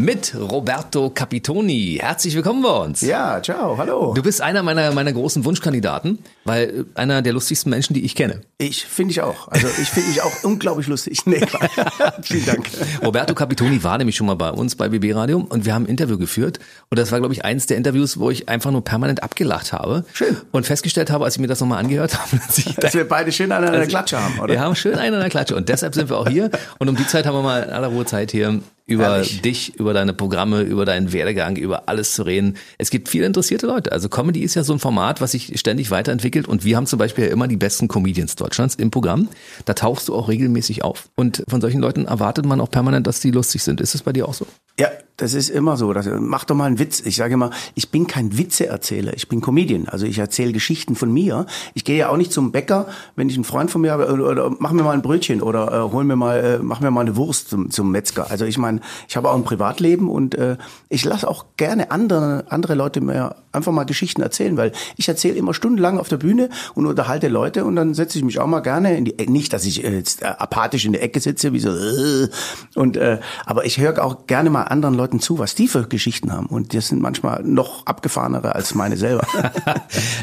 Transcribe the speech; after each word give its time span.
Mit 0.00 0.34
Roberto 0.34 1.10
Capitoni. 1.10 1.98
Herzlich 2.00 2.34
willkommen 2.34 2.62
bei 2.62 2.70
uns. 2.70 3.02
Ja, 3.02 3.42
ciao, 3.42 3.76
hallo. 3.76 4.14
Du 4.14 4.22
bist 4.22 4.40
einer 4.40 4.62
meiner, 4.62 4.92
meiner 4.92 5.12
großen 5.12 5.44
Wunschkandidaten, 5.44 6.20
weil 6.46 6.86
einer 6.94 7.20
der 7.20 7.34
lustigsten 7.34 7.68
Menschen, 7.68 7.92
die 7.92 8.02
ich 8.06 8.14
kenne. 8.14 8.40
Ich 8.56 8.86
finde 8.86 9.12
ich 9.12 9.20
auch. 9.20 9.48
Also 9.48 9.66
ich 9.66 9.90
finde 9.90 10.08
mich 10.08 10.22
auch 10.22 10.32
unglaublich 10.42 10.86
lustig. 10.86 11.26
Nee, 11.26 11.42
vielen 12.22 12.46
Dank. 12.46 12.70
Roberto 13.04 13.34
Capitoni 13.34 13.84
war 13.84 13.98
nämlich 13.98 14.16
schon 14.16 14.26
mal 14.26 14.36
bei 14.36 14.48
uns 14.50 14.74
bei 14.74 14.88
BB 14.88 15.14
Radio 15.14 15.46
und 15.46 15.66
wir 15.66 15.74
haben 15.74 15.84
ein 15.84 15.88
Interview 15.90 16.16
geführt 16.16 16.60
und 16.88 16.98
das 16.98 17.12
war, 17.12 17.18
glaube 17.18 17.34
ich, 17.34 17.44
eins 17.44 17.66
der 17.66 17.76
Interviews, 17.76 18.18
wo 18.18 18.30
ich 18.30 18.48
einfach 18.48 18.70
nur 18.70 18.82
permanent 18.82 19.22
abgelacht 19.22 19.74
habe. 19.74 20.06
Schön. 20.14 20.34
Und 20.50 20.64
festgestellt 20.64 21.10
habe, 21.10 21.26
als 21.26 21.34
ich 21.34 21.42
mir 21.42 21.46
das 21.46 21.60
nochmal 21.60 21.78
angehört 21.78 22.18
habe, 22.18 22.40
dass, 22.46 22.56
ich 22.56 22.74
Dass 22.76 22.94
wir 22.94 23.06
beide 23.06 23.32
schön 23.32 23.52
an 23.52 23.64
einer 23.64 23.76
Also, 23.76 23.90
Klatsche 23.90 24.18
haben, 24.18 24.40
oder? 24.40 24.54
Wir 24.54 24.60
haben 24.60 24.74
schön 24.76 24.94
einen 24.94 25.16
an 25.16 25.20
der 25.20 25.28
Klatsche 25.28 25.56
und 25.56 25.68
deshalb 25.68 25.94
sind 25.94 26.08
wir 26.08 26.16
auch 26.16 26.28
hier 26.28 26.50
und 26.78 26.88
um 26.88 26.96
die 26.96 27.06
Zeit 27.06 27.26
haben 27.26 27.34
wir 27.34 27.42
mal 27.42 27.64
in 27.64 27.70
aller 27.70 27.88
Ruhe 27.88 28.06
Zeit 28.06 28.30
hier 28.30 28.60
über 28.90 29.04
Herrlich. 29.04 29.40
dich, 29.40 29.76
über 29.76 29.94
deine 29.94 30.12
Programme, 30.12 30.62
über 30.62 30.84
deinen 30.84 31.12
Werdegang, 31.12 31.56
über 31.56 31.88
alles 31.88 32.14
zu 32.14 32.24
reden. 32.24 32.56
Es 32.76 32.90
gibt 32.90 33.08
viele 33.08 33.24
interessierte 33.24 33.66
Leute. 33.66 33.92
Also 33.92 34.08
Comedy 34.08 34.40
ist 34.40 34.56
ja 34.56 34.64
so 34.64 34.72
ein 34.72 34.80
Format, 34.80 35.20
was 35.20 35.30
sich 35.30 35.58
ständig 35.58 35.90
weiterentwickelt 35.92 36.48
und 36.48 36.64
wir 36.64 36.76
haben 36.76 36.86
zum 36.86 36.98
Beispiel 36.98 37.26
ja 37.26 37.30
immer 37.30 37.46
die 37.46 37.56
besten 37.56 37.86
Comedians 37.86 38.34
Deutschlands 38.34 38.74
im 38.74 38.90
Programm. 38.90 39.28
Da 39.64 39.74
tauchst 39.74 40.08
du 40.08 40.14
auch 40.14 40.28
regelmäßig 40.28 40.82
auf 40.82 41.08
und 41.14 41.44
von 41.48 41.60
solchen 41.60 41.80
Leuten 41.80 42.06
erwartet 42.06 42.44
man 42.46 42.60
auch 42.60 42.70
permanent, 42.70 43.06
dass 43.06 43.20
die 43.20 43.30
lustig 43.30 43.62
sind. 43.62 43.80
Ist 43.80 43.94
es 43.94 44.02
bei 44.02 44.12
dir 44.12 44.28
auch 44.28 44.34
so? 44.34 44.46
Ja, 44.78 44.88
das 45.20 45.34
ist 45.34 45.50
immer 45.50 45.76
so. 45.76 45.92
Das, 45.92 46.08
mach 46.18 46.44
doch 46.44 46.54
mal 46.54 46.64
einen 46.64 46.78
Witz. 46.78 47.00
Ich 47.00 47.16
sage 47.16 47.34
immer, 47.34 47.50
ich 47.74 47.90
bin 47.90 48.06
kein 48.06 48.38
Witzeerzähler, 48.38 49.12
ich 49.14 49.28
bin 49.28 49.40
Comedian. 49.40 49.88
Also 49.88 50.06
ich 50.06 50.18
erzähle 50.18 50.52
Geschichten 50.52 50.96
von 50.96 51.12
mir. 51.12 51.46
Ich 51.74 51.84
gehe 51.84 51.98
ja 51.98 52.08
auch 52.08 52.16
nicht 52.16 52.32
zum 52.32 52.52
Bäcker, 52.52 52.86
wenn 53.16 53.28
ich 53.28 53.34
einen 53.34 53.44
Freund 53.44 53.70
von 53.70 53.82
mir 53.82 53.92
habe, 53.92 54.10
oder, 54.12 54.30
oder 54.30 54.50
mach 54.58 54.72
mir 54.72 54.82
mal 54.82 54.92
ein 54.92 55.02
Brötchen 55.02 55.42
oder 55.42 55.72
äh, 55.72 55.92
hol 55.92 56.04
mir 56.04 56.16
mal, 56.16 56.38
äh, 56.38 56.58
mach 56.62 56.80
mir 56.80 56.90
mal 56.90 57.02
eine 57.02 57.16
Wurst 57.16 57.50
zum, 57.50 57.70
zum 57.70 57.90
Metzger. 57.90 58.30
Also 58.30 58.44
ich 58.44 58.58
meine, 58.58 58.80
ich 59.08 59.16
habe 59.16 59.30
auch 59.30 59.36
ein 59.36 59.44
Privatleben 59.44 60.08
und 60.08 60.34
äh, 60.34 60.56
ich 60.88 61.04
lasse 61.04 61.28
auch 61.28 61.44
gerne 61.56 61.90
andere, 61.90 62.44
andere 62.48 62.74
Leute 62.74 63.00
mir 63.00 63.36
einfach 63.52 63.72
mal 63.72 63.84
Geschichten 63.84 64.22
erzählen, 64.22 64.56
weil 64.56 64.72
ich 64.96 65.08
erzähle 65.08 65.36
immer 65.36 65.54
stundenlang 65.54 65.98
auf 65.98 66.08
der 66.08 66.16
Bühne 66.16 66.48
und 66.74 66.86
unterhalte 66.86 67.28
Leute 67.28 67.64
und 67.64 67.76
dann 67.76 67.94
setze 67.94 68.18
ich 68.18 68.24
mich 68.24 68.38
auch 68.38 68.46
mal 68.46 68.60
gerne 68.60 68.96
in 68.96 69.04
die 69.04 69.18
Ecke. 69.18 69.30
Nicht, 69.30 69.52
dass 69.52 69.64
ich 69.64 69.84
äh, 69.84 69.96
jetzt 69.96 70.24
apathisch 70.24 70.84
in 70.84 70.92
der 70.92 71.02
Ecke 71.02 71.20
sitze, 71.20 71.52
wie 71.52 71.60
so 71.60 71.70
äh, 71.70 72.28
und 72.74 72.96
äh, 72.96 73.18
aber 73.46 73.64
ich 73.64 73.78
höre 73.78 74.02
auch 74.04 74.26
gerne 74.26 74.50
mal 74.50 74.62
anderen 74.62 74.94
Leuten 74.94 75.09
zu, 75.18 75.40
was 75.40 75.56
die 75.56 75.66
für 75.66 75.88
Geschichten 75.88 76.32
haben 76.32 76.46
und 76.46 76.72
das 76.74 76.88
sind 76.88 77.02
manchmal 77.02 77.42
noch 77.42 77.86
abgefahrenere 77.86 78.54
als 78.54 78.74
meine 78.74 78.96
selber. 78.96 79.26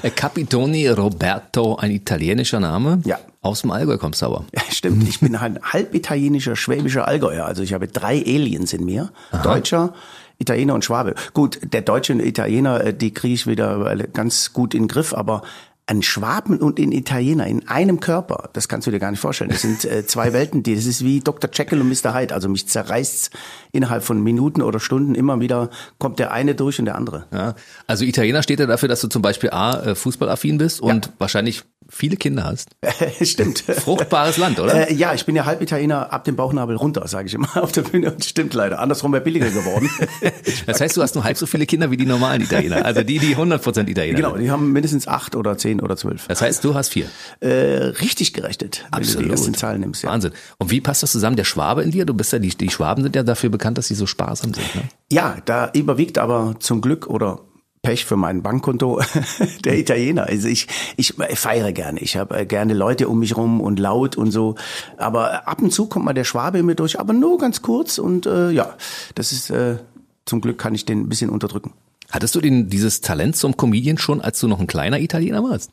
Äh, 0.03 0.11
Capitoni 0.11 0.87
Roberto, 0.87 1.75
ein 1.75 1.91
italienischer 1.91 2.59
Name. 2.59 3.01
Ja. 3.05 3.17
Aus 3.41 3.61
dem 3.61 3.71
Allgäu 3.71 3.97
kommst 3.97 4.21
du 4.21 4.27
aber. 4.27 4.45
Ja, 4.53 4.61
stimmt. 4.69 5.07
Ich 5.07 5.19
bin 5.19 5.35
ein 5.35 5.59
halb 5.61 5.95
italienischer, 5.95 6.55
schwäbischer 6.55 7.07
Allgäuer. 7.07 7.45
Also 7.45 7.63
ich 7.63 7.73
habe 7.73 7.87
drei 7.87 8.19
Aliens 8.19 8.73
in 8.73 8.85
mir. 8.85 9.11
Deutscher, 9.43 9.93
Italiener 10.39 10.75
und 10.75 10.85
Schwabe. 10.85 11.15
Gut, 11.33 11.59
der 11.63 11.81
Deutsche 11.81 12.13
und 12.13 12.19
Italiener, 12.19 12.83
äh, 12.83 12.93
die 12.93 13.13
kriege 13.13 13.33
ich 13.33 13.47
wieder 13.47 13.91
äh, 13.91 14.07
ganz 14.13 14.53
gut 14.53 14.73
in 14.73 14.83
den 14.83 14.87
Griff, 14.87 15.13
aber 15.13 15.41
ein 15.89 16.03
Schwaben 16.03 16.59
und 16.59 16.79
ein 16.79 16.91
Italiener 16.91 17.47
in 17.47 17.67
einem 17.69 18.01
Körper, 18.01 18.49
das 18.51 18.67
kannst 18.67 18.87
du 18.87 18.91
dir 18.91 18.99
gar 18.99 19.09
nicht 19.09 19.21
vorstellen. 19.21 19.49
Das 19.49 19.61
sind 19.61 19.85
äh, 19.85 20.05
zwei 20.05 20.33
Welten, 20.33 20.61
die, 20.61 20.75
das 20.75 20.85
ist 20.85 21.03
wie 21.03 21.21
Dr. 21.21 21.49
Jekyll 21.51 21.79
und 21.79 21.87
Mr. 21.87 22.13
Hyde. 22.13 22.33
Also 22.33 22.49
mich 22.49 22.67
zerreißt's 22.67 23.29
innerhalb 23.77 24.03
von 24.03 24.21
Minuten 24.21 24.61
oder 24.61 24.79
Stunden 24.79 25.15
immer 25.15 25.39
wieder, 25.39 25.69
kommt 25.99 26.19
der 26.19 26.31
eine 26.31 26.55
durch 26.55 26.79
und 26.79 26.85
der 26.85 26.95
andere. 26.95 27.25
Ja. 27.31 27.55
Also 27.85 28.03
Italiener 28.03 28.43
steht 28.43 28.59
ja 28.59 28.65
dafür, 28.65 28.89
dass 28.89 29.01
du 29.01 29.07
zum 29.07 29.21
Beispiel 29.21 29.51
A, 29.51 29.79
äh, 29.79 29.95
fußballaffin 29.95 30.57
bist 30.57 30.81
und 30.81 31.11
wahrscheinlich 31.19 31.63
viele 31.89 32.17
Kinder 32.17 32.43
hast. 32.43 32.69
stimmt. 33.21 33.59
Fruchtbares 33.59 34.37
Land, 34.37 34.59
oder? 34.59 34.89
Äh, 34.89 34.93
ja, 34.93 35.13
ich 35.13 35.25
bin 35.25 35.35
ja 35.35 35.45
halb 35.45 35.61
Italiener 35.61 36.11
ab 36.11 36.25
dem 36.25 36.35
Bauchnabel 36.35 36.75
runter, 36.75 37.07
sage 37.07 37.27
ich 37.27 37.33
immer 37.33 37.55
auf 37.63 37.71
der 37.71 37.83
Bühne. 37.83 38.11
Und 38.11 38.25
stimmt 38.25 38.53
leider. 38.53 38.79
Andersrum 38.79 39.13
wäre 39.13 39.23
billiger 39.23 39.49
geworden. 39.49 39.89
Das 40.65 40.81
heißt, 40.81 40.97
du 40.97 41.01
hast 41.01 41.15
nur 41.15 41.23
halb 41.23 41.37
so 41.37 41.45
viele 41.45 41.65
Kinder 41.65 41.91
wie 41.91 41.97
die 41.97 42.05
normalen 42.05 42.41
Italiener. 42.41 42.83
Also 42.83 43.03
die, 43.03 43.19
die 43.19 43.35
100% 43.35 43.87
Italiener 43.87 44.15
genau, 44.15 44.37
die 44.37 44.51
haben 44.51 44.71
mindestens 44.71 45.07
acht 45.07 45.35
oder 45.35 45.57
zehn 45.57 45.79
oder 45.81 45.95
zwölf. 45.95 46.27
Das 46.27 46.41
heißt, 46.41 46.63
du 46.63 46.73
hast 46.75 46.89
vier. 46.89 47.07
Äh, 47.39 47.47
richtig 48.01 48.33
gerechnet, 48.33 48.85
wenn 48.91 49.03
du 49.03 49.23
die 49.23 49.29
ersten 49.29 49.53
Zahlen 49.53 49.81
nimmst. 49.81 50.03
Ja. 50.03 50.09
Wahnsinn. 50.09 50.31
Und 50.57 50.71
wie 50.71 50.81
passt 50.81 51.03
das 51.03 51.11
zusammen? 51.11 51.35
Der 51.35 51.43
Schwabe 51.43 51.83
in 51.83 51.91
dir? 51.91 52.05
Du 52.05 52.13
bist 52.13 52.33
ja, 52.33 52.39
die, 52.39 52.49
die 52.49 52.69
Schwaben 52.69 53.03
sind 53.03 53.15
ja 53.15 53.23
dafür 53.23 53.49
bekannt, 53.49 53.66
dass 53.75 53.87
sie 53.87 53.95
so 53.95 54.05
sparsam 54.05 54.53
sind. 54.53 54.75
Ne? 54.75 54.83
ja, 55.11 55.37
da 55.45 55.69
überwiegt 55.73 56.17
aber 56.17 56.55
zum 56.59 56.81
Glück 56.81 57.07
oder 57.07 57.41
Pech 57.81 58.05
für 58.05 58.17
mein 58.17 58.41
Bankkonto 58.41 59.01
der 59.65 59.77
Italiener. 59.77 60.23
Also 60.23 60.47
ich, 60.47 60.67
ich 60.97 61.13
feiere 61.35 61.71
gerne. 61.71 61.99
Ich 61.99 62.17
habe 62.17 62.45
gerne 62.45 62.73
Leute 62.73 63.07
um 63.07 63.19
mich 63.19 63.37
rum 63.37 63.61
und 63.61 63.79
laut 63.79 64.17
und 64.17 64.31
so. 64.31 64.55
Aber 64.97 65.47
ab 65.47 65.61
und 65.61 65.71
zu 65.71 65.87
kommt 65.87 66.05
mal 66.05 66.13
der 66.13 66.23
Schwabe 66.23 66.63
mir 66.63 66.75
durch, 66.75 66.99
aber 66.99 67.13
nur 67.13 67.37
ganz 67.37 67.61
kurz. 67.61 67.97
Und 67.97 68.25
äh, 68.25 68.49
ja, 68.51 68.75
das 69.15 69.31
ist 69.31 69.49
äh, 69.51 69.77
zum 70.25 70.41
Glück 70.41 70.57
kann 70.57 70.75
ich 70.75 70.85
den 70.85 71.01
ein 71.01 71.09
bisschen 71.09 71.29
unterdrücken. 71.29 71.73
Hattest 72.09 72.35
du 72.35 72.41
den, 72.41 72.69
dieses 72.69 73.01
Talent 73.01 73.35
zum 73.35 73.57
Comedian 73.57 73.97
schon, 73.97 74.21
als 74.21 74.39
du 74.39 74.47
noch 74.47 74.59
ein 74.59 74.67
kleiner 74.67 74.99
Italiener 74.99 75.43
warst? 75.43 75.71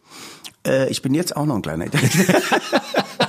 Äh, 0.66 0.88
ich 0.90 1.02
bin 1.02 1.14
jetzt 1.14 1.36
auch 1.36 1.46
noch 1.46 1.56
ein 1.56 1.62
kleiner 1.62 1.86
Italiener. 1.86 2.40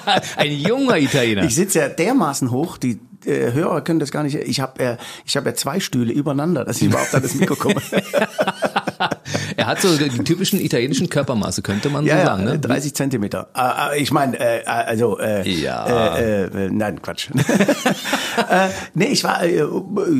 Ein 0.38 0.52
junger 0.52 0.98
Italiener. 0.98 1.44
Ich 1.44 1.56
sitze 1.56 1.80
ja 1.80 1.90
dermaßen 1.90 2.52
hoch, 2.52 2.78
die 2.78 3.00
äh, 3.26 3.52
Hörer 3.52 3.82
können 3.82 4.00
das 4.00 4.12
gar 4.12 4.24
nicht. 4.24 4.36
Ich 4.36 4.60
habe 4.60 4.84
äh, 4.84 4.98
ich 5.26 5.36
hab 5.38 5.46
ja 5.46 5.54
zwei 5.54 5.80
Stühle 5.80 6.14
übereinander, 6.14 6.66
dass 6.66 6.78
ich 6.78 6.88
überhaupt 6.88 7.14
an 7.14 7.22
das 7.22 7.36
Mikro 7.36 7.56
komme. 7.56 7.82
er 9.58 9.68
hat 9.68 9.82
so 9.82 9.96
die 9.98 10.10
typischen 10.24 10.60
italienischen 10.60 11.10
Körpermaße, 11.10 11.62
könnte 11.62 11.90
man 11.90 12.04
so 12.04 12.10
ja, 12.10 12.26
sagen. 12.26 12.46
ja, 12.46 12.54
Ne? 12.54 12.60
30 12.60 12.94
Zentimeter. 12.94 13.48
Äh, 13.56 13.98
äh, 13.98 14.02
ich 14.02 14.12
meine, 14.12 14.40
äh, 14.40 14.64
also 14.66 15.20
äh, 15.20 15.48
Ja. 15.50 16.16
äh, 16.18 16.44
äh, 16.46 16.70
nein, 16.72 17.02
Quatsch. 17.02 17.30
äh, 18.50 18.68
nee, 18.94 19.06
ich 19.08 19.24
war 19.24 19.44
äh, 19.44 19.64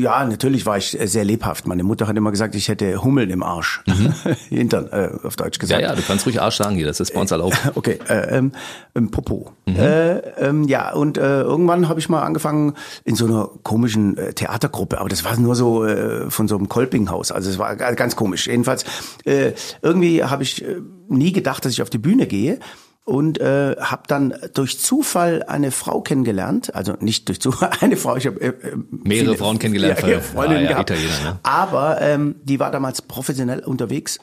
ja 0.00 0.24
natürlich 0.24 0.66
war 0.66 0.78
ich 0.78 0.96
sehr 1.04 1.24
lebhaft. 1.24 1.66
Meine 1.66 1.82
Mutter 1.82 2.06
hat 2.08 2.16
immer 2.16 2.30
gesagt, 2.30 2.54
ich 2.54 2.68
hätte 2.68 3.02
Hummeln 3.02 3.30
im 3.30 3.42
Arsch. 3.42 3.82
Hintern, 4.48 4.88
äh, 4.90 5.10
auf 5.24 5.36
Deutsch 5.36 5.56
Ja, 5.56 5.60
gesagt. 5.60 5.82
ja, 5.82 5.94
du 5.94 6.02
kannst 6.02 6.26
ruhig 6.26 6.40
Arsch 6.40 6.56
sagen 6.56 6.76
hier, 6.76 6.86
das 6.86 7.00
ist 7.00 7.12
bei 7.14 7.20
uns 7.20 7.30
erlaubt. 7.30 7.56
Okay, 7.74 7.98
äh, 8.08 8.36
ähm, 8.36 8.52
ähm, 8.94 9.10
Popo. 9.10 9.52
Äh, 9.66 10.18
ähm, 10.38 10.64
ja, 10.64 10.92
und 10.92 11.18
äh, 11.18 11.40
irgendwann 11.42 11.88
habe 11.88 11.98
ich 12.00 12.08
mal 12.08 12.22
angefangen 12.22 12.74
in 13.04 13.14
so 13.16 13.26
einer 13.26 13.48
komischen 13.62 14.16
äh, 14.16 14.32
Theatergruppe, 14.32 14.98
aber 14.98 15.08
das 15.08 15.24
war 15.24 15.36
nur 15.38 15.54
so 15.54 15.84
äh, 15.84 16.30
von 16.30 16.48
so 16.48 16.56
einem 16.56 16.68
Kolpinghaus. 16.68 17.32
Also 17.32 17.50
es 17.50 17.58
war 17.58 17.76
ga- 17.76 17.92
ganz 17.94 18.16
komisch. 18.16 18.46
Jedenfalls, 18.46 18.84
äh, 19.24 19.52
irgendwie 19.82 20.22
habe 20.24 20.42
ich 20.42 20.62
äh, 20.64 20.76
nie 21.08 21.32
gedacht, 21.32 21.64
dass 21.64 21.72
ich 21.72 21.82
auf 21.82 21.90
die 21.90 21.98
Bühne 21.98 22.26
gehe. 22.26 22.58
Und 23.04 23.38
äh, 23.40 23.76
habe 23.78 24.02
dann 24.08 24.34
durch 24.54 24.80
Zufall 24.80 25.44
eine 25.44 25.70
Frau 25.70 26.00
kennengelernt, 26.00 26.74
also 26.74 26.94
nicht 26.98 27.28
durch 27.28 27.40
Zufall, 27.40 27.70
eine 27.80 27.96
Frau, 27.96 28.16
ich 28.16 28.26
habe 28.26 28.40
äh, 28.40 28.48
äh, 28.48 28.76
Mehrere 28.90 29.36
Frauen 29.36 29.60
kennengelernt, 29.60 30.02
ja, 30.02 30.18
Freundinnen 30.18 30.62
ah, 30.66 30.70
ja, 30.70 30.72
gehabt. 30.72 30.90
Italiener, 30.90 31.20
ne? 31.22 31.38
Aber 31.44 32.00
ähm, 32.00 32.34
die 32.42 32.58
war 32.58 32.72
damals 32.72 33.02
professionell 33.02 33.60
unterwegs. 33.60 34.18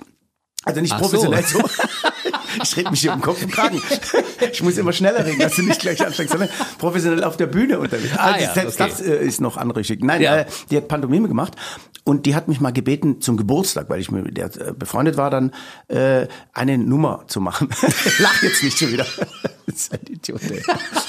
Also 0.66 0.82
nicht 0.82 0.92
Ach 0.92 0.98
so. 1.00 1.04
professionell 1.06 1.44
so. 1.44 1.60
Ich 2.62 2.78
rede 2.78 2.92
mich 2.92 3.02
hier 3.02 3.14
um 3.14 3.22
Kopf 3.22 3.42
und 3.42 3.52
Kragen. 3.52 3.82
Ich 4.52 4.62
muss 4.62 4.78
immer 4.78 4.94
schneller 4.94 5.26
reden, 5.26 5.40
dass 5.40 5.56
du 5.56 5.64
nicht 5.64 5.82
gleich 5.82 6.06
anfängst, 6.06 6.32
sondern 6.32 6.50
professionell 6.78 7.24
auf 7.24 7.36
der 7.36 7.48
Bühne 7.48 7.80
unterwegs. 7.80 8.14
Ah, 8.16 8.34
Also 8.34 8.46
ja, 8.46 8.54
selbst 8.54 8.80
okay. 8.80 8.90
das 8.92 9.02
äh, 9.02 9.26
ist 9.26 9.42
noch 9.42 9.58
anrüchig. 9.58 10.04
Nein, 10.04 10.22
Ja. 10.22 10.38
äh, 10.38 10.46
die 10.70 10.78
hat 10.78 10.88
Pantomime 10.88 11.28
gemacht 11.28 11.56
und 12.06 12.26
die 12.26 12.36
hat 12.36 12.48
mich 12.50 12.60
mal 12.60 12.74
gebeten 12.74 13.22
zum 13.22 13.38
Geburtstag, 13.38 13.90
weil 13.90 14.00
ich 14.02 14.12
mit 14.12 14.36
der 14.38 14.46
äh, 14.58 14.74
befreundet 14.74 15.16
war, 15.16 15.30
dann 15.30 15.52
äh, 15.88 16.28
eine 16.54 16.78
Nummer 16.78 17.24
zu 17.28 17.40
machen. 17.40 17.70
Lach 18.20 18.44
jetzt 18.44 18.62
nicht 18.64 18.78
schon 18.78 18.92
wieder. 18.92 19.06
Das 19.66 19.76
ist 19.76 19.94
ein 19.94 20.00
Idiot, 20.10 20.42
ey. 20.52 20.62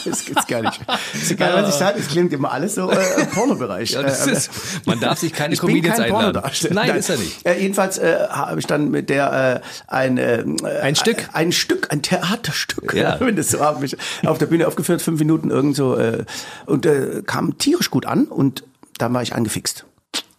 Das 0.05 0.25
gibt's 0.25 0.47
gar 0.47 0.63
nicht. 0.63 0.81
Ist 1.15 1.33
egal, 1.33 1.61
was 1.61 1.71
ich 1.71 1.75
sage, 1.75 1.99
es 1.99 2.07
klingt 2.07 2.33
immer 2.33 2.53
alles 2.53 2.77
so 2.77 2.89
äh, 2.89 3.21
im 3.23 3.27
Pornobereich. 3.31 3.91
Ja, 3.91 4.03
das 4.05 4.25
Äh, 4.29 4.33
ist, 4.33 4.51
man 4.87 5.01
darf 5.01 5.19
sich 5.19 5.33
keine 5.33 5.55
ich 5.55 5.61
bin 5.61 5.71
Comedians 5.71 5.97
kein 5.97 6.05
einladen. 6.07 6.33
Pornodarsteller. 6.35 6.75
Nein, 6.75 6.97
ist 6.97 7.11
er 7.11 7.17
nicht. 7.19 7.45
Äh, 7.45 7.61
jedenfalls 7.61 7.99
äh, 7.99 8.29
habe 8.31 8.61
ich 8.61 8.67
dann 8.67 8.91
mit 8.93 9.11
der 9.11 9.63
äh, 9.65 9.93
ein 9.93 10.17
äh, 10.19 10.45
Ein 10.81 10.95
Stück. 10.95 11.29
ein 11.33 11.51
Stück, 11.51 11.91
ein 11.91 12.03
Theaterstück, 12.03 12.95
Ja. 12.95 13.17
wenn 13.21 13.35
das 13.35 13.49
so 13.49 13.59
haben 13.61 13.81
mich 13.81 13.97
auf 14.25 14.39
der 14.39 14.47
Bühne 14.47 14.69
aufgeführt, 14.69 15.03
fünf 15.03 15.19
Minuten 15.19 15.51
irgend 15.51 15.75
so 15.75 15.97
äh, 15.97 16.25
und 16.67 16.87
äh, 16.87 17.23
kam 17.27 17.59
tierisch 17.59 17.91
gut 17.91 18.07
an 18.07 18.27
und 18.27 18.63
dann 18.99 19.13
war 19.13 19.23
ich 19.23 19.35
angefixt. 19.35 19.85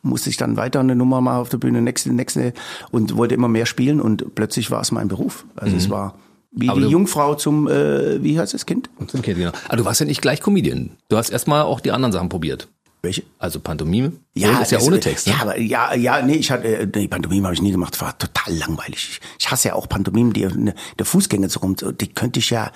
Musste 0.06 0.30
ich 0.30 0.38
dann 0.38 0.56
weiter 0.56 0.80
eine 0.80 0.96
Nummer 0.96 1.20
mal 1.22 1.40
auf 1.40 1.50
der 1.50 1.58
Bühne, 1.58 1.82
nächste, 1.82 2.14
nächste 2.14 2.54
und 2.92 3.18
wollte 3.18 3.36
immer 3.36 3.48
mehr 3.48 3.66
spielen 3.66 4.00
und 4.00 4.36
plötzlich 4.36 4.72
war 4.72 4.82
es 4.82 4.92
mein 4.92 5.08
Beruf. 5.08 5.46
Also 5.56 5.76
es 5.76 5.90
war 5.90 6.16
wie 6.52 6.66
Mhm. 6.66 6.72
Aber 6.72 6.80
die 6.82 6.88
Jungfrau 6.88 7.36
zum, 7.36 7.68
äh, 7.68 8.24
wie 8.24 8.40
heißt 8.40 8.54
das 8.54 8.66
Kind? 8.66 8.90
Okay, 9.00 9.34
genau. 9.34 9.52
Aber 9.68 9.76
du 9.78 9.84
warst 9.84 10.00
ja 10.00 10.06
nicht 10.06 10.22
gleich 10.22 10.40
Comedian. 10.42 10.92
Du 11.10 11.18
hast 11.18 11.30
erstmal 11.30 11.64
auch 11.64 11.82
die 11.82 11.92
anderen 11.92 12.14
Sachen 12.14 12.30
probiert. 12.30 12.70
Welche? 13.02 13.24
Also 13.40 13.60
Pantomime. 13.60 14.14
Ja, 14.36 14.62
ist 14.62 14.72
ja 14.72 14.78
das- 14.78 14.88
ohne 14.88 15.00
Text. 15.00 15.28
Ne? 15.28 15.34
Ja, 15.34 15.42
aber 15.42 15.60
ja, 15.60 15.94
ja, 15.96 16.22
nee, 16.22 16.36
ich 16.36 16.50
hatte, 16.52 16.66
äh, 16.68 16.88
nee, 16.96 17.08
Pantomime 17.10 17.46
habe 17.46 17.54
ich 17.56 17.62
nie 17.62 17.72
gemacht, 17.72 18.00
war 18.00 18.18
total 18.18 18.54
langweilig. 18.56 19.20
Ich, 19.38 19.52
hasse 19.52 19.68
ja 19.68 19.74
auch 19.76 19.90
Pantomime, 19.90 20.32
die 20.34 20.44
in 20.44 20.74
der 20.98 21.06
Fußgängerzone 21.06 21.76
rum, 21.82 21.98
die 22.00 22.08
könnte 22.08 22.40
ich 22.40 22.50
ja, 22.52 22.72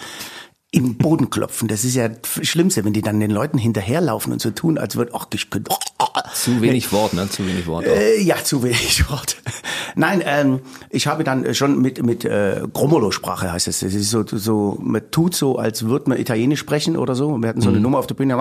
im 0.71 0.97
Boden 0.97 1.31
klopfen. 1.31 1.67
Das 1.67 1.83
ist 1.83 1.95
ja 1.95 2.09
das 2.09 2.47
Schlimmste, 2.47 2.85
wenn 2.85 2.93
die 2.93 3.01
dann 3.01 3.19
den 3.19 3.31
Leuten 3.31 3.57
hinterherlaufen 3.57 4.31
und 4.31 4.39
so 4.41 4.51
tun, 4.51 4.77
als 4.77 4.95
würde, 4.95 5.13
ach, 5.15 5.25
ich 5.33 5.49
könnte. 5.49 5.71
Zu 6.39 6.61
wenig 6.61 6.91
Wort, 6.93 7.13
ne? 7.13 7.29
Zu 7.29 7.45
wenig 7.45 7.67
Wort. 7.67 7.85
Äh, 7.85 8.21
ja, 8.21 8.37
zu 8.41 8.63
wenig 8.63 9.09
Wort. 9.09 9.35
Nein, 9.95 10.23
ähm, 10.25 10.61
ich 10.89 11.07
habe 11.07 11.25
dann 11.25 11.53
schon 11.53 11.81
mit 11.81 12.01
mit 12.05 12.23
äh, 12.23 12.61
Gromolo-Sprache 12.71 13.51
heißt 13.51 13.67
es. 13.67 13.81
Das 13.81 13.93
ist 13.93 14.09
so 14.09 14.23
so 14.25 14.77
man 14.81 15.11
tut 15.11 15.35
so, 15.35 15.57
als 15.57 15.83
würde 15.83 16.09
man 16.09 16.17
Italienisch 16.17 16.61
sprechen 16.61 16.95
oder 16.95 17.13
so. 17.13 17.37
Wir 17.37 17.49
hatten 17.49 17.59
so 17.59 17.69
eine 17.69 17.81
Nummer 17.81 17.99
auf 17.99 18.07
der 18.07 18.15
Bühne. 18.15 18.37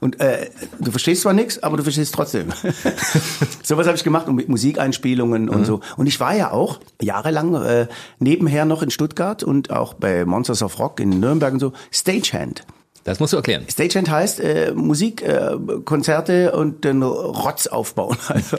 Und 0.00 0.20
äh, 0.20 0.50
du 0.80 0.90
verstehst 0.90 1.22
zwar 1.22 1.34
nichts, 1.34 1.62
aber 1.62 1.76
du 1.76 1.82
verstehst 1.82 2.14
trotzdem. 2.14 2.48
Sowas 3.62 3.86
habe 3.86 3.96
ich 3.96 4.04
gemacht 4.04 4.28
und 4.28 4.34
mit 4.36 4.48
Musikeinspielungen 4.48 5.50
und 5.50 5.66
so. 5.66 5.80
Und 5.98 6.06
ich 6.06 6.18
war 6.20 6.34
ja 6.34 6.52
auch 6.52 6.80
jahrelang 7.02 7.54
äh, 7.54 7.86
nebenher 8.18 8.64
noch 8.64 8.82
in 8.82 8.90
Stuttgart 8.90 9.42
und 9.42 9.70
auch 9.70 9.92
bei 9.94 10.24
Monsters 10.24 10.62
of 10.62 10.78
Rock 10.78 11.00
in 11.00 11.20
Nürnberg 11.20 11.52
und 11.52 11.60
so 11.60 11.72
Stagehand. 11.90 12.64
Das 13.06 13.20
musst 13.20 13.32
du 13.32 13.36
erklären. 13.36 13.64
Stagehand 13.70 14.10
heißt 14.10 14.40
äh, 14.40 14.72
Musik, 14.74 15.22
äh, 15.22 15.56
Konzerte 15.84 16.50
und 16.52 16.84
den 16.84 17.02
Rotz 17.02 17.66
aufbauen. 17.66 18.16
Also 18.28 18.58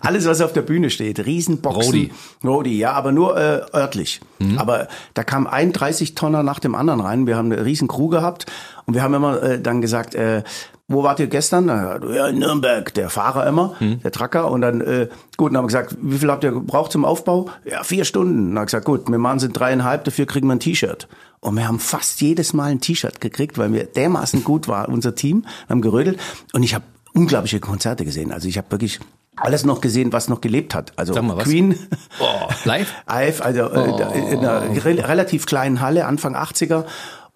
alles, 0.00 0.26
was 0.26 0.40
auf 0.40 0.52
der 0.52 0.62
Bühne 0.62 0.88
steht. 0.88 1.26
Riesenboxen. 1.26 1.82
Roadie. 1.82 2.12
Roadie, 2.44 2.78
ja, 2.78 2.92
aber 2.92 3.12
nur 3.12 3.36
äh, 3.36 3.60
örtlich. 3.74 4.20
Aber 4.56 4.88
da 5.14 5.24
kam 5.24 5.46
ein 5.46 5.72
30-Tonner 5.72 6.42
nach 6.42 6.60
dem 6.60 6.74
anderen 6.74 7.00
rein. 7.00 7.26
Wir 7.26 7.36
haben 7.36 7.52
eine 7.52 7.64
riesen 7.64 7.88
Crew 7.88 8.08
gehabt 8.08 8.46
und 8.86 8.94
wir 8.94 9.02
haben 9.02 9.14
immer 9.14 9.42
äh, 9.42 9.60
dann 9.60 9.80
gesagt, 9.80 10.14
äh, 10.14 10.44
wo 10.88 11.02
wart 11.02 11.20
ihr 11.20 11.26
gestern? 11.26 11.68
Ja, 11.68 12.26
in 12.28 12.38
Nürnberg, 12.38 12.92
der 12.94 13.10
Fahrer 13.10 13.46
immer, 13.46 13.74
der 13.80 14.10
Tracker. 14.10 14.50
Und 14.50 14.62
dann, 14.62 14.80
äh, 14.80 15.08
gut, 15.36 15.50
dann 15.52 15.58
haben 15.58 15.64
wir 15.64 15.68
gesagt, 15.68 15.96
wie 16.00 16.18
viel 16.18 16.30
habt 16.30 16.42
ihr 16.44 16.52
gebraucht 16.52 16.92
zum 16.92 17.04
Aufbau? 17.04 17.50
Ja, 17.64 17.82
vier 17.84 18.04
Stunden. 18.06 18.36
Dann 18.38 18.46
haben 18.48 18.54
wir 18.54 18.64
gesagt, 18.64 18.84
gut, 18.86 19.08
wir 19.10 19.18
machen 19.18 19.38
sind 19.38 19.52
dreieinhalb, 19.52 20.04
dafür 20.04 20.24
kriegen 20.26 20.46
wir 20.48 20.54
ein 20.54 20.60
T-Shirt. 20.60 21.06
Und 21.40 21.56
wir 21.56 21.68
haben 21.68 21.78
fast 21.78 22.20
jedes 22.20 22.52
Mal 22.54 22.70
ein 22.70 22.80
T-Shirt 22.80 23.20
gekriegt, 23.20 23.58
weil 23.58 23.72
wir 23.72 23.84
dermaßen 23.84 24.42
gut 24.44 24.66
war, 24.66 24.88
unser 24.88 25.14
Team, 25.14 25.42
wir 25.66 25.74
haben 25.74 25.82
gerödelt. 25.82 26.18
Und 26.52 26.62
ich 26.62 26.74
habe 26.74 26.84
unglaubliche 27.14 27.60
Konzerte 27.60 28.04
gesehen. 28.04 28.32
Also 28.32 28.48
ich 28.48 28.56
habe 28.58 28.70
wirklich 28.70 28.98
alles 29.36 29.64
noch 29.64 29.80
gesehen, 29.80 30.12
was 30.12 30.28
noch 30.28 30.40
gelebt 30.40 30.74
hat. 30.74 30.92
Also 30.96 31.20
mal, 31.22 31.36
was? 31.36 31.44
Queen, 31.44 31.78
Oh, 32.18 32.48
live? 32.64 32.92
Live, 33.08 33.40
also 33.40 33.60
äh, 33.70 33.96
da- 33.96 34.08
in 34.10 34.38
einer 34.40 34.62
re 34.84 35.06
relativ 35.08 35.46
kleinen 35.46 35.80
Halle, 35.80 36.06
Anfang 36.06 36.34
80er. 36.34 36.84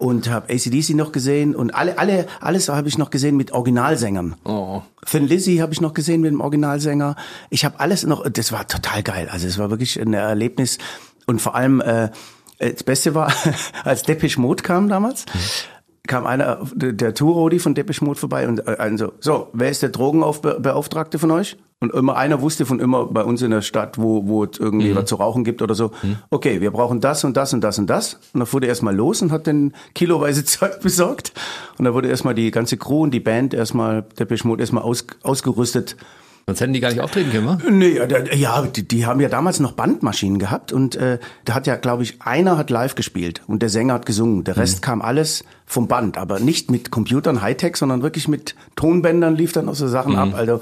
Und 0.03 0.29
habe 0.29 0.53
ACDC 0.53 0.95
noch 0.95 1.13
gesehen 1.13 1.55
und 1.55 1.73
alle, 1.73 1.97
alle, 1.97 2.27
alles 2.41 2.67
habe 2.67 2.89
ich 2.89 2.97
noch 2.97 3.09
gesehen 3.09 3.37
mit 3.37 3.53
Originalsängern. 3.53 4.35
Oh. 4.43 4.81
Thin 5.09 5.29
Lizzy 5.29 5.59
habe 5.59 5.71
ich 5.71 5.79
noch 5.79 5.93
gesehen 5.93 6.19
mit 6.19 6.29
dem 6.29 6.41
Originalsänger. 6.41 7.15
Ich 7.49 7.63
habe 7.63 7.79
alles 7.79 8.05
noch, 8.05 8.29
das 8.29 8.51
war 8.51 8.67
total 8.67 9.01
geil. 9.01 9.29
Also 9.31 9.47
es 9.47 9.57
war 9.57 9.69
wirklich 9.69 9.97
ein 10.01 10.13
Erlebnis. 10.13 10.77
Und 11.25 11.41
vor 11.41 11.55
allem, 11.55 11.79
äh, 11.79 12.09
das 12.59 12.83
Beste 12.83 13.15
war, 13.15 13.31
als 13.85 14.03
Depeche 14.03 14.41
Mode 14.41 14.61
kam 14.61 14.89
damals, 14.89 15.23
kam 16.07 16.25
einer, 16.25 16.59
der 16.75 17.13
Tourrodi 17.13 17.59
von 17.59 17.75
Depeche 17.75 18.03
Mode 18.03 18.19
vorbei 18.19 18.47
und 18.47 18.67
ein 18.67 18.97
so, 18.97 19.47
wer 19.53 19.69
ist 19.69 19.81
der 19.81 19.89
Drogenbeauftragte 19.89 21.17
von 21.17 21.31
euch? 21.31 21.57
Und 21.79 21.93
immer 21.93 22.15
einer 22.15 22.41
wusste 22.41 22.65
von 22.65 22.79
immer 22.79 23.07
bei 23.07 23.25
uns 23.25 23.41
in 23.41 23.51
der 23.51 23.61
Stadt, 23.61 23.97
wo, 23.97 24.25
wo 24.25 24.45
es 24.45 24.57
irgendwie 24.57 24.95
was 24.95 25.05
zu 25.05 25.15
rauchen 25.15 25.43
gibt 25.43 25.61
oder 25.61 25.75
so. 25.75 25.91
Okay, 26.29 26.61
wir 26.61 26.71
brauchen 26.71 27.01
das 27.01 27.25
und 27.25 27.35
das 27.35 27.53
und 27.53 27.61
das 27.61 27.77
und 27.77 27.87
das. 27.87 28.13
Und 28.33 28.39
dann 28.39 28.47
fuhr 28.47 28.61
er 28.61 28.69
erstmal 28.69 28.95
los 28.95 29.21
und 29.21 29.33
hat 29.33 29.47
dann 29.47 29.73
kiloweise 29.93 30.45
Zeug 30.45 30.79
besorgt. 30.81 31.33
Und 31.77 31.83
dann 31.83 31.93
wurde 31.93 32.07
erstmal 32.07 32.35
die 32.35 32.51
ganze 32.51 32.77
Crew 32.77 33.03
und 33.03 33.11
die 33.11 33.19
Band 33.19 33.53
erstmal, 33.53 34.03
Depeche 34.17 34.47
Mode 34.47 34.63
erstmal 34.63 34.83
aus, 34.83 35.05
ausgerüstet. 35.23 35.97
Sonst 36.45 36.59
hätten 36.59 36.73
die 36.73 36.81
gar 36.81 36.89
nicht 36.89 36.99
auftreten 36.99 37.31
können, 37.31 37.47
wa? 37.47 37.57
Nee, 37.69 37.95
ja, 37.95 38.05
da- 38.05 38.33
ja 38.33 38.61
die, 38.63 38.85
die 38.85 39.05
haben 39.05 39.21
ja 39.21 39.29
damals 39.29 39.61
noch 39.61 39.71
Bandmaschinen 39.71 40.39
gehabt 40.39 40.73
und 40.73 40.95
äh, 40.97 41.19
da 41.45 41.53
hat 41.53 41.67
ja, 41.67 41.77
glaube 41.77 42.03
ich, 42.03 42.21
einer 42.21 42.57
hat 42.57 42.69
live 42.69 42.95
gespielt 42.95 43.41
und 43.47 43.61
der 43.61 43.69
Sänger 43.69 43.93
hat 43.93 44.05
gesungen. 44.05 44.43
Der 44.43 44.57
Rest 44.57 44.81
kam 44.81 45.01
alles 45.01 45.45
vom 45.65 45.87
Band, 45.87 46.17
aber 46.17 46.39
nicht 46.41 46.69
mit 46.69 46.91
Computern, 46.91 47.41
Hightech, 47.41 47.77
sondern 47.77 48.01
wirklich 48.03 48.27
mit 48.27 48.55
Tonbändern 48.75 49.35
lief 49.37 49.53
dann 49.53 49.69
auch 49.69 49.75
so 49.75 49.87
Sachen 49.87 50.17
ab. 50.17 50.33
Also 50.35 50.59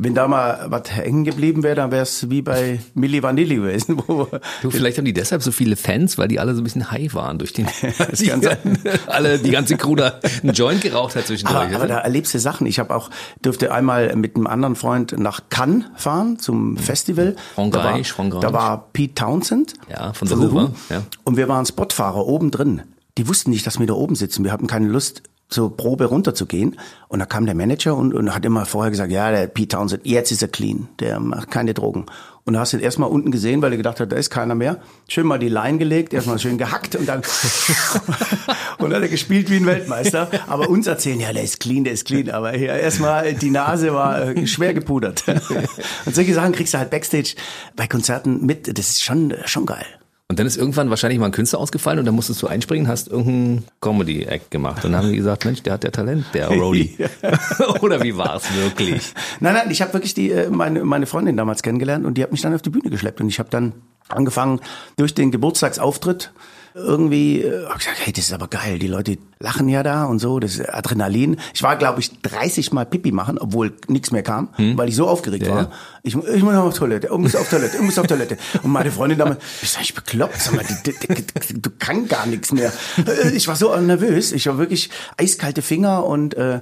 wenn 0.00 0.14
da 0.14 0.28
mal 0.28 0.66
was 0.68 0.90
hängen 0.90 1.24
geblieben 1.24 1.62
wäre, 1.64 1.74
dann 1.74 1.90
wäre 1.90 2.04
es 2.04 2.30
wie 2.30 2.40
bei 2.40 2.78
Milli 2.94 3.22
Vanilli 3.22 3.56
gewesen. 3.56 4.00
Wo, 4.06 4.28
Du, 4.62 4.70
vielleicht 4.70 4.96
haben 4.96 5.04
die 5.04 5.12
deshalb 5.12 5.42
so 5.42 5.50
viele 5.50 5.74
Fans, 5.76 6.16
weil 6.18 6.28
die 6.28 6.38
alle 6.38 6.54
so 6.54 6.60
ein 6.60 6.64
bisschen 6.64 6.90
high 6.90 7.12
waren 7.14 7.38
durch 7.38 7.52
den, 7.52 7.66
Das 7.98 8.18
sein. 8.42 8.78
alle, 9.08 9.38
die 9.38 9.50
ganze 9.50 9.76
Crew 9.76 9.96
da 9.96 10.20
einen 10.42 10.52
Joint 10.54 10.80
geraucht 10.82 11.16
hat 11.16 11.26
zwischendurch. 11.26 11.66
aber, 11.66 11.74
aber 11.76 11.86
da 11.88 11.98
erlebst 11.98 12.32
du 12.32 12.38
Sachen. 12.38 12.66
Ich 12.66 12.78
habe 12.78 12.94
auch 12.94 13.10
durfte 13.42 13.72
einmal 13.72 14.14
mit 14.16 14.36
einem 14.36 14.46
anderen 14.46 14.76
Freund 14.76 15.18
nach 15.18 15.40
Cannes 15.50 15.84
fahren 15.96 16.38
zum 16.38 16.76
Festival. 16.76 17.34
Da 17.56 17.62
war, 17.62 17.72
Frankreich, 17.72 18.12
Frankreich. 18.12 18.40
da 18.40 18.52
war 18.52 18.88
Pete 18.92 19.14
Townsend 19.14 19.74
Ja, 19.90 20.12
von 20.12 20.30
Who, 20.30 20.54
wa? 20.54 20.70
Ja. 20.90 21.02
Und 21.24 21.36
wir 21.36 21.48
waren 21.48 21.66
Spotfahrer 21.66 22.24
oben 22.24 22.50
drin. 22.52 22.82
Die 23.18 23.26
wussten 23.26 23.50
nicht, 23.50 23.66
dass 23.66 23.80
wir 23.80 23.86
da 23.88 23.94
oben 23.94 24.14
sitzen. 24.14 24.44
Wir 24.44 24.52
hatten 24.52 24.68
keine 24.68 24.86
Lust, 24.86 25.22
zur 25.48 25.76
Probe 25.76 26.06
runterzugehen. 26.06 26.78
Und 27.08 27.20
da 27.20 27.26
kam 27.26 27.46
der 27.46 27.54
Manager 27.54 27.96
und, 27.96 28.14
und 28.14 28.34
hat 28.34 28.44
immer 28.44 28.66
vorher 28.66 28.90
gesagt, 28.90 29.10
ja, 29.10 29.30
der 29.30 29.46
Pete 29.46 29.76
Townsend, 29.76 30.04
jetzt 30.04 30.30
ist 30.30 30.42
er 30.42 30.48
clean. 30.48 30.88
Der 31.00 31.20
macht 31.20 31.50
keine 31.50 31.74
Drogen. 31.74 32.06
Und 32.44 32.54
da 32.54 32.60
hast 32.60 32.72
du 32.72 32.78
ihn 32.78 32.82
erstmal 32.82 33.10
unten 33.10 33.30
gesehen, 33.30 33.60
weil 33.60 33.72
er 33.72 33.76
gedacht 33.76 34.00
hat, 34.00 34.10
da 34.10 34.16
ist 34.16 34.30
keiner 34.30 34.54
mehr. 34.54 34.80
Schön 35.06 35.26
mal 35.26 35.38
die 35.38 35.50
Line 35.50 35.76
gelegt, 35.76 36.14
erstmal 36.14 36.38
schön 36.38 36.56
gehackt 36.56 36.96
und 36.96 37.06
dann 37.06 37.20
und 38.78 38.88
dann 38.88 38.94
hat 38.94 39.02
er 39.02 39.08
gespielt 39.08 39.50
wie 39.50 39.56
ein 39.56 39.66
Weltmeister. 39.66 40.30
Aber 40.46 40.70
uns 40.70 40.86
erzählen, 40.86 41.20
ja, 41.20 41.32
der 41.34 41.42
ist 41.42 41.60
clean, 41.60 41.84
der 41.84 41.92
ist 41.92 42.06
clean. 42.06 42.30
Aber 42.30 42.52
hier 42.52 42.72
erstmal 42.72 43.34
die 43.34 43.50
Nase 43.50 43.92
war 43.92 44.28
äh, 44.28 44.46
schwer 44.46 44.72
gepudert. 44.72 45.24
Und 46.06 46.14
solche 46.14 46.32
Sachen 46.32 46.52
kriegst 46.52 46.72
du 46.72 46.78
halt 46.78 46.88
Backstage 46.88 47.34
bei 47.76 47.86
Konzerten 47.86 48.46
mit. 48.46 48.78
Das 48.78 48.88
ist 48.88 49.04
schon, 49.04 49.34
schon 49.44 49.66
geil. 49.66 49.84
Und 50.30 50.38
dann 50.38 50.46
ist 50.46 50.58
irgendwann 50.58 50.90
wahrscheinlich 50.90 51.18
mal 51.18 51.24
ein 51.24 51.32
Künstler 51.32 51.58
ausgefallen 51.58 52.00
und 52.00 52.04
dann 52.04 52.14
musstest 52.14 52.42
du 52.42 52.48
einspringen, 52.48 52.86
hast 52.86 53.08
irgendeinen 53.08 53.64
Comedy-Act 53.80 54.50
gemacht. 54.50 54.84
Und 54.84 54.92
dann 54.92 55.00
haben 55.00 55.10
die 55.10 55.16
gesagt, 55.16 55.46
Mensch, 55.46 55.62
der 55.62 55.72
hat 55.72 55.84
ja 55.84 55.90
Talent, 55.90 56.26
der 56.34 56.48
Roadie. 56.50 56.98
Oder 57.80 58.02
wie 58.02 58.14
war 58.14 58.36
es 58.36 58.54
wirklich? 58.54 59.14
Nein, 59.40 59.54
nein, 59.54 59.70
ich 59.70 59.80
habe 59.80 59.94
wirklich 59.94 60.12
die 60.12 60.30
äh, 60.30 60.50
meine 60.50 60.84
meine 60.84 61.06
Freundin 61.06 61.38
damals 61.38 61.62
kennengelernt 61.62 62.04
und 62.04 62.18
die 62.18 62.22
hat 62.22 62.30
mich 62.30 62.42
dann 62.42 62.54
auf 62.54 62.60
die 62.60 62.68
Bühne 62.68 62.90
geschleppt 62.90 63.22
und 63.22 63.28
ich 63.28 63.38
habe 63.38 63.48
dann 63.48 63.72
angefangen 64.10 64.60
durch 64.96 65.14
den 65.14 65.30
Geburtstagsauftritt 65.30 66.30
irgendwie 66.78 67.40
äh, 67.42 67.62
gesagt, 67.76 67.96
hey, 68.04 68.12
das 68.12 68.24
ist 68.26 68.32
aber 68.32 68.48
geil, 68.48 68.78
die 68.78 68.86
Leute 68.86 69.18
lachen 69.40 69.68
ja 69.68 69.82
da 69.82 70.04
und 70.04 70.18
so, 70.18 70.38
das 70.40 70.56
ist 70.56 70.68
Adrenalin. 70.72 71.38
Ich 71.54 71.62
war 71.62 71.76
glaube 71.76 72.00
ich 72.00 72.20
30 72.22 72.72
mal 72.72 72.86
Pipi 72.86 73.12
machen, 73.12 73.38
obwohl 73.38 73.72
nichts 73.88 74.10
mehr 74.10 74.22
kam, 74.22 74.48
weil 74.76 74.88
ich 74.88 74.96
so 74.96 75.06
aufgeregt 75.08 75.46
Ja, 75.46 75.54
war. 75.54 75.72
Ich, 76.02 76.14
ich 76.16 76.42
muss 76.42 76.54
auf 76.54 76.74
Toilette, 76.78 77.08
ich 77.12 77.18
muss 77.18 77.36
auf 77.36 77.48
Toilette, 77.50 77.76
ich 77.76 77.82
muss 77.82 77.98
auf 77.98 78.06
Toilette. 78.06 78.38
Und 78.62 78.70
meine 78.70 78.90
Freundin 78.90 79.18
damals, 79.18 79.38
ich 79.62 79.70
sag, 79.70 79.82
ich 79.82 79.94
bekloppt, 79.94 80.40
sag 80.40 80.54
mal, 80.54 80.64
die, 80.86 80.92
die, 80.92 81.60
du 81.60 81.70
kann 81.78 82.08
gar 82.08 82.26
nichts 82.26 82.52
mehr. 82.52 82.72
Äh, 82.98 83.30
Ich 83.36 83.48
war 83.48 83.56
so 83.56 83.76
nervös, 83.76 84.32
ich 84.32 84.46
war 84.46 84.58
wirklich 84.58 84.90
eiskalte 85.16 85.62
Finger 85.62 86.04
und 86.04 86.34
äh, 86.34 86.60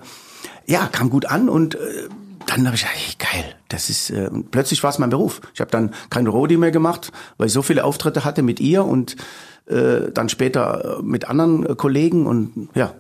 ja, 0.67 0.89
kam 0.91 1.11
gut 1.11 1.27
an 1.27 1.49
und 1.49 1.75
äh, 1.77 1.79
dann 2.47 2.67
habe 2.67 2.77
ich 2.77 2.83
gedacht, 2.83 2.97
hey, 2.97 3.15
geil, 3.19 3.55
das 3.69 3.91
ist 3.91 4.11
äh, 4.11 4.31
plötzlich 4.51 4.83
war 4.83 4.91
es 4.91 4.99
mein 4.99 5.11
Beruf. 5.11 5.41
Ich 5.55 5.61
habe 5.61 5.71
dann 5.71 5.93
kein 6.11 6.27
Roadie 6.27 6.57
mehr 6.57 6.71
gemacht, 6.71 7.13
weil 7.37 7.49
ich 7.49 7.53
so 7.53 7.63
viele 7.63 7.85
Auftritte 7.85 8.25
hatte 8.25 8.43
mit 8.43 8.61
ihr 8.61 8.85
und 8.85 9.17
äh, 9.67 10.13
dann 10.13 10.29
später 10.29 10.99
äh, 10.99 11.03
mit 11.03 11.29
anderen 11.29 11.67
äh, 11.67 11.75
Kollegen 11.75 12.27
und 12.27 12.69
ja, 12.75 12.95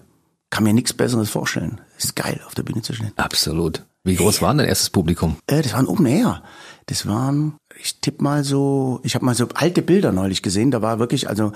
kann 0.50 0.64
mir 0.64 0.72
nichts 0.72 0.92
Besseres 0.92 1.30
vorstellen. 1.30 1.80
Ist 1.98 2.16
geil, 2.16 2.40
auf 2.46 2.54
der 2.54 2.62
Bühne 2.62 2.82
zu 2.82 2.92
stehen. 2.92 3.12
Absolut. 3.16 3.84
Wie 4.04 4.14
groß 4.14 4.40
war 4.40 4.50
denn 4.50 4.58
dein 4.58 4.68
erstes 4.68 4.90
Publikum? 4.90 5.36
Äh, 5.46 5.62
das 5.62 5.72
waren 5.72 5.86
oben 5.86 6.06
her. 6.06 6.42
Das 6.86 7.06
waren, 7.06 7.56
ich 7.80 8.00
tipp 8.00 8.20
mal 8.22 8.44
so, 8.44 9.00
ich 9.02 9.16
habe 9.16 9.24
mal 9.24 9.34
so 9.34 9.48
alte 9.54 9.82
Bilder 9.82 10.12
neulich 10.12 10.42
gesehen. 10.42 10.70
Da 10.70 10.82
war 10.82 11.00
wirklich 11.00 11.28
also 11.28 11.52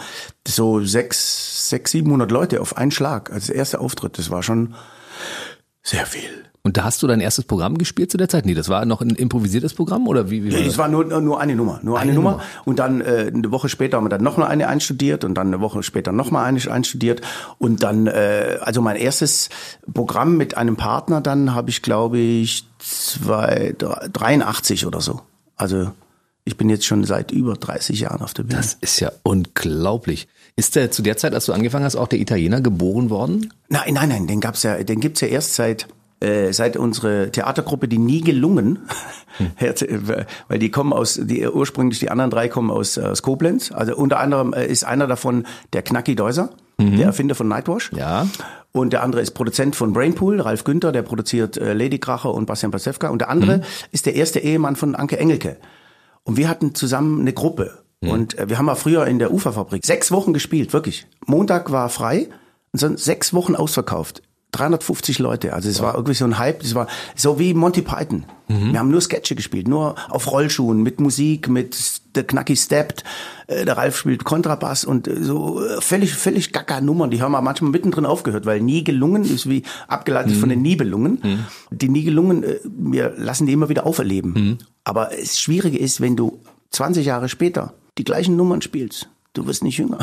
so 0.46 0.84
sechs, 0.84 1.68
sechs, 1.70 1.92
siebenhundert 1.92 2.32
Leute 2.32 2.60
auf 2.60 2.76
einen 2.76 2.90
Schlag 2.90 3.32
als 3.32 3.48
erster 3.48 3.80
Auftritt. 3.80 4.18
Das 4.18 4.30
war 4.30 4.42
schon 4.42 4.74
sehr 5.82 6.06
viel. 6.06 6.49
Und 6.62 6.76
da 6.76 6.84
hast 6.84 7.02
du 7.02 7.06
dein 7.06 7.20
erstes 7.20 7.46
Programm 7.46 7.78
gespielt 7.78 8.10
zu 8.10 8.18
der 8.18 8.28
Zeit? 8.28 8.44
Nee, 8.44 8.52
das 8.52 8.68
war 8.68 8.84
noch 8.84 9.00
ein 9.00 9.10
improvisiertes 9.10 9.72
Programm 9.72 10.06
oder 10.06 10.30
wie? 10.30 10.44
wie 10.44 10.52
war 10.52 10.58
Nee, 10.58 10.64
das? 10.66 10.74
es 10.74 10.78
war 10.78 10.88
nur, 10.88 11.04
nur 11.04 11.40
eine 11.40 11.56
Nummer, 11.56 11.80
nur 11.82 11.98
eine, 11.98 12.10
Eine 12.10 12.14
Nummer. 12.14 12.30
Nummer. 12.32 12.42
Und 12.66 12.78
dann 12.78 13.00
äh, 13.00 13.30
eine 13.34 13.50
Woche 13.50 13.70
später 13.70 13.96
haben 13.96 14.04
wir 14.04 14.10
dann 14.10 14.22
noch 14.22 14.36
mal 14.36 14.46
eine 14.46 14.68
einstudiert 14.68 15.24
und 15.24 15.34
dann 15.34 15.46
eine 15.46 15.60
Woche 15.60 15.82
später 15.82 16.12
noch 16.12 16.30
mal 16.30 16.44
eine 16.44 16.60
einstudiert. 16.70 17.22
Und 17.58 17.82
dann, 17.82 18.06
äh, 18.06 18.58
also 18.60 18.82
mein 18.82 18.96
erstes 18.96 19.48
Programm 19.94 20.36
mit 20.36 20.56
einem 20.58 20.76
Partner, 20.76 21.22
dann 21.22 21.54
habe 21.54 21.70
ich, 21.70 21.80
glaube 21.80 22.18
ich, 22.18 22.66
zwei, 22.78 23.74
drei- 23.78 24.08
83 24.12 24.84
oder 24.86 25.00
so. 25.00 25.22
Also 25.56 25.90
ich 26.44 26.56
bin 26.56 26.68
jetzt 26.68 26.84
schon 26.84 27.04
seit 27.04 27.32
über 27.32 27.54
30 27.54 28.00
Jahren 28.00 28.20
auf 28.22 28.34
der 28.34 28.42
Bühne. 28.42 28.56
Das 28.56 28.74
ist 28.80 29.00
ja 29.00 29.12
unglaublich. 29.22 30.28
Ist 30.56 30.76
der 30.76 30.90
zu 30.90 31.00
der 31.02 31.16
Zeit, 31.16 31.32
als 31.34 31.46
du 31.46 31.52
angefangen 31.52 31.84
hast, 31.84 31.96
auch 31.96 32.08
der 32.08 32.18
Italiener 32.20 32.60
geboren 32.60 33.08
worden? 33.08 33.52
Nein, 33.68 33.94
nein, 33.94 34.08
nein, 34.10 34.26
den 34.26 34.40
gab's 34.40 34.62
ja, 34.62 34.82
den 34.82 35.00
gibt's 35.00 35.20
ja 35.22 35.28
erst 35.28 35.54
seit 35.54 35.86
äh, 36.20 36.52
seit 36.52 36.76
unsere 36.76 37.30
Theatergruppe, 37.30 37.88
die 37.88 37.98
nie 37.98 38.20
gelungen, 38.20 38.80
weil 40.48 40.58
die 40.58 40.70
kommen 40.70 40.92
aus, 40.92 41.18
die 41.22 41.46
ursprünglich 41.46 41.98
die 41.98 42.10
anderen 42.10 42.30
drei 42.30 42.48
kommen 42.48 42.70
aus, 42.70 42.96
äh, 42.96 43.02
aus 43.02 43.22
Koblenz. 43.22 43.72
Also 43.72 43.96
unter 43.96 44.20
anderem 44.20 44.52
äh, 44.52 44.66
ist 44.66 44.84
einer 44.84 45.06
davon 45.06 45.46
der 45.72 45.82
Knacki 45.82 46.14
Deuser, 46.14 46.50
der 46.78 47.06
Erfinder 47.06 47.34
von 47.34 47.46
Nightwash. 47.46 47.90
Ja. 47.92 48.26
Und 48.72 48.94
der 48.94 49.02
andere 49.02 49.20
ist 49.20 49.32
Produzent 49.32 49.76
von 49.76 49.92
Brainpool, 49.92 50.40
Ralf 50.40 50.64
Günther, 50.64 50.92
der 50.92 51.02
produziert 51.02 51.58
äh, 51.58 51.74
Lady 51.74 51.98
Kracher 51.98 52.32
und 52.32 52.46
Bastian 52.46 52.70
Pasewka. 52.70 53.08
Und 53.08 53.20
der 53.20 53.28
andere 53.28 53.60
ist 53.92 54.06
der 54.06 54.14
erste 54.14 54.38
Ehemann 54.38 54.76
von 54.76 54.94
Anke 54.94 55.18
Engelke. 55.18 55.58
Und 56.22 56.38
wir 56.38 56.48
hatten 56.48 56.74
zusammen 56.74 57.20
eine 57.20 57.34
Gruppe. 57.34 57.82
Und 58.00 58.38
äh, 58.38 58.48
wir 58.48 58.58
haben 58.58 58.66
ja 58.66 58.76
früher 58.76 59.06
in 59.06 59.18
der 59.18 59.32
Uferfabrik 59.32 59.84
sechs 59.84 60.10
Wochen 60.10 60.32
gespielt, 60.32 60.72
wirklich. 60.72 61.06
Montag 61.26 61.70
war 61.70 61.88
frei 61.88 62.28
und 62.72 62.78
sind 62.78 62.98
sechs 62.98 63.34
Wochen 63.34 63.54
ausverkauft. 63.54 64.22
350 64.52 65.18
Leute, 65.18 65.52
also 65.52 65.68
es 65.68 65.80
war 65.80 65.94
irgendwie 65.94 66.14
so 66.14 66.24
ein 66.24 66.38
Hype, 66.38 66.60
das 66.60 66.74
war 66.74 66.86
so 67.14 67.38
wie 67.38 67.54
Monty 67.54 67.82
Python. 67.82 68.24
Wir 68.72 68.80
haben 68.80 68.90
nur 68.90 69.00
Sketche 69.00 69.36
gespielt, 69.36 69.68
nur 69.68 69.94
auf 70.08 70.32
Rollschuhen, 70.32 70.82
mit 70.82 70.98
Musik, 70.98 71.48
mit 71.48 72.00
der 72.16 72.24
Knacki 72.24 72.56
steppt, 72.56 73.04
äh, 73.46 73.64
der 73.64 73.76
Ralf 73.76 73.96
spielt 73.96 74.24
Kontrabass 74.24 74.84
und 74.84 75.06
äh, 75.06 75.22
so 75.22 75.64
äh, 75.64 75.80
völlig, 75.80 76.14
völlig 76.14 76.52
gaga 76.52 76.80
Nummern, 76.80 77.10
die 77.10 77.22
haben 77.22 77.30
wir 77.30 77.42
manchmal 77.42 77.70
mittendrin 77.70 78.06
aufgehört, 78.06 78.46
weil 78.46 78.60
nie 78.60 78.82
gelungen 78.82 79.22
ist 79.22 79.48
wie 79.48 79.62
abgeleitet 79.86 80.36
von 80.36 80.48
den 80.48 80.62
Nibelungen. 80.62 81.46
Die 81.70 81.88
nie 81.88 82.02
gelungen, 82.02 82.42
äh, 82.42 82.58
wir 82.64 83.14
lassen 83.16 83.46
die 83.46 83.52
immer 83.52 83.68
wieder 83.68 83.86
auferleben. 83.86 84.58
Aber 84.82 85.10
das 85.16 85.38
Schwierige 85.38 85.78
ist, 85.78 86.00
wenn 86.00 86.16
du 86.16 86.40
20 86.70 87.06
Jahre 87.06 87.28
später 87.28 87.74
die 87.98 88.04
gleichen 88.04 88.34
Nummern 88.34 88.62
spielst, 88.62 89.08
Du 89.32 89.46
wirst 89.46 89.62
nicht 89.62 89.78
jünger. 89.78 89.98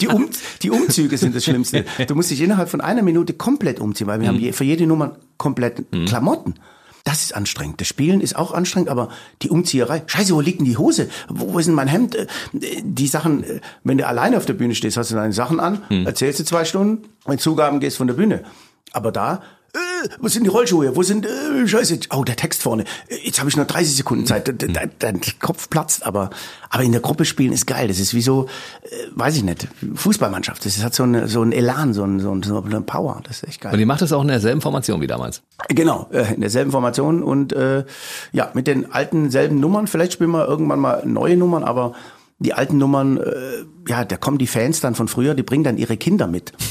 Die, 0.00 0.06
um, 0.06 0.28
die 0.62 0.70
Umzüge 0.70 1.18
sind 1.18 1.34
das 1.34 1.44
Schlimmste. 1.44 1.84
Du 2.06 2.14
musst 2.14 2.30
dich 2.30 2.40
innerhalb 2.40 2.68
von 2.68 2.80
einer 2.80 3.02
Minute 3.02 3.34
komplett 3.34 3.80
umziehen, 3.80 4.06
weil 4.06 4.20
wir 4.20 4.28
haben 4.28 4.38
je, 4.38 4.52
für 4.52 4.64
jede 4.64 4.86
Nummer 4.86 5.16
komplett 5.36 5.84
Klamotten. 6.06 6.54
Das 7.02 7.22
ist 7.22 7.34
anstrengend. 7.34 7.80
Das 7.80 7.88
Spielen 7.88 8.20
ist 8.20 8.36
auch 8.36 8.52
anstrengend, 8.52 8.88
aber 8.90 9.08
die 9.42 9.48
Umzieherei. 9.48 10.02
Scheiße, 10.06 10.34
wo 10.34 10.40
liegt 10.40 10.60
denn 10.60 10.66
die 10.66 10.76
Hose? 10.76 11.08
Wo, 11.28 11.58
ist 11.58 11.66
denn 11.66 11.74
mein 11.74 11.88
Hemd? 11.88 12.14
Äh, 12.14 12.26
Die 12.84 13.06
Sachen, 13.08 13.42
äh, 13.42 13.60
wenn 13.84 13.98
du 13.98 14.06
alleine 14.06 14.36
auf 14.36 14.44
der 14.46 14.52
Bühne 14.52 14.74
stehst, 14.74 14.96
hast 14.96 15.10
du 15.10 15.14
deine 15.16 15.32
Sachen 15.32 15.58
an, 15.60 15.82
erzählst 16.04 16.38
du 16.40 16.44
zwei 16.44 16.64
Stunden, 16.64 17.08
wenn 17.24 17.38
Zugaben 17.38 17.80
gehst 17.80 17.96
von 17.96 18.06
der 18.06 18.14
Bühne. 18.14 18.44
Aber 18.92 19.10
da, 19.12 19.42
äh, 19.74 20.08
wo 20.20 20.28
sind 20.28 20.44
die 20.44 20.48
Rollschuhe? 20.50 20.96
Wo 20.96 21.02
sind, 21.02 21.26
äh, 21.26 21.66
scheiße, 21.66 22.00
oh, 22.14 22.24
der 22.24 22.36
Text 22.36 22.62
vorne. 22.62 22.84
Jetzt 23.22 23.38
habe 23.38 23.48
ich 23.50 23.56
nur 23.56 23.64
30 23.66 23.96
Sekunden 23.96 24.26
Zeit. 24.26 24.46
De- 24.48 24.54
de- 24.54 24.72
de- 24.72 24.88
Dein 24.98 25.20
Kopf 25.40 25.68
platzt, 25.70 26.04
aber, 26.06 26.30
aber 26.70 26.82
in 26.82 26.92
der 26.92 27.00
Gruppe 27.00 27.24
spielen 27.24 27.52
ist 27.52 27.66
geil. 27.66 27.88
Das 27.88 27.98
ist 27.98 28.14
wie 28.14 28.22
so, 28.22 28.46
äh, 28.82 28.88
weiß 29.14 29.36
ich 29.36 29.42
nicht, 29.44 29.68
Fußballmannschaft. 29.94 30.64
Das 30.64 30.82
hat 30.82 30.94
so, 30.94 31.02
eine, 31.04 31.28
so 31.28 31.42
ein 31.42 31.52
Elan, 31.52 31.92
so, 31.94 32.04
ein, 32.04 32.20
so, 32.20 32.32
ein, 32.34 32.42
so 32.42 32.62
eine 32.62 32.80
Power. 32.80 33.20
Das 33.24 33.38
ist 33.42 33.48
echt 33.48 33.60
geil. 33.60 33.72
Und 33.74 33.80
ihr 33.80 33.86
macht 33.86 34.02
das 34.02 34.12
auch 34.12 34.22
in 34.22 34.28
derselben 34.28 34.60
Formation 34.60 35.00
wie 35.00 35.06
damals. 35.06 35.42
Genau, 35.68 36.08
äh, 36.12 36.34
in 36.34 36.40
derselben 36.40 36.70
Formation 36.70 37.22
und 37.22 37.52
äh, 37.52 37.84
ja, 38.32 38.50
mit 38.54 38.66
den 38.66 38.90
alten 38.92 39.30
selben 39.30 39.60
Nummern. 39.60 39.86
Vielleicht 39.86 40.12
spielen 40.14 40.30
wir 40.30 40.46
irgendwann 40.48 40.80
mal 40.80 41.02
neue 41.06 41.36
Nummern, 41.36 41.64
aber 41.64 41.94
die 42.38 42.54
alten 42.54 42.78
Nummern, 42.78 43.18
äh, 43.18 43.32
ja, 43.86 44.04
da 44.06 44.16
kommen 44.16 44.38
die 44.38 44.46
Fans 44.46 44.80
dann 44.80 44.94
von 44.94 45.08
früher, 45.08 45.34
die 45.34 45.42
bringen 45.42 45.62
dann 45.64 45.76
ihre 45.76 45.96
Kinder 45.98 46.26
mit. 46.26 46.52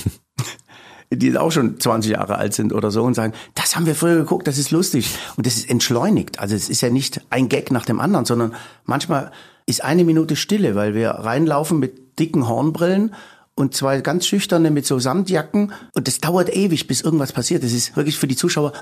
die 1.11 1.35
auch 1.37 1.51
schon 1.51 1.79
20 1.79 2.11
Jahre 2.11 2.37
alt 2.37 2.53
sind 2.53 2.71
oder 2.73 2.91
so 2.91 3.03
und 3.03 3.15
sagen, 3.15 3.33
das 3.55 3.75
haben 3.75 3.85
wir 3.85 3.95
früher 3.95 4.15
geguckt, 4.15 4.47
das 4.47 4.57
ist 4.57 4.71
lustig. 4.71 5.09
Und 5.37 5.45
das 5.45 5.55
ist 5.55 5.69
entschleunigt. 5.69 6.39
Also 6.39 6.55
es 6.55 6.69
ist 6.69 6.81
ja 6.81 6.89
nicht 6.89 7.21
ein 7.29 7.49
Gag 7.49 7.71
nach 7.71 7.85
dem 7.85 7.99
anderen, 7.99 8.25
sondern 8.25 8.53
manchmal 8.85 9.31
ist 9.65 9.83
eine 9.83 10.03
Minute 10.03 10.35
Stille, 10.35 10.75
weil 10.75 10.93
wir 10.93 11.09
reinlaufen 11.11 11.79
mit 11.79 12.19
dicken 12.19 12.47
Hornbrillen 12.47 13.13
und 13.55 13.75
zwei 13.75 14.01
ganz 14.01 14.25
schüchterne 14.27 14.71
mit 14.71 14.85
so 14.85 14.99
Samtjacken 14.99 15.73
und 15.93 16.07
das 16.07 16.19
dauert 16.19 16.55
ewig, 16.55 16.87
bis 16.87 17.01
irgendwas 17.01 17.33
passiert. 17.33 17.63
Das 17.63 17.71
ist 17.73 17.95
wirklich 17.95 18.17
für 18.17 18.27
die 18.27 18.35
Zuschauer 18.35 18.73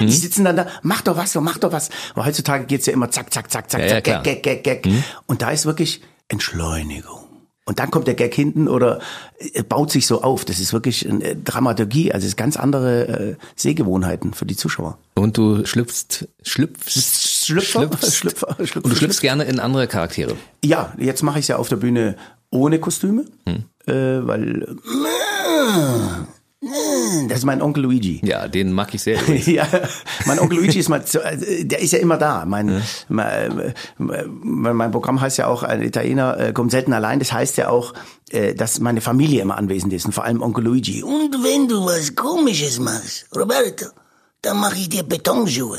Mhm. 0.00 0.06
die 0.06 0.12
sitzen 0.16 0.44
dann 0.44 0.56
da, 0.56 0.66
mach 0.82 1.02
doch 1.02 1.16
was, 1.16 1.32
so, 1.32 1.40
mach 1.40 1.58
doch 1.58 1.72
was. 1.72 1.90
Aber 2.14 2.24
heutzutage 2.24 2.64
geht's 2.64 2.86
ja 2.86 2.92
immer 2.92 3.10
zack, 3.10 3.32
zack, 3.32 3.50
zack, 3.50 3.70
zack, 3.70 3.80
Ja, 3.82 3.86
ja, 3.86 3.92
zack, 3.94 4.04
klar. 4.04 4.18
Mhm. 4.20 4.24
Gag, 4.24 4.42
Gag, 4.42 4.64
Gag, 4.64 4.82
Gag. 4.82 4.92
Und 5.26 5.42
da 5.42 5.50
ist 5.50 5.66
wirklich 5.66 6.00
Entschleunigung. 6.28 7.29
Und 7.70 7.78
dann 7.78 7.92
kommt 7.92 8.08
der 8.08 8.14
Gag 8.14 8.34
hinten 8.34 8.66
oder 8.66 8.98
äh, 9.38 9.62
baut 9.62 9.92
sich 9.92 10.04
so 10.08 10.22
auf. 10.22 10.44
Das 10.44 10.58
ist 10.58 10.72
wirklich 10.72 11.08
eine 11.08 11.36
Dramaturgie, 11.36 12.10
also 12.10 12.24
es 12.24 12.30
ist 12.32 12.36
ganz 12.36 12.56
andere 12.56 13.06
äh, 13.06 13.36
Sehgewohnheiten 13.54 14.34
für 14.34 14.44
die 14.44 14.56
Zuschauer. 14.56 14.98
Und 15.14 15.38
du 15.38 15.64
schlüpfst, 15.64 16.26
schlüpfst, 16.42 17.46
Schlüpfer, 17.46 17.82
schlüpfst, 17.86 18.16
Schlüpfer, 18.16 18.56
Schlüpfer, 18.56 18.84
und 18.84 18.90
du 18.90 18.96
schlüpfst 18.96 19.20
gerne 19.20 19.44
in 19.44 19.60
andere 19.60 19.86
Charaktere. 19.86 20.34
Ja, 20.64 20.92
jetzt 20.98 21.22
mache 21.22 21.38
ich 21.38 21.46
ja 21.46 21.58
auf 21.58 21.68
der 21.68 21.76
Bühne 21.76 22.16
ohne 22.50 22.80
Kostüme, 22.80 23.24
Hm. 23.46 23.62
äh, 23.86 24.26
weil 24.26 24.66
das 27.28 27.38
ist 27.38 27.44
mein 27.44 27.62
Onkel 27.62 27.82
Luigi. 27.84 28.20
Ja, 28.24 28.46
den 28.46 28.72
mag 28.72 28.92
ich 28.94 29.02
sehr. 29.02 29.18
Ja, 29.46 29.66
mein 30.26 30.38
Onkel 30.38 30.58
Luigi 30.58 30.78
ist 30.78 30.88
mal, 30.90 31.02
äh, 31.14 31.64
der 31.64 31.80
ist 31.80 31.92
ja 31.92 31.98
immer 31.98 32.18
da. 32.18 32.44
Mein, 32.44 32.82
mein, 33.08 33.58
äh, 33.58 34.24
mein 34.42 34.90
Programm 34.90 35.20
heißt 35.20 35.38
ja 35.38 35.46
auch, 35.46 35.62
ein 35.62 35.82
Italiener 35.82 36.38
äh, 36.38 36.52
kommt 36.52 36.70
selten 36.70 36.92
allein. 36.92 37.18
Das 37.18 37.32
heißt 37.32 37.56
ja 37.56 37.70
auch, 37.70 37.94
äh, 38.30 38.54
dass 38.54 38.78
meine 38.80 39.00
Familie 39.00 39.40
immer 39.40 39.56
anwesend 39.56 39.92
ist 39.94 40.04
und 40.04 40.12
vor 40.12 40.24
allem 40.24 40.42
Onkel 40.42 40.64
Luigi. 40.64 41.02
Und 41.02 41.32
wenn 41.42 41.66
du 41.68 41.84
was 41.86 42.14
Komisches 42.14 42.78
machst, 42.78 43.26
Roberto, 43.34 43.86
dann 44.42 44.58
mache 44.58 44.76
ich 44.76 44.88
dir 44.90 45.02
Betonschuhe. 45.02 45.78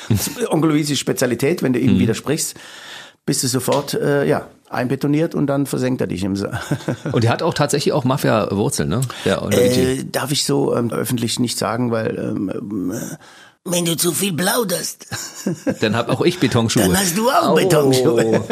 Onkel 0.50 0.70
Luigis 0.70 0.98
Spezialität, 0.98 1.62
wenn 1.62 1.72
du 1.72 1.80
Mhm. 1.80 1.88
ihm 1.88 1.98
widersprichst, 1.98 2.54
bist 3.26 3.42
du 3.42 3.48
sofort, 3.48 3.94
äh, 3.94 4.24
ja, 4.26 4.46
einbetoniert 4.68 5.34
und 5.34 5.48
dann 5.48 5.66
versenkt 5.66 6.00
er 6.00 6.06
dich 6.06 6.22
im 6.22 6.36
Sa 6.36 6.60
Und 7.12 7.24
der 7.24 7.32
hat 7.32 7.42
auch 7.42 7.54
tatsächlich 7.54 7.92
auch 7.92 8.04
Mafia-Wurzeln, 8.04 8.88
ne? 8.88 9.00
Luigi. 9.50 9.80
äh, 9.80 10.04
Darf 10.04 10.30
ich 10.30 10.44
so 10.44 10.76
ähm, 10.76 10.92
öffentlich 10.92 11.40
nicht 11.40 11.58
sagen, 11.58 11.90
weil 11.90 12.16
ähm, 12.18 12.52
ähm, 12.54 12.92
Wenn 13.66 13.84
du 13.84 13.94
zu 13.94 14.12
viel 14.12 14.32
plauderst, 14.32 15.06
Dann 15.80 15.94
hab 15.94 16.08
auch 16.08 16.22
ich 16.22 16.38
Betonschuhe. 16.40 16.82
dann 16.82 16.96
hast 16.98 17.16
du 17.16 17.28
auch 17.28 17.50
Oh. 17.52 17.54
Betonschuhe. 17.56 18.42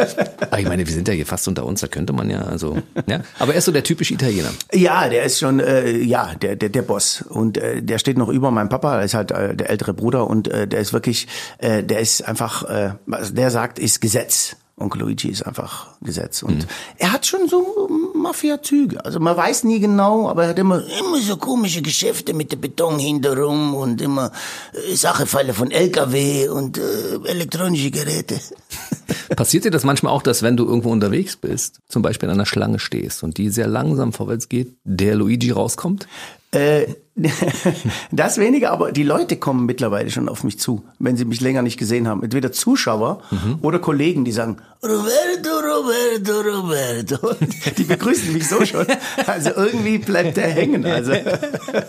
Aber 0.41 0.59
ich 0.59 0.67
meine, 0.67 0.87
wir 0.87 0.93
sind 0.93 1.09
ja 1.09 1.15
hier 1.15 1.25
fast 1.25 1.49
unter 1.49 1.65
uns, 1.65 1.81
da 1.81 1.87
könnte 1.87 2.13
man 2.13 2.29
ja, 2.29 2.43
also, 2.43 2.77
ja. 3.07 3.23
Aber 3.39 3.53
er 3.53 3.59
ist 3.59 3.65
so 3.65 3.73
der 3.73 3.83
typische 3.85 4.13
Italiener. 4.13 4.51
Ja, 4.73 5.09
der 5.09 5.23
ist 5.25 5.39
schon, 5.39 5.61
äh, 5.61 5.97
ja, 5.97 6.35
der, 6.35 6.57
der, 6.57 6.69
der 6.69 6.83
Boss. 6.83 7.23
Und 7.27 7.57
äh, 7.57 7.83
der 7.83 7.99
steht 7.99 8.19
noch 8.19 8.29
über 8.29 8.51
meinem 8.51 8.69
Papa, 8.69 8.99
er 8.99 9.05
ist 9.05 9.15
halt 9.15 9.31
äh, 9.31 9.57
der 9.57 9.71
ältere 9.71 9.95
Bruder 9.95 10.27
und 10.29 10.49
äh, 10.49 10.69
der 10.69 10.81
ist 10.81 10.93
wirklich, 10.93 11.27
äh, 11.57 11.83
der 11.83 12.01
ist 12.01 12.21
einfach, 12.29 12.65
äh, 12.65 12.93
der 13.31 13.51
sagt, 13.51 13.79
ist 13.79 14.01
Gesetz. 14.03 14.57
Onkel 14.79 15.01
Luigi 15.01 15.29
ist 15.29 15.43
einfach 15.43 15.89
Gesetz. 16.01 16.43
Und 16.43 16.67
er 16.99 17.13
hat 17.13 17.27
schon 17.27 17.49
so 17.49 17.89
Mafia-Züge. 18.15 19.05
Also 19.05 19.21
man 19.21 19.37
weiß 19.37 19.65
nie 19.65 19.81
genau, 19.81 20.29
aber 20.29 20.45
er 20.45 20.49
hat 20.51 20.59
immer, 20.59 20.83
Immer 20.99 21.19
so 21.19 21.37
komische 21.37 21.83
Geschäfte 21.83 22.35
mit 22.35 22.53
dem 22.53 22.61
Beton 22.61 22.99
hinterrum 22.99 23.75
und 23.75 24.01
immer 24.01 24.33
äh, 24.73 24.95
Sachefalle 24.95 25.55
von 25.55 25.71
LKW 25.71 26.49
und 26.49 26.79
äh, 26.79 26.83
elektronische 27.25 27.91
Geräte. 27.91 28.41
Passiert 29.37 29.65
dir 29.65 29.71
das 29.71 29.85
manchmal 29.85 30.13
auch, 30.13 30.23
dass 30.23 30.43
wenn 30.43 30.57
du 30.57 30.65
irgendwo 30.65 30.91
unterwegs 30.91 31.37
bist, 31.37 31.81
zum 31.89 32.03
Beispiel 32.03 32.29
in 32.29 32.35
einer 32.35 32.47
Schlange 32.47 32.79
stehst 32.79 33.23
und 33.23 33.39
die 33.39 33.51
sehr 33.51 33.67
langsam 33.67 34.13
vorwärts 34.13 34.49
geht, 34.49 34.77
der 34.85 35.15
Luigi 35.15 35.51
rauskommt? 35.51 36.07
Äh, 36.53 36.87
das 38.13 38.39
weniger, 38.39 38.71
aber 38.71 38.93
die 38.93 39.03
Leute 39.03 39.37
kommen 39.37 39.67
mittlerweile 39.67 40.11
schon 40.11 40.29
auf 40.29 40.45
mich 40.45 40.59
zu, 40.59 40.85
wenn 40.99 41.17
sie 41.17 41.25
mich 41.25 41.41
länger 41.41 41.63
nicht 41.63 41.79
gesehen 41.79 42.07
haben. 42.07 42.23
Entweder 42.23 42.53
Zuschauer 42.53 43.23
oder 43.61 43.79
Kollegen, 43.81 44.25
die 44.25 44.33
sagen, 44.33 44.59
Roberto, 44.81 45.59
Roberto, 45.59 46.41
Roberto. 46.41 47.35
die 47.77 47.83
begrüßen 47.83 48.33
mich 48.33 48.49
so 48.49 48.65
schon. 48.65 48.87
Also 49.27 49.51
irgendwie 49.57 49.99
bleibt 49.99 50.37
der 50.37 50.51
hängen. 50.51 50.87
Also 50.87 51.15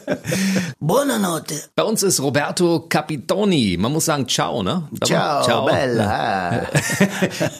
Buonanotte. 0.79 1.53
Bei 1.75 1.83
uns 1.83 2.01
ist 2.01 2.19
Roberto 2.19 2.87
Capitoni. 2.89 3.77
Man 3.79 3.93
muss 3.93 4.05
sagen, 4.05 4.27
ciao, 4.27 4.63
ne? 4.63 4.87
Mal, 4.89 5.05
ciao, 5.05 5.65
bella. 5.67 6.65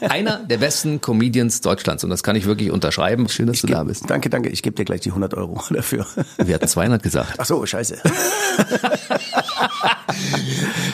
Einer 0.00 0.38
der 0.38 0.58
besten 0.58 1.00
Comedians 1.00 1.60
Deutschlands 1.60 2.02
und 2.02 2.10
das 2.10 2.24
kann 2.24 2.34
ich 2.34 2.46
wirklich 2.46 2.72
unterschreiben. 2.72 3.28
Schön, 3.28 3.46
dass 3.46 3.60
du 3.60 3.68
da 3.68 3.84
bist. 3.84 4.10
Danke, 4.10 4.30
danke. 4.30 4.48
Ich 4.48 4.64
gebe 4.64 4.74
dir 4.74 4.84
gleich 4.84 5.02
die 5.02 5.10
100 5.10 5.34
Euro 5.34 5.62
dafür. 5.70 6.06
Wir 6.38 6.56
hatten 6.56 6.66
200 6.90 7.02
gesagt. 7.02 7.34
Ach 7.38 7.44
so, 7.44 7.64
scheiße. 7.64 7.98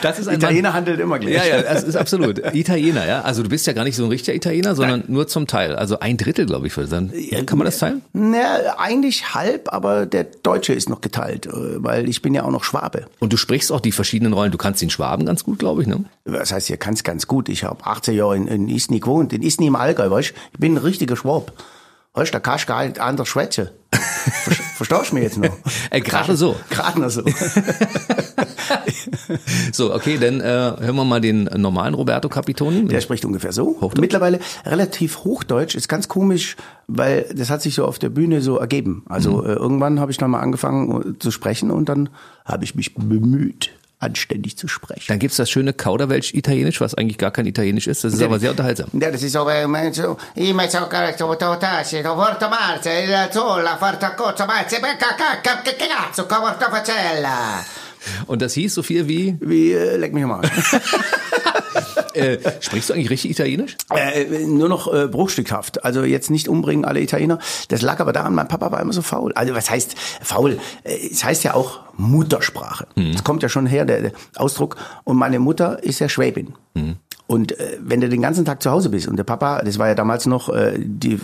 Das 0.02 0.18
ist 0.18 0.28
ein 0.28 0.36
Italiener 0.36 0.72
handelt 0.72 1.00
immer 1.00 1.18
gleich. 1.18 1.34
Ja, 1.34 1.44
ja, 1.44 1.62
das 1.62 1.82
ist 1.82 1.96
absolut. 1.96 2.38
Italiener, 2.54 3.06
ja. 3.06 3.22
Also 3.22 3.42
du 3.42 3.48
bist 3.48 3.66
ja 3.66 3.72
gar 3.72 3.82
nicht 3.82 3.96
so 3.96 4.04
ein 4.04 4.10
richtiger 4.10 4.36
Italiener, 4.36 4.74
sondern 4.74 5.04
nur 5.08 5.26
zum 5.26 5.46
Teil. 5.46 5.74
Also 5.74 5.98
ein 5.98 6.16
Drittel, 6.16 6.46
glaube 6.46 6.66
ich, 6.66 6.76
würde 6.76 6.88
sagen. 6.88 7.12
Kann 7.46 7.58
man 7.58 7.64
das 7.64 7.78
teilen? 7.78 8.02
Na, 8.12 8.76
eigentlich 8.78 9.34
halb, 9.34 9.72
aber 9.72 10.06
der 10.06 10.24
Deutsche 10.24 10.74
ist 10.74 10.88
noch 10.88 11.00
geteilt, 11.00 11.46
äh, 11.46 11.50
weil 11.82 12.08
ich 12.08 12.22
bin 12.22 12.34
ja 12.34 12.44
auch 12.44 12.50
noch 12.50 12.62
Schwabe. 12.62 13.06
Und 13.18 13.32
du 13.32 13.36
sprichst 13.36 13.72
auch 13.72 13.80
die 13.80 13.92
verschiedenen 13.92 14.32
Rollen. 14.32 14.52
Du 14.52 14.58
kannst 14.58 14.82
den 14.82 14.90
Schwaben 14.90 15.26
ganz 15.26 15.44
gut, 15.44 15.58
glaube 15.58 15.82
ich, 15.82 15.88
ne? 15.88 16.04
Das 16.24 16.52
heißt, 16.52 16.70
ihr 16.70 16.76
kann's 16.76 17.02
ganz 17.02 17.26
gut. 17.26 17.48
Ich 17.48 17.64
habe 17.64 17.84
18 17.84 18.14
Jahre 18.14 18.36
in, 18.36 18.46
in 18.46 18.68
Isny 18.68 19.00
gewohnt, 19.00 19.32
in 19.32 19.42
Isny 19.42 19.66
im 19.66 19.76
Allgäu, 19.76 20.10
weißt 20.10 20.30
du? 20.30 20.34
Ich 20.52 20.58
bin 20.58 20.74
ein 20.74 20.78
richtiger 20.78 21.16
Schwab. 21.16 21.52
Weißt 22.16 22.34
da 22.34 22.40
kannst 22.40 22.64
du 22.64 22.68
gar 22.68 22.84
nicht 22.84 22.98
anders 22.98 23.28
schwätzen. 23.28 23.68
Ver- 23.92 24.52
Verstehst 24.76 25.10
du 25.10 25.14
mich 25.14 25.24
jetzt 25.24 25.38
noch? 25.38 25.50
Äh, 25.90 26.00
gerade 26.00 26.36
so. 26.36 26.56
Gerade 26.70 27.00
noch 27.00 27.10
so. 27.10 27.22
So, 29.72 29.94
okay, 29.94 30.18
dann 30.18 30.40
äh, 30.40 30.44
hören 30.44 30.96
wir 30.96 31.04
mal 31.04 31.20
den 31.20 31.44
normalen 31.44 31.94
Roberto 31.94 32.28
Capitoni. 32.28 32.86
Der 32.86 33.00
spricht 33.00 33.24
ungefähr 33.24 33.52
so. 33.52 33.76
Hochdeutsch? 33.80 34.00
Mittlerweile 34.00 34.40
relativ 34.64 35.18
Hochdeutsch. 35.24 35.74
Ist 35.74 35.88
ganz 35.88 36.08
komisch, 36.08 36.56
weil 36.86 37.26
das 37.34 37.50
hat 37.50 37.62
sich 37.62 37.74
so 37.74 37.84
auf 37.84 37.98
der 37.98 38.08
Bühne 38.10 38.40
so 38.40 38.56
ergeben. 38.58 39.04
Also 39.08 39.38
Mhm. 39.42 39.46
äh, 39.46 39.52
irgendwann 39.52 40.00
habe 40.00 40.10
ich 40.10 40.16
dann 40.18 40.30
mal 40.30 40.40
angefangen 40.40 41.14
äh, 41.14 41.18
zu 41.18 41.30
sprechen 41.30 41.70
und 41.70 41.88
dann 41.88 42.08
habe 42.44 42.64
ich 42.64 42.74
mich 42.74 42.94
bemüht, 42.94 43.70
anständig 43.98 44.56
zu 44.56 44.68
sprechen. 44.68 45.04
Dann 45.08 45.18
gibt's 45.18 45.36
das 45.36 45.50
schöne 45.50 45.72
Kauderwelsch-Italienisch, 45.72 46.80
was 46.80 46.94
eigentlich 46.94 47.18
gar 47.18 47.30
kein 47.30 47.46
Italienisch 47.46 47.86
ist. 47.86 48.04
Das 48.04 48.12
ist 48.12 48.22
aber 48.22 48.38
sehr 48.38 48.50
unterhaltsam. 48.50 48.88
Ja, 48.92 49.10
das 49.10 49.22
ist 49.22 49.32
so, 49.32 49.48
so 49.92 50.16
In 50.34 50.56
mezzo 50.56 50.78
a 50.78 50.86
cazzo, 50.86 51.34
taci, 51.34 52.02
porto 52.02 52.48
marce, 52.48 52.90
il 53.04 53.32
sola, 53.32 53.76
farta 53.76 54.10
cozzo, 54.10 54.44
marce, 54.46 54.76
che 54.76 55.76
cazzo, 55.76 56.26
porta 56.26 56.70
facella. 56.70 57.64
Und 58.26 58.42
das 58.42 58.54
hieß 58.54 58.74
so 58.74 58.82
viel 58.82 59.08
wie, 59.08 59.36
wie 59.40 59.72
äh, 59.72 59.96
leck 59.96 60.12
mich 60.12 60.24
Arsch. 60.24 60.50
Äh, 62.16 62.38
sprichst 62.60 62.90
du 62.90 62.94
eigentlich 62.94 63.10
richtig 63.10 63.30
Italienisch? 63.32 63.76
Äh, 63.94 64.46
nur 64.46 64.68
noch 64.68 64.92
äh, 64.92 65.06
bruchstückhaft. 65.08 65.84
Also 65.84 66.04
jetzt 66.04 66.30
nicht 66.30 66.48
umbringen 66.48 66.84
alle 66.84 67.00
Italiener. 67.00 67.38
Das 67.68 67.82
lag 67.82 68.00
aber 68.00 68.12
daran, 68.12 68.34
mein 68.34 68.48
Papa 68.48 68.70
war 68.72 68.80
immer 68.80 68.92
so 68.92 69.02
faul. 69.02 69.32
Also 69.34 69.54
was 69.54 69.70
heißt 69.70 69.94
faul? 70.22 70.58
Äh, 70.84 70.96
Es 71.10 71.24
heißt 71.24 71.44
ja 71.44 71.54
auch 71.54 71.80
Muttersprache. 71.96 72.86
Das 73.12 73.24
kommt 73.24 73.42
ja 73.42 73.48
schon 73.48 73.66
her, 73.66 73.84
der, 73.84 74.00
der 74.02 74.12
Ausdruck. 74.36 74.76
Und 75.04 75.16
meine 75.16 75.38
Mutter 75.38 75.82
ist 75.82 75.98
ja 75.98 76.08
Schwäbin. 76.08 76.54
Und 77.26 77.58
äh, 77.58 77.78
wenn 77.80 78.00
du 78.00 78.08
den 78.08 78.22
ganzen 78.22 78.44
Tag 78.44 78.62
zu 78.62 78.70
Hause 78.70 78.90
bist 78.90 79.08
und 79.08 79.16
der 79.16 79.24
Papa, 79.24 79.62
das 79.62 79.78
war 79.78 79.88
ja 79.88 79.94
damals 79.94 80.26
noch 80.26 80.48
äh, 80.48 80.74
die 80.78 81.18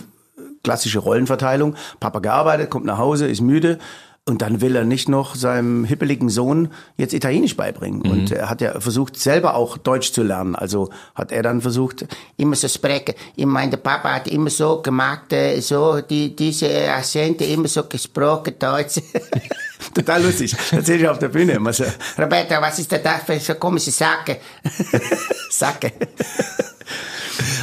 klassische 0.64 0.98
Rollenverteilung, 1.00 1.74
Papa 2.00 2.20
gearbeitet, 2.20 2.70
kommt 2.70 2.86
nach 2.86 2.98
Hause, 2.98 3.26
ist 3.26 3.40
müde 3.40 3.78
und 4.24 4.40
dann 4.40 4.60
will 4.60 4.76
er 4.76 4.84
nicht 4.84 5.08
noch 5.08 5.34
seinem 5.34 5.84
hippeligen 5.84 6.28
Sohn 6.28 6.68
jetzt 6.96 7.12
Italienisch 7.12 7.56
beibringen. 7.56 8.02
Und 8.02 8.30
er 8.30 8.48
hat 8.48 8.60
ja 8.60 8.78
versucht, 8.80 9.18
selber 9.18 9.56
auch 9.56 9.76
Deutsch 9.78 10.12
zu 10.12 10.22
lernen. 10.22 10.54
Also 10.54 10.90
hat 11.16 11.32
er 11.32 11.42
dann 11.42 11.60
versucht, 11.60 12.06
Immer 12.36 12.54
so 12.54 12.68
sprechen. 12.68 13.14
Ich 13.34 13.46
meine, 13.46 13.72
der 13.72 13.78
Papa 13.78 14.14
hat 14.14 14.28
immer 14.28 14.48
so 14.50 14.80
gemacht, 14.80 15.32
äh, 15.32 15.58
so 15.60 16.00
die, 16.02 16.36
diese 16.36 16.68
Akzente 16.92 17.44
immer 17.44 17.66
so 17.66 17.82
gesprochen, 17.84 18.54
Deutsch. 18.60 19.00
total 19.94 20.22
lustig, 20.22 20.54
erzähl 20.70 21.00
ich 21.00 21.08
auf 21.08 21.18
der 21.18 21.28
Bühne 21.28 21.52
immer 21.54 21.72
so. 21.72 21.84
Roberto, 22.16 22.54
was 22.60 22.78
ist 22.78 22.92
denn 22.92 23.02
da 23.02 23.18
für 23.18 23.40
so 23.40 23.54
komische 23.54 23.90
Sache? 23.90 24.38
Sacke. 25.50 25.92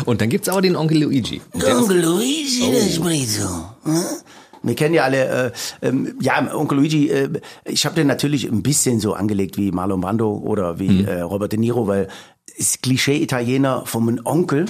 Und 0.05 0.19
dann 0.19 0.29
gibt's 0.29 0.49
aber 0.49 0.61
den 0.61 0.75
Onkel 0.75 1.03
Luigi. 1.03 1.41
Ist- 1.53 1.65
Onkel 1.65 2.01
Luigi, 2.01 2.69
das 2.73 2.95
spricht 2.95 3.29
so. 3.29 3.47
Hm? 3.85 4.03
Wir 4.63 4.75
kennen 4.75 4.93
ja 4.93 5.03
alle, 5.03 5.51
äh, 5.81 5.87
ähm, 5.87 6.15
ja, 6.21 6.53
Onkel 6.53 6.77
Luigi, 6.77 7.09
äh, 7.09 7.29
ich 7.65 7.85
habe 7.85 7.95
den 7.95 8.07
natürlich 8.07 8.45
ein 8.45 8.61
bisschen 8.61 8.99
so 8.99 9.13
angelegt 9.13 9.57
wie 9.57 9.71
Marlon 9.71 10.01
Brando 10.01 10.37
oder 10.37 10.79
wie 10.79 11.03
äh, 11.03 11.21
Robert 11.21 11.51
De 11.51 11.59
Niro, 11.59 11.87
weil 11.87 12.07
das 12.57 12.81
Klischee-Italiener 12.81 13.83
vom 13.85 14.19
Onkel 14.25 14.65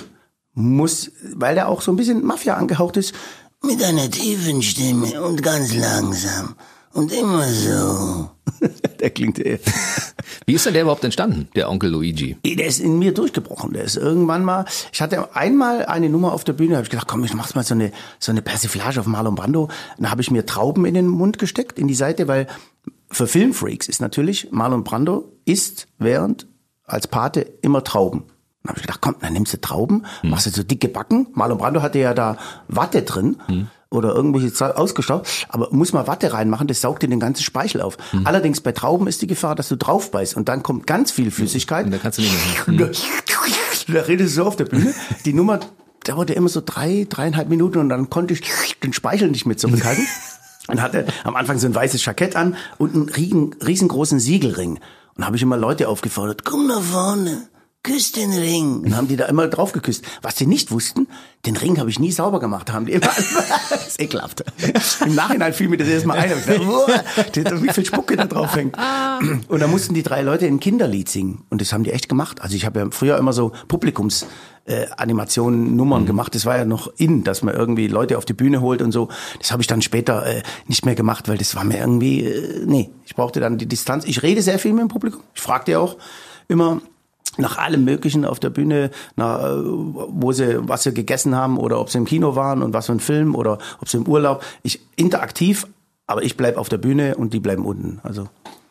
muss, 0.53 1.11
weil 1.35 1.55
der 1.55 1.69
auch 1.69 1.81
so 1.81 1.91
ein 1.91 1.95
bisschen 1.95 2.23
Mafia 2.23 2.55
angehaucht 2.55 2.97
ist, 2.97 3.13
Mit 3.61 3.83
einer 3.83 4.09
tiefen 4.09 4.61
Stimme 4.61 5.21
und 5.21 5.43
ganz 5.43 5.75
langsam. 5.75 6.55
Und 6.93 7.11
immer 7.11 7.47
so. 7.47 8.29
der 9.01 9.09
klingt, 9.09 9.39
äh, 9.39 9.59
Wie 10.45 10.53
ist 10.53 10.65
denn 10.65 10.73
der 10.73 10.83
überhaupt 10.83 11.03
entstanden, 11.03 11.47
der 11.55 11.69
Onkel 11.69 11.91
Luigi? 11.91 12.37
der 12.43 12.65
ist 12.65 12.79
in 12.79 12.97
mir 12.99 13.13
durchgebrochen. 13.13 13.73
Der 13.73 13.83
ist 13.83 13.97
irgendwann 13.97 14.43
mal, 14.43 14.65
ich 14.91 15.01
hatte 15.01 15.35
einmal 15.35 15.85
eine 15.85 16.09
Nummer 16.09 16.33
auf 16.33 16.43
der 16.43 16.53
Bühne, 16.53 16.75
habe 16.75 16.83
ich 16.83 16.89
gedacht, 16.89 17.07
komm, 17.07 17.23
ich 17.23 17.33
mach's 17.33 17.55
mal 17.55 17.63
so 17.63 17.73
eine, 17.75 17.91
so 18.19 18.31
eine 18.31 18.41
Persiflage 18.41 18.99
auf 18.99 19.05
Marlon 19.05 19.35
Brando. 19.35 19.69
Dann 19.97 20.09
habe 20.09 20.21
ich 20.21 20.31
mir 20.31 20.45
Trauben 20.45 20.85
in 20.85 20.93
den 20.93 21.07
Mund 21.07 21.39
gesteckt, 21.39 21.77
in 21.77 21.87
die 21.87 21.93
Seite, 21.93 22.27
weil 22.27 22.47
für 23.11 23.27
Filmfreaks 23.27 23.87
ist 23.87 24.01
natürlich, 24.01 24.49
Marlon 24.51 24.83
Brando 24.83 25.31
isst 25.45 25.87
während 25.97 26.47
als 26.85 27.07
Pate 27.07 27.41
immer 27.61 27.83
Trauben. 27.83 28.23
Dann 28.63 28.71
habe 28.71 28.79
ich 28.79 28.83
gedacht, 28.83 29.01
komm, 29.01 29.15
dann 29.21 29.33
nimmst 29.33 29.53
du 29.53 29.61
Trauben, 29.61 30.05
machst 30.21 30.45
du 30.47 30.49
so 30.49 30.63
dicke 30.63 30.89
Backen. 30.89 31.27
Marlon 31.33 31.57
Brando 31.57 31.81
hatte 31.81 31.99
ja 31.99 32.13
da 32.13 32.37
Watte 32.67 33.03
drin. 33.03 33.37
Oder 33.91 34.13
irgendwelche 34.13 34.77
ausgestaubt, 34.77 35.47
aber 35.49 35.69
muss 35.71 35.93
mal 35.93 36.05
Watte 36.05 36.31
reinmachen, 36.31 36.67
das 36.67 36.81
saugt 36.81 37.01
dir 37.01 37.07
den 37.07 37.19
ganzen 37.19 37.41
Speichel 37.41 37.81
auf. 37.81 37.97
Allerdings 38.23 38.61
bei 38.61 38.71
Trauben 38.71 39.07
ist 39.07 39.19
die 39.23 39.27
Gefahr, 39.27 39.55
dass 39.55 39.67
du 39.67 39.77
drauf 39.77 40.11
beißt 40.11 40.37
und 40.37 40.47
dann 40.47 40.61
kommt 40.61 40.85
ganz 40.85 41.11
viel 41.11 41.31
Flüssigkeit. 41.31 41.85
Und 41.85 41.91
da 41.91 41.97
kannst 41.97 42.19
du 42.19 42.21
nicht 42.21 42.67
mehr. 42.67 42.67
Und 42.67 42.77
da, 42.79 42.85
da 43.93 44.01
redest 44.01 44.37
du 44.37 44.43
so 44.43 44.47
auf 44.47 44.55
der 44.55 44.65
Bühne. 44.65 44.93
Die 45.25 45.33
Nummer 45.33 45.59
dauerte 46.03 46.33
immer 46.33 46.49
so 46.49 46.61
drei, 46.63 47.07
dreieinhalb 47.09 47.49
Minuten 47.49 47.79
und 47.79 47.89
dann 47.89 48.09
konnte 48.09 48.33
ich 48.33 48.43
den 48.83 48.93
Speichel 48.93 49.29
nicht 49.29 49.45
mehr 49.45 49.57
zurückhalten. 49.57 50.05
Und 50.67 50.83
hatte 50.83 51.07
am 51.23 51.35
Anfang 51.35 51.57
so 51.57 51.65
ein 51.65 51.73
weißes 51.73 52.05
Jackett 52.05 52.35
an 52.35 52.55
und 52.77 52.93
einen 52.93 53.09
riesen, 53.09 53.55
riesengroßen 53.55 54.19
Siegelring. 54.19 54.79
Und 55.15 55.25
habe 55.25 55.35
ich 55.35 55.41
immer 55.41 55.57
Leute 55.57 55.89
aufgefordert, 55.89 56.45
komm 56.45 56.67
nach 56.67 56.81
vorne, 56.81 57.49
küss 57.83 58.11
den 58.11 58.31
Ring. 58.31 58.81
Und 58.83 58.95
haben 58.95 59.07
die 59.07 59.15
da 59.15 59.25
immer 59.25 59.47
drauf 59.47 59.71
geküsst. 59.71 60.03
Was 60.21 60.37
sie 60.37 60.45
nicht 60.45 60.71
wussten, 60.71 61.07
den 61.45 61.55
Ring 61.55 61.79
habe 61.79 61.89
ich 61.89 61.99
nie 61.99 62.11
sauber 62.11 62.39
gemacht. 62.39 62.71
Haben 62.71 62.85
die 62.85 62.93
immer, 62.93 63.05
das 63.69 63.87
ist 63.87 64.01
ekelhaft. 64.01 64.43
Im 65.05 65.15
Nachhinein 65.15 65.53
fiel 65.53 65.69
mir 65.69 65.77
das 65.77 65.87
erstmal 65.87 66.19
ein. 66.19 66.31
Ich 66.37 66.45
dachte, 66.45 66.59
boah, 66.59 67.63
wie 67.63 67.69
viel 67.69 67.85
Spucke 67.85 68.17
da 68.17 68.25
drauf 68.25 68.55
hängt. 68.55 68.77
Und 69.47 69.59
da 69.59 69.67
mussten 69.67 69.93
die 69.93 70.03
drei 70.03 70.21
Leute 70.21 70.45
ein 70.45 70.59
Kinderlied 70.59 71.09
singen. 71.09 71.45
Und 71.49 71.61
das 71.61 71.71
haben 71.71 71.83
die 71.83 71.91
echt 71.91 72.09
gemacht. 72.09 72.41
Also 72.41 72.55
ich 72.55 72.65
habe 72.65 72.79
ja 72.79 72.87
früher 72.91 73.17
immer 73.17 73.33
so 73.33 73.53
Publikums 73.67 74.25
äh, 74.65 74.87
Animationen, 74.97 75.75
Nummern 75.75 76.05
gemacht. 76.05 76.35
Das 76.35 76.45
war 76.45 76.57
ja 76.57 76.65
noch 76.65 76.91
in, 76.97 77.23
dass 77.23 77.41
man 77.41 77.55
irgendwie 77.55 77.87
Leute 77.87 78.17
auf 78.17 78.25
die 78.25 78.33
Bühne 78.33 78.61
holt 78.61 78.81
und 78.81 78.91
so. 78.91 79.09
Das 79.39 79.51
habe 79.51 79.61
ich 79.61 79.67
dann 79.67 79.81
später 79.81 80.25
äh, 80.25 80.43
nicht 80.67 80.85
mehr 80.85 80.95
gemacht, 80.95 81.27
weil 81.27 81.37
das 81.37 81.55
war 81.55 81.63
mir 81.63 81.79
irgendwie, 81.79 82.25
äh, 82.25 82.65
nee, 82.65 82.89
ich 83.05 83.15
brauchte 83.15 83.39
dann 83.39 83.57
die 83.57 83.67
Distanz. 83.67 84.05
Ich 84.05 84.21
rede 84.21 84.41
sehr 84.41 84.59
viel 84.59 84.73
mit 84.73 84.81
dem 84.81 84.87
Publikum. 84.89 85.21
Ich 85.33 85.41
fragte 85.41 85.71
ja 85.71 85.79
auch 85.79 85.97
immer 86.47 86.81
nach 87.39 87.57
allem 87.57 87.83
Möglichen 87.83 88.25
auf 88.25 88.39
der 88.39 88.49
Bühne, 88.49 88.91
nach, 89.15 89.43
äh, 89.43 89.55
wo 89.63 90.31
sie, 90.31 90.67
was 90.67 90.83
sie 90.83 90.93
gegessen 90.93 91.35
haben 91.35 91.57
oder 91.57 91.79
ob 91.79 91.89
sie 91.89 91.97
im 91.97 92.05
Kino 92.05 92.35
waren 92.35 92.61
und 92.61 92.73
was 92.73 92.87
für 92.87 92.93
ein 92.93 92.99
Film 92.99 93.35
oder 93.35 93.57
ob 93.81 93.89
sie 93.89 93.97
im 93.97 94.07
Urlaub. 94.07 94.43
Ich 94.63 94.81
interaktiv, 94.95 95.67
aber 96.07 96.23
ich 96.23 96.37
bleib 96.37 96.57
auf 96.57 96.69
der 96.69 96.77
Bühne 96.77 97.15
und 97.15 97.33
die 97.33 97.39
bleiben 97.39 97.65
unten. 97.65 97.99
Also 98.03 98.27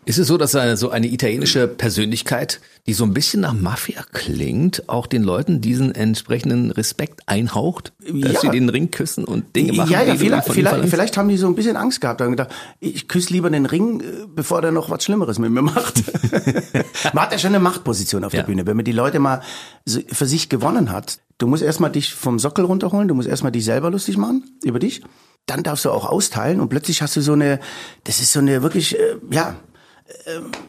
Ist 0.08 0.16
es 0.16 0.26
so, 0.28 0.38
dass 0.38 0.54
eine, 0.54 0.78
so 0.78 0.88
eine 0.88 1.06
italienische 1.08 1.68
Persönlichkeit, 1.68 2.60
die 2.86 2.94
so 2.94 3.04
ein 3.04 3.12
bisschen 3.12 3.42
nach 3.42 3.52
Mafia 3.52 4.02
klingt, 4.12 4.88
auch 4.88 5.06
den 5.06 5.22
Leuten 5.22 5.60
diesen 5.60 5.94
entsprechenden 5.94 6.70
Respekt 6.70 7.20
einhaucht, 7.26 7.92
dass 8.00 8.32
Ja. 8.32 8.40
sie 8.40 8.48
den 8.48 8.70
Ring 8.70 8.90
küssen 8.90 9.24
und 9.26 9.54
Dinge 9.54 9.74
machen? 9.74 9.90
ja, 9.92 10.02
ja, 10.02 10.14
vielleicht, 10.16 10.50
vielleicht, 10.50 10.88
vielleicht 10.88 11.16
haben 11.18 11.28
die 11.28 11.36
so 11.36 11.46
ein 11.46 11.54
bisschen 11.54 11.76
Angst 11.76 12.00
gehabt 12.00 12.22
und 12.22 12.30
gedacht, 12.30 12.48
ich 12.80 13.06
küsse 13.06 13.34
lieber 13.34 13.50
den 13.50 13.66
Ring, 13.66 14.00
äh, 14.00 14.04
bevor 14.34 14.62
der 14.62 14.72
noch 14.72 14.88
was 14.88 15.04
Schlimmeres 15.04 15.38
mit 15.38 15.50
mir 15.50 15.60
macht. 15.60 16.02
man 17.12 17.24
hat 17.24 17.32
ja 17.32 17.38
schon 17.38 17.50
eine 17.54 17.60
Machtposition 17.60 18.24
auf 18.24 18.32
Ja. 18.32 18.40
der 18.40 18.46
Bühne. 18.46 18.66
Wenn 18.66 18.76
man 18.76 18.86
die 18.86 18.92
Leute 18.92 19.18
mal 19.18 19.42
für 19.86 20.24
sich 20.24 20.48
gewonnen 20.48 20.90
hat, 20.90 21.18
du 21.36 21.46
musst 21.48 21.62
erstmal 21.62 21.92
dich 21.92 22.14
vom 22.14 22.38
Sockel 22.38 22.64
runterholen, 22.64 23.08
du 23.08 23.14
musst 23.14 23.28
erstmal 23.28 23.52
dich 23.52 23.66
selber 23.66 23.90
lustig 23.90 24.16
machen 24.16 24.44
über 24.64 24.78
dich. 24.78 25.02
Dann 25.44 25.62
darfst 25.62 25.84
du 25.84 25.90
auch 25.90 26.06
austeilen 26.06 26.60
und 26.60 26.68
plötzlich 26.70 27.02
hast 27.02 27.14
du 27.16 27.20
so 27.20 27.34
eine, 27.34 27.60
das 28.04 28.20
ist 28.20 28.32
so 28.32 28.38
eine 28.40 28.62
wirklich, 28.62 28.98
äh, 28.98 29.16
ja, 29.30 29.54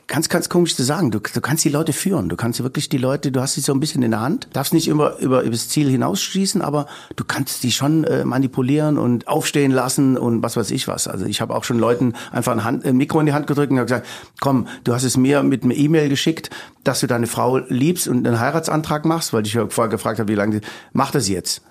ganz, 0.08 0.28
ganz 0.28 0.49
komisch 0.49 0.75
zu 0.75 0.84
sagen. 0.84 1.12
Du, 1.12 1.19
du 1.19 1.41
kannst 1.41 1.63
die 1.63 1.69
Leute 1.69 1.93
führen. 1.93 2.28
Du 2.28 2.36
kannst 2.36 2.62
wirklich 2.62 2.89
die 2.89 2.97
Leute, 2.97 3.32
du 3.32 3.41
hast 3.41 3.54
sie 3.54 3.62
so 3.62 3.73
ein 3.73 3.80
bisschen 3.80 4.04
in 4.04 4.12
der 4.12 4.19
Hand. 4.19 4.49
Darfst 4.54 4.73
nicht 4.73 4.88
immer 4.88 5.17
über, 5.19 5.41
über 5.41 5.52
das 5.52 5.69
Ziel 5.69 5.89
hinausschießen, 5.89 6.62
aber 6.62 6.88
du 7.15 7.23
kannst 7.23 7.63
die 7.63 7.71
schon 7.71 8.04
äh, 8.04 8.25
manipulieren 8.25 8.97
und 8.97 9.28
aufstehen 9.28 9.71
lassen 9.71 10.17
und 10.17 10.43
was 10.43 10.58
weiß 10.58 10.71
ich 10.71 10.88
was. 10.88 11.08
Also 11.08 11.25
ich 11.25 11.39
habe 11.39 11.56
auch 11.56 11.63
schon 11.63 11.80
Leuten 11.80 12.13
einfach 12.32 12.52
ein, 12.52 12.63
Hand, 12.63 12.86
ein 12.86 12.97
Mikro 12.97 13.19
in 13.19 13.28
die 13.28 13.34
Hand 13.34 13.47
gedrückt 13.47 13.71
und 13.71 13.78
gesagt, 13.78 14.08
komm, 14.41 14.67
du 14.84 14.93
hast 14.93 15.04
es 15.04 15.15
mir 15.15 15.41
mit 15.43 15.63
einer 15.63 15.75
E-Mail 15.75 16.10
geschickt, 16.10 16.49
dass 16.84 16.99
du 16.99 17.08
deine 17.08 17.28
Frau 17.28 17.58
liebst 17.58 18.08
und 18.08 18.28
einen 18.28 18.39
Heiratsantrag 18.39 19.06
machst, 19.06 19.32
weil 19.32 19.45
ich 19.45 19.54
ja 19.54 19.67
vorher 19.69 19.89
gefragt 19.89 20.19
habe, 20.19 20.30
wie 20.30 20.36
lange, 20.36 20.62
mach 20.91 21.12
das 21.12 21.30
jetzt. 21.30 21.62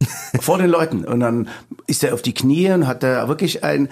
Vor 0.40 0.58
den 0.58 0.70
Leuten. 0.70 1.04
Und 1.04 1.20
dann 1.20 1.48
ist 1.86 2.04
er 2.04 2.14
auf 2.14 2.22
die 2.22 2.34
Knie 2.34 2.70
und 2.70 2.86
hat 2.86 3.02
da 3.02 3.28
wirklich 3.28 3.64
ein, 3.64 3.88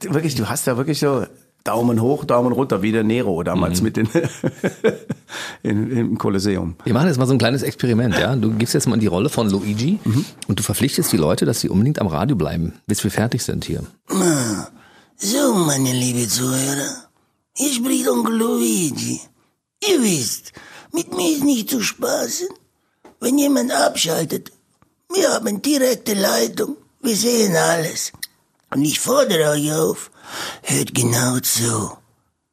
wirklich, 0.00 0.36
du 0.36 0.48
hast 0.48 0.66
da 0.66 0.76
wirklich 0.76 1.00
so 1.00 1.26
Daumen 1.68 2.00
hoch, 2.00 2.24
Daumen 2.24 2.52
runter, 2.52 2.80
wie 2.80 2.92
der 2.92 3.04
Nero 3.04 3.42
damals 3.42 3.82
mit 3.82 3.98
den, 3.98 4.08
in, 5.62 5.90
im 5.90 6.16
Kolosseum. 6.16 6.76
Wir 6.84 6.94
machen 6.94 7.08
jetzt 7.08 7.18
mal 7.18 7.26
so 7.26 7.34
ein 7.34 7.38
kleines 7.38 7.62
Experiment, 7.62 8.16
ja. 8.18 8.34
Du 8.36 8.52
gibst 8.52 8.72
jetzt 8.72 8.88
mal 8.88 8.98
die 8.98 9.06
Rolle 9.06 9.28
von 9.28 9.50
Luigi 9.50 9.98
und 10.48 10.58
du 10.58 10.62
verpflichtest 10.62 11.12
die 11.12 11.18
Leute, 11.18 11.44
dass 11.44 11.60
sie 11.60 11.68
unbedingt 11.68 12.00
am 12.00 12.06
Radio 12.06 12.36
bleiben, 12.36 12.72
bis 12.86 13.04
wir 13.04 13.10
fertig 13.10 13.42
sind 13.42 13.66
hier. 13.66 13.82
So, 15.18 15.52
meine 15.52 15.92
liebe 15.92 16.26
Zuhörer, 16.26 17.04
hier 17.52 17.72
spricht 17.74 18.08
Onkel 18.08 18.36
Luigi. 18.36 19.20
Ihr 19.86 20.02
wisst, 20.02 20.54
mit 20.94 21.14
mir 21.14 21.32
ist 21.32 21.44
nicht 21.44 21.68
zu 21.68 21.82
spaßen. 21.82 22.48
Wenn 23.20 23.36
jemand 23.36 23.72
abschaltet, 23.72 24.52
wir 25.12 25.28
haben 25.34 25.60
direkte 25.60 26.14
Leitung, 26.14 26.78
wir 27.02 27.14
sehen 27.14 27.54
alles. 27.54 28.12
Und 28.70 28.84
ich 28.84 29.00
fordere 29.00 29.50
euch 29.50 29.70
auf, 29.70 30.10
hört 30.62 30.94
genau 30.94 31.38
zu. 31.40 31.96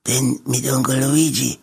Denn 0.07 0.39
mit 0.45 0.71
Onkel 0.71 0.99
Luigi 0.99 1.59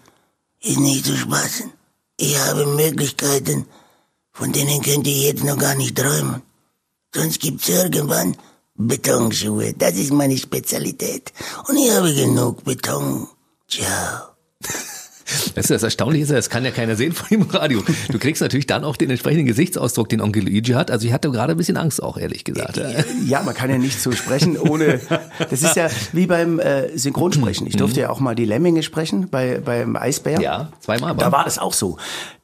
ist 0.60 0.78
nicht 0.78 1.06
zu 1.06 1.16
spaßen. 1.16 1.72
Ich 2.16 2.38
habe 2.38 2.66
Möglichkeiten, 2.66 3.66
von 4.32 4.52
denen 4.52 4.82
könnt 4.82 5.06
ihr 5.06 5.28
jetzt 5.28 5.44
noch 5.44 5.58
gar 5.58 5.74
nicht 5.74 5.96
träumen. 5.96 6.42
Sonst 7.14 7.40
gibt's 7.40 7.68
irgendwann 7.68 8.36
Betonschuhe. 8.74 9.74
Das 9.74 9.94
ist 9.96 10.12
meine 10.12 10.38
Spezialität. 10.38 11.32
Und 11.68 11.76
ich 11.76 11.90
habe 11.90 12.14
genug 12.14 12.64
Beton. 12.64 13.28
Ciao. 13.68 14.28
Das 15.54 15.64
ist 15.64 15.70
das 15.70 15.82
Erstaunliche, 15.82 16.24
ist 16.24 16.30
ja, 16.30 16.36
das 16.36 16.50
kann 16.50 16.64
ja 16.64 16.70
keiner 16.70 16.96
sehen 16.96 17.12
von 17.12 17.28
dem 17.30 17.42
Radio. 17.42 17.82
Du 18.10 18.18
kriegst 18.18 18.42
natürlich 18.42 18.66
dann 18.66 18.84
auch 18.84 18.96
den 18.96 19.10
entsprechenden 19.10 19.46
Gesichtsausdruck, 19.46 20.08
den 20.08 20.20
Onkel 20.20 20.44
Luigi 20.44 20.72
hat. 20.72 20.90
Also 20.90 21.06
ich 21.06 21.12
hatte 21.12 21.30
gerade 21.30 21.52
ein 21.52 21.56
bisschen 21.56 21.76
Angst 21.76 22.02
auch, 22.02 22.16
ehrlich 22.16 22.44
gesagt. 22.44 22.80
Ja, 23.26 23.42
man 23.42 23.54
kann 23.54 23.70
ja 23.70 23.78
nicht 23.78 24.00
so 24.00 24.12
sprechen 24.12 24.58
ohne. 24.58 25.00
Das 25.50 25.62
ist 25.62 25.76
ja 25.76 25.88
wie 26.12 26.26
beim 26.26 26.58
äh, 26.58 26.96
Synchronsprechen. 26.96 27.66
Ich 27.66 27.76
durfte 27.76 28.00
ja 28.00 28.10
auch 28.10 28.20
mal 28.20 28.34
die 28.34 28.44
Lemminge 28.44 28.82
sprechen 28.82 29.28
bei 29.30 29.58
beim 29.58 29.96
Eisbär. 29.96 30.40
Ja, 30.40 30.72
zweimal. 30.80 31.14
Da 31.16 31.32
war 31.32 31.44
das 31.44 31.58
auch 31.58 31.72
so. 31.72 31.98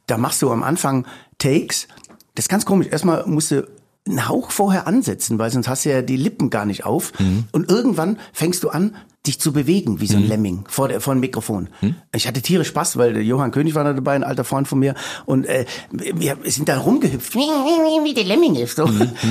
Da 0.07 0.19
machst 0.19 0.43
du 0.43 0.51
am 0.51 0.63
Anfang 0.63 1.07
Takes. 1.39 1.89
Das 2.35 2.45
ist 2.45 2.49
ganz 2.49 2.65
komisch. 2.65 2.89
Erstmal 2.91 3.27
musst 3.27 3.51
du 3.51 3.67
einen 4.09 4.29
Hauch 4.29 4.51
vorher 4.51 4.87
ansetzen, 4.87 5.39
weil 5.39 5.51
sonst 5.51 5.69
hast 5.69 5.85
du 5.85 5.91
ja 5.91 6.03
die 6.03 6.17
Lippen 6.17 6.51
gar 6.51 6.65
nicht 6.65 6.85
auf. 6.85 7.13
Und 7.53 7.71
irgendwann 7.71 8.19
fängst 8.33 8.65
du 8.65 8.71
an, 8.71 8.97
dich 9.27 9.39
zu 9.39 9.53
bewegen, 9.53 10.01
wie 10.01 10.07
so 10.07 10.17
ein 10.17 10.27
Lemming 10.27 10.65
vor, 10.69 10.89
der, 10.89 11.01
vor 11.01 11.15
dem 11.15 11.21
Mikrofon. 11.21 11.69
Ich 12.15 12.27
hatte 12.27 12.41
tierisch 12.41 12.69
Spaß, 12.69 12.97
weil 12.97 13.13
der 13.13 13.23
Johann 13.23 13.51
König 13.51 13.75
war 13.75 13.85
da 13.85 13.93
dabei, 13.93 14.15
ein 14.15 14.25
alter 14.25 14.45
Freund 14.45 14.67
von 14.67 14.79
mir. 14.79 14.95
Und 15.27 15.45
äh, 15.45 15.67
wir 15.91 16.39
sind 16.45 16.69
da 16.69 16.79
rumgehüpft, 16.79 17.35
wie, 17.35 18.15
der 18.15 18.25
Lemming 18.25 18.55
ist. 18.57 18.77
So. 18.77 18.89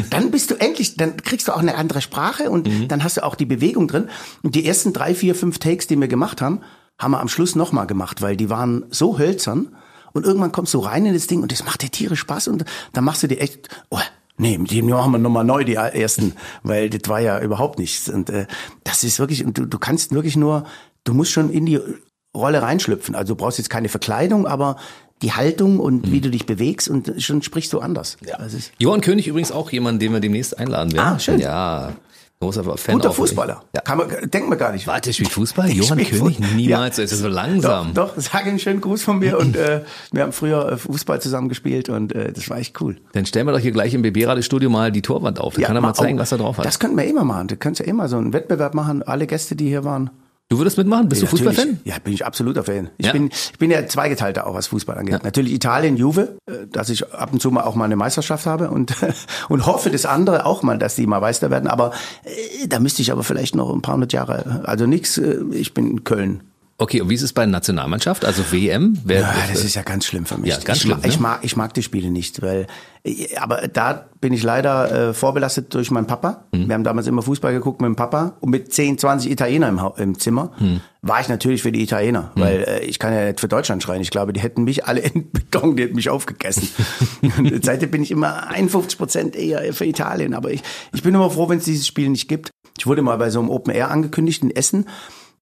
Dann 0.09 0.31
bist 0.31 0.51
du 0.51 0.55
endlich, 0.55 0.97
dann 0.97 1.17
kriegst 1.17 1.47
du 1.47 1.53
auch 1.53 1.59
eine 1.59 1.75
andere 1.75 2.01
Sprache 2.01 2.49
und 2.49 2.69
dann 2.89 3.03
hast 3.03 3.17
du 3.17 3.23
auch 3.23 3.35
die 3.35 3.45
Bewegung 3.45 3.87
drin. 3.87 4.09
Und 4.43 4.55
die 4.55 4.65
ersten 4.65 4.93
drei, 4.93 5.15
vier, 5.15 5.33
fünf 5.33 5.57
Takes, 5.57 5.87
die 5.87 5.99
wir 5.99 6.07
gemacht 6.07 6.41
haben, 6.41 6.61
haben 6.99 7.11
wir 7.11 7.19
am 7.19 7.27
Schluss 7.27 7.55
nochmal 7.55 7.87
gemacht, 7.87 8.21
weil 8.21 8.37
die 8.37 8.49
waren 8.49 8.85
so 8.89 9.17
hölzern. 9.17 9.75
Und 10.13 10.25
irgendwann 10.25 10.51
kommst 10.51 10.73
du 10.73 10.79
rein 10.79 11.05
in 11.05 11.13
das 11.13 11.27
Ding 11.27 11.41
und 11.41 11.51
das 11.51 11.63
macht 11.63 11.81
dir 11.81 11.91
tierisch 11.91 12.21
Spaß 12.21 12.47
und 12.47 12.65
dann 12.93 13.03
machst 13.03 13.23
du 13.23 13.27
dir 13.27 13.39
echt, 13.39 13.69
oh, 13.89 13.99
nee, 14.37 14.57
mit 14.57 14.71
dem 14.71 14.87
machen 14.87 15.11
wir 15.11 15.17
nochmal 15.17 15.43
neu 15.43 15.63
die 15.63 15.75
ersten, 15.75 16.33
weil 16.63 16.89
das 16.89 17.09
war 17.09 17.19
ja 17.19 17.39
überhaupt 17.39 17.79
nichts. 17.79 18.09
Und 18.09 18.29
äh, 18.29 18.47
das 18.83 19.03
ist 19.03 19.19
wirklich, 19.19 19.45
und 19.45 19.57
du, 19.57 19.65
du 19.65 19.79
kannst 19.79 20.11
wirklich 20.13 20.35
nur, 20.35 20.65
du 21.03 21.13
musst 21.13 21.31
schon 21.31 21.49
in 21.49 21.65
die 21.65 21.79
Rolle 22.35 22.61
reinschlüpfen. 22.61 23.15
Also 23.15 23.33
du 23.33 23.37
brauchst 23.37 23.57
jetzt 23.57 23.69
keine 23.69 23.89
Verkleidung, 23.89 24.45
aber 24.47 24.77
die 25.21 25.33
Haltung 25.33 25.79
und 25.79 26.11
wie 26.11 26.21
du 26.21 26.29
dich 26.29 26.45
bewegst 26.45 26.87
und 26.87 27.11
schon 27.17 27.41
sprichst 27.41 27.73
du 27.73 27.79
anders. 27.79 28.17
Ja. 28.25 28.37
Ist 28.37 28.71
Johann 28.77 29.01
König 29.01 29.27
übrigens 29.27 29.51
auch 29.51 29.71
jemand, 29.71 30.01
den 30.01 30.13
wir 30.13 30.19
demnächst 30.19 30.57
einladen 30.57 30.93
werden. 30.93 31.15
Ah, 31.15 31.19
schön. 31.19 31.39
Ja, 31.39 31.93
großer 32.39 32.63
Fan 32.77 32.95
guter. 32.95 33.11
Fußballer. 33.11 33.63
Ja. 33.75 33.81
Kann 33.81 33.97
man, 33.97 34.09
denkt 34.29 34.47
man 34.49 34.57
gar 34.57 34.71
nicht. 34.71 34.85
Warte, 34.85 35.11
spielt 35.11 35.31
Fußball? 35.31 35.69
Ich 35.69 35.75
Johann 35.77 35.97
König? 35.97 36.13
Fußball. 36.17 36.55
Niemals, 36.55 36.97
Ja. 36.97 37.03
ist 37.03 37.11
er 37.11 37.17
so 37.17 37.27
langsam. 37.27 37.93
Doch, 37.93 38.13
doch, 38.15 38.21
sag 38.21 38.45
einen 38.45 38.59
schönen 38.59 38.79
Gruß 38.81 39.01
von 39.03 39.19
mir 39.19 39.39
und 39.39 39.55
äh, 39.55 39.81
wir 40.11 40.21
haben 40.23 40.31
früher 40.31 40.71
äh, 40.71 40.77
Fußball 40.77 41.19
zusammen 41.21 41.49
gespielt 41.49 41.89
und 41.89 42.13
äh, 42.13 42.31
das 42.31 42.49
war 42.49 42.57
echt 42.57 42.79
cool. 42.81 42.97
Dann 43.13 43.25
stellen 43.25 43.47
wir 43.47 43.53
doch 43.53 43.59
hier 43.59 43.71
gleich 43.71 43.93
im 43.95 44.03
BB-Radio-Studio 44.03 44.69
mal 44.69 44.91
die 44.91 45.01
Torwand 45.01 45.39
auf. 45.39 45.55
Dann 45.55 45.63
kann 45.63 45.75
er 45.75 45.81
mal 45.81 45.93
zeigen, 45.93 46.17
auch- 46.19 46.21
was 46.21 46.31
er 46.31 46.37
drauf 46.37 46.57
hat. 46.59 46.65
Das 46.65 46.77
könnten 46.79 46.97
wir 46.97 47.05
immer 47.05 47.23
machen. 47.23 47.47
Du 47.47 47.55
könntest 47.57 47.79
ja 47.85 47.91
immer 47.91 48.07
so 48.07 48.17
einen 48.17 48.33
Wettbewerb 48.33 48.73
machen. 48.75 49.01
Alle 49.03 49.25
Gäste, 49.25 49.55
die 49.55 49.67
hier 49.67 49.83
waren. 49.83 50.11
Du 50.49 50.57
würdest 50.57 50.77
mitmachen? 50.77 51.09
Bist 51.09 51.21
Ja, 51.21 51.27
du 51.27 51.31
Fußballfan? 51.31 51.79
Ja, 51.83 51.95
bin 51.99 52.13
ich 52.13 52.25
absoluter 52.25 52.63
Fan. 52.63 52.89
Ich 52.97 53.07
Ja? 53.07 53.11
bin 53.11 53.27
ich 53.31 53.57
bin 53.59 53.71
ja 53.71 53.85
zweigeteilter 53.87 54.47
auch, 54.47 54.53
was 54.53 54.67
Fußball 54.67 54.97
angeht. 54.97 55.23
Natürlich 55.23 55.53
Italien, 55.53 55.97
Juve, 55.97 56.37
äh, 56.45 56.67
dass 56.71 56.89
ich 56.89 57.11
ab 57.13 57.33
und 57.33 57.41
zu 57.41 57.51
mal 57.51 57.63
auch 57.63 57.75
mal 57.75 57.85
eine 57.85 57.95
Meisterschaft 57.95 58.45
habe 58.45 58.69
und 58.69 58.93
und 59.49 59.65
hoffe 59.65 59.89
das 59.91 60.05
andere 60.05 60.45
auch 60.45 60.63
mal, 60.63 60.77
dass 60.77 60.95
die 60.95 61.07
mal 61.07 61.19
Meister 61.21 61.49
werden. 61.51 61.67
Aber 61.67 61.91
äh, 62.23 62.67
da 62.67 62.79
müsste 62.79 63.01
ich 63.01 63.11
aber 63.11 63.23
vielleicht 63.23 63.55
noch 63.55 63.73
ein 63.73 63.81
paar 63.81 63.95
hundert 63.95 64.13
Jahre. 64.13 64.61
Also 64.65 64.85
nix. 64.85 65.17
Äh, 65.17 65.37
ich 65.51 65.73
bin 65.73 65.89
in 65.91 66.03
Köln. 66.03 66.41
Okay, 66.79 67.01
und 67.01 67.09
wie 67.09 67.15
ist 67.15 67.23
es 67.23 67.33
bei 67.33 67.41
der 67.41 67.51
Nationalmannschaft? 67.51 68.23
Also 68.23 68.43
WM? 68.51 68.99
Wer, 69.03 69.21
Ja, 69.21 69.33
das 69.49 69.63
ist 69.63 69.73
ja 69.73 69.81
ganz 69.81 70.05
schlimm 70.05 70.27
für 70.27 70.37
mich. 70.37 70.51
Ja, 70.51 70.59
ganz 70.59 70.77
ich, 70.77 70.83
schlimm, 70.83 70.99
ich 71.03 71.15
ne? 71.15 71.21
mag, 71.23 71.39
ich 71.41 71.55
mag 71.55 71.73
die 71.73 71.81
Spiele 71.81 72.11
nicht, 72.11 72.43
weil, 72.43 72.67
äh, 73.03 73.35
aber 73.37 73.67
da 73.67 74.05
bin 74.21 74.31
ich 74.31 74.43
leider 74.43 75.09
äh, 75.09 75.13
vorbelastet 75.15 75.73
durch 75.73 75.89
meinen 75.89 76.05
Papa. 76.05 76.45
Hm. 76.53 76.67
Wir 76.67 76.75
haben 76.75 76.83
damals 76.83 77.07
immer 77.07 77.23
Fußball 77.23 77.51
geguckt 77.51 77.81
mit 77.81 77.87
dem 77.87 77.95
Papa 77.95 78.37
und 78.41 78.51
mit 78.51 78.71
10, 78.71 78.99
20 78.99 79.31
Italiener 79.31 79.69
im, 79.69 79.81
im 79.97 80.19
Zimmer 80.19 80.51
Hm. 80.57 80.81
war 81.01 81.19
ich 81.19 81.29
natürlich 81.29 81.63
für 81.63 81.71
die 81.71 81.81
Italiener, 81.81 82.31
weil 82.35 82.63
äh, 82.67 82.85
ich 82.85 82.99
kann 82.99 83.11
ja 83.11 83.25
nicht 83.25 83.39
für 83.39 83.47
Deutschland 83.47 83.81
schreien. 83.81 84.01
Ich 84.01 84.11
glaube, 84.11 84.31
die 84.31 84.39
hätten 84.39 84.63
mich 84.63 84.85
alle 84.85 84.99
in 85.13 85.31
Beton, 85.31 85.77
die 85.77 85.83
hätten 85.83 85.95
mich 85.95 86.11
aufgegessen. 86.11 86.69
und 87.39 87.65
seitdem 87.65 87.89
bin 87.89 88.03
ich 88.03 88.11
immer 88.11 88.49
51 88.49 88.99
Prozent 88.99 89.35
eher 89.35 89.73
für 89.73 89.85
Italien, 89.85 90.35
aber 90.35 90.51
ich, 90.51 90.61
ich 90.93 91.01
bin 91.01 91.15
immer 91.15 91.31
froh, 91.31 91.49
wenn 91.49 91.57
es 91.57 91.65
dieses 91.65 91.87
Spiel 91.87 92.09
nicht 92.09 92.27
gibt. 92.27 92.51
Ich 92.77 92.85
wurde 92.85 93.01
mal 93.01 93.17
bei 93.17 93.31
so 93.31 93.39
einem 93.39 93.49
Open 93.49 93.73
Air 93.73 93.89
angekündigt 93.89 94.43
in 94.43 94.55
Essen 94.55 94.85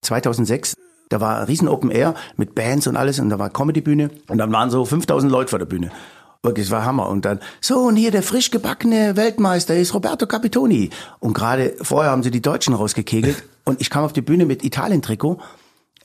2006. 0.01 0.75
Da 1.09 1.21
war 1.21 1.39
ein 1.39 1.45
riesen 1.45 1.67
Open 1.67 1.91
Air 1.91 2.15
mit 2.37 2.55
Bands 2.55 2.87
und 2.87 2.97
alles 2.97 3.19
und 3.19 3.29
da 3.29 3.39
war 3.39 3.49
Comedy-Bühne 3.49 4.09
und 4.27 4.37
dann 4.37 4.51
waren 4.51 4.69
so 4.69 4.85
5000 4.85 5.31
Leute 5.31 5.49
vor 5.49 5.59
der 5.59 5.65
Bühne. 5.65 5.91
Wirklich, 6.45 6.67
es 6.67 6.71
war 6.71 6.85
Hammer. 6.85 7.09
Und 7.09 7.25
dann, 7.25 7.39
so, 7.59 7.79
und 7.79 7.95
hier 7.95 8.11
der 8.11 8.21
frisch 8.21 8.51
gebackene 8.51 9.15
Weltmeister 9.15 9.75
ist 9.75 9.95
Roberto 9.95 10.27
Capitoni. 10.27 10.91
Und 11.19 11.33
gerade 11.33 11.75
vorher 11.81 12.11
haben 12.11 12.21
sie 12.21 12.29
die 12.29 12.41
Deutschen 12.41 12.75
rausgekegelt 12.75 13.43
und 13.65 13.81
ich 13.81 13.89
kam 13.89 14.05
auf 14.05 14.13
die 14.13 14.21
Bühne 14.21 14.45
mit 14.45 14.63
Italien-Trikot. 14.63 15.39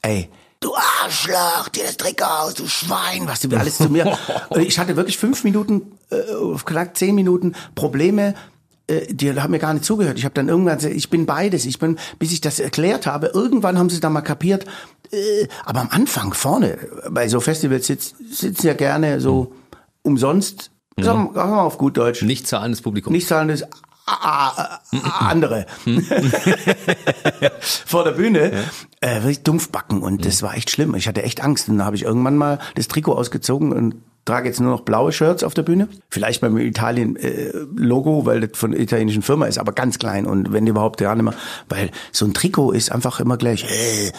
Ey, 0.01 0.31
du 0.61 0.75
Arschloch, 0.75 1.69
dir 1.69 1.85
das 1.85 1.99
Trikot 1.99 2.25
aus, 2.25 2.55
du 2.55 2.67
Schwein, 2.67 3.27
was 3.27 3.41
du 3.41 3.55
alles 3.55 3.77
zu 3.77 3.91
mir. 3.91 4.17
Und 4.49 4.63
ich 4.63 4.79
hatte 4.79 4.97
wirklich 4.97 5.19
fünf 5.19 5.45
Minuten, 5.45 5.93
äh, 6.11 6.17
knapp 6.65 6.97
zehn 6.97 7.15
Minuten 7.15 7.55
Probleme, 7.75 8.35
äh, 8.91 9.15
die 9.15 9.33
haben 9.41 9.53
mir 9.53 9.59
gar 9.59 9.73
nicht 9.73 9.85
zugehört. 9.85 10.19
Ich 10.19 10.25
habe 10.25 10.35
dann 10.35 10.49
irgendwann 10.49 10.79
ich 10.81 11.11
bin 11.11 11.27
beides. 11.27 11.65
Ich 11.65 11.79
bin, 11.79 11.99
bis 12.19 12.33
ich 12.33 12.41
das 12.41 12.59
erklärt 12.59 13.07
habe, 13.07 13.29
irgendwann 13.29 13.79
haben 13.79 13.91
sie 13.91 14.01
dann 14.01 14.13
mal 14.13 14.21
kapiert. 14.21 14.65
Äh, 15.13 15.47
aber 15.65 15.81
am 15.81 15.89
Anfang 15.91 16.35
vorne, 16.35 16.79
bei 17.11 17.29
so 17.29 17.41
Festivals 17.41 17.87
sitz, 17.87 18.15
sitzen 18.31 18.67
ja 18.67 18.75
gerne 18.75 19.21
so 19.21 19.53
umsonst, 20.03 20.71
sagen 20.99 21.29
wir 21.29 21.35
sagen 21.35 21.51
wir 21.51 21.57
mal 21.57 21.63
auf 21.63 21.79
gut 21.79 21.97
Deutsch, 21.97 22.23
nicht 22.23 22.47
zahlendes 22.47 22.83
Publikum. 22.83 23.13
nicht 23.13 23.29
zahlendes 23.29 23.65
ah, 24.07 24.53
ah, 24.53 24.81
ah, 25.03 25.29
andere 25.29 25.67
vor 27.61 28.05
der 28.05 28.13
Bühne 28.13 28.53
äh, 29.01 29.17
wirklich 29.17 29.43
dumpfbacken 29.43 30.03
und 30.03 30.25
das 30.25 30.43
war 30.43 30.57
echt 30.57 30.71
schlimm. 30.71 30.95
Ich 30.95 31.07
hatte 31.09 31.23
echt 31.23 31.43
Angst 31.43 31.69
und 31.69 31.79
dann 31.79 31.87
habe 31.87 31.97
ich 31.97 32.05
irgendwann 32.05 32.37
mal 32.37 32.59
das 32.75 32.89
Trikot 32.89 33.15
ausgezogen 33.15 33.73
und 33.73 33.95
trage 34.25 34.49
jetzt 34.49 34.61
nur 34.61 34.71
noch 34.71 34.83
blaue 34.83 35.13
Shirts 35.13 35.43
auf 35.45 35.55
der 35.55 35.63
Bühne. 35.63 35.89
Vielleicht 36.11 36.41
beim 36.41 36.57
Italien 36.59 37.17
äh, 37.17 37.53
weil 38.27 38.41
das 38.41 38.59
von 38.59 38.73
der 38.73 38.81
italienischen 38.81 39.23
Firma 39.23 39.47
ist, 39.47 39.59
aber 39.59 39.73
ganz 39.73 39.99
klein 39.99 40.27
und 40.27 40.53
wenn 40.53 40.67
überhaupt 40.67 41.01
gar 41.01 41.15
nicht 41.15 41.25
mehr, 41.25 41.35
weil 41.69 41.91
so 42.13 42.25
ein 42.27 42.35
Trikot 42.35 42.73
ist 42.73 42.93
einfach 42.93 43.21
immer 43.21 43.37
gleich 43.37 43.65
äh, 43.65 44.11
da- 44.11 44.19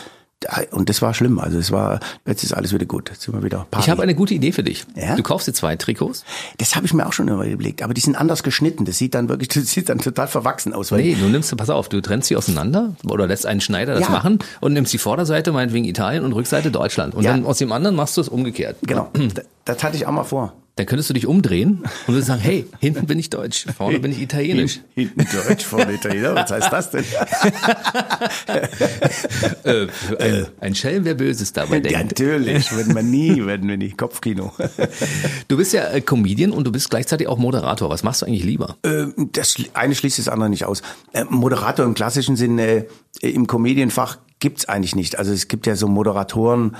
und 0.71 0.89
das 0.89 1.01
war 1.01 1.13
schlimm. 1.13 1.39
Also 1.39 1.57
es 1.59 1.71
war 1.71 1.99
jetzt 2.25 2.43
ist 2.43 2.53
alles 2.53 2.73
wieder 2.73 2.85
gut. 2.85 3.09
Jetzt 3.09 3.21
sind 3.23 3.33
wir 3.33 3.43
wieder 3.43 3.67
Party. 3.69 3.85
Ich 3.85 3.89
habe 3.91 4.01
eine 4.03 4.15
gute 4.15 4.33
Idee 4.33 4.51
für 4.51 4.63
dich. 4.63 4.85
Ja? 4.95 5.15
Du 5.15 5.23
kaufst 5.23 5.47
dir 5.47 5.53
zwei 5.53 5.75
Trikots. 5.75 6.23
das 6.57 6.75
habe 6.75 6.85
ich 6.85 6.93
mir 6.93 7.05
auch 7.05 7.13
schon 7.13 7.27
immer 7.27 7.45
überlegt, 7.45 7.83
aber 7.83 7.93
die 7.93 8.01
sind 8.01 8.15
anders 8.15 8.43
geschnitten. 8.43 8.85
Das 8.85 8.97
sieht 8.97 9.13
dann 9.13 9.29
wirklich, 9.29 9.47
das 9.53 9.71
sieht 9.71 9.89
dann 9.89 9.99
total 9.99 10.27
verwachsen 10.27 10.73
aus. 10.73 10.91
Weil 10.91 11.01
Nee, 11.01 11.15
du 11.19 11.27
nimmst, 11.27 11.55
pass 11.57 11.69
auf, 11.69 11.89
du 11.89 12.01
trennst 12.01 12.27
sie 12.29 12.35
auseinander 12.35 12.95
oder 13.07 13.27
lässt 13.27 13.45
einen 13.45 13.61
Schneider 13.61 13.93
das 13.93 14.03
Ja. 14.03 14.09
machen 14.09 14.39
und 14.61 14.73
nimmst 14.73 14.93
die 14.93 14.97
Vorderseite, 14.97 15.51
meinetwegen 15.51 15.85
Italien 15.85 16.23
und 16.23 16.33
Rückseite 16.33 16.71
Deutschland. 16.71 17.13
Und 17.15 17.23
Ja. 17.23 17.31
dann 17.31 17.45
aus 17.45 17.57
dem 17.59 17.71
anderen 17.71 17.95
machst 17.95 18.17
du 18.17 18.21
es 18.21 18.29
umgekehrt. 18.29 18.77
Genau, 18.81 19.09
das, 19.35 19.45
das 19.65 19.83
hatte 19.83 19.95
ich 19.97 20.05
auch 20.07 20.11
mal 20.11 20.23
vor. 20.23 20.53
Dann 20.77 20.85
könntest 20.85 21.09
du 21.09 21.13
dich 21.13 21.27
umdrehen 21.27 21.83
und 22.07 22.13
würdest 22.13 22.27
sagen, 22.27 22.39
hey, 22.41 22.65
hinten 22.79 23.05
bin 23.05 23.19
ich 23.19 23.29
deutsch, 23.29 23.65
vorne 23.77 23.99
bin 23.99 24.11
ich 24.13 24.21
italienisch. 24.21 24.79
Hinten 24.95 25.27
Deutsch, 25.47 25.65
vorne 25.65 25.93
Italiener. 25.93 26.33
Was 26.33 26.49
heißt 26.49 26.71
das 26.71 26.91
denn? 26.91 27.03
äh, 29.63 29.87
ein, 30.19 30.47
ein 30.59 30.75
Schelm, 30.75 31.05
wer 31.05 31.15
Böses 31.15 31.53
dabei 31.53 31.75
Ja, 31.75 31.79
denkt. 31.81 32.19
natürlich, 32.19 32.75
wenn 32.75 32.93
man 32.93 33.09
nie, 33.09 33.45
wenn 33.45 33.67
wir 33.67 33.77
nicht 33.77 33.97
Kopfkino. 33.97 34.51
Du 35.47 35.57
bist 35.57 35.73
ja 35.73 35.89
äh, 35.89 36.01
Comedian 36.01 36.51
und 36.51 36.65
du 36.65 36.71
bist 36.71 36.89
gleichzeitig 36.89 37.27
auch 37.27 37.37
Moderator. 37.37 37.89
Was 37.89 38.03
machst 38.03 38.21
du 38.21 38.25
eigentlich 38.25 38.43
lieber? 38.45 38.77
Ähm, 38.83 39.13
das 39.33 39.55
eine 39.73 39.95
schließt 39.95 40.19
das 40.19 40.27
andere 40.29 40.49
nicht 40.49 40.63
aus. 40.65 40.81
Äh, 41.11 41.25
Moderator 41.29 41.85
im 41.85 41.93
klassischen 41.93 42.35
Sinne 42.37 42.85
äh, 43.21 43.29
im 43.29 43.47
Comedienfach 43.47 44.17
gibt's 44.39 44.67
eigentlich 44.69 44.95
nicht. 44.95 45.17
Also 45.19 45.33
es 45.33 45.47
gibt 45.49 45.67
ja 45.67 45.75
so 45.75 45.87
Moderatoren, 45.87 46.75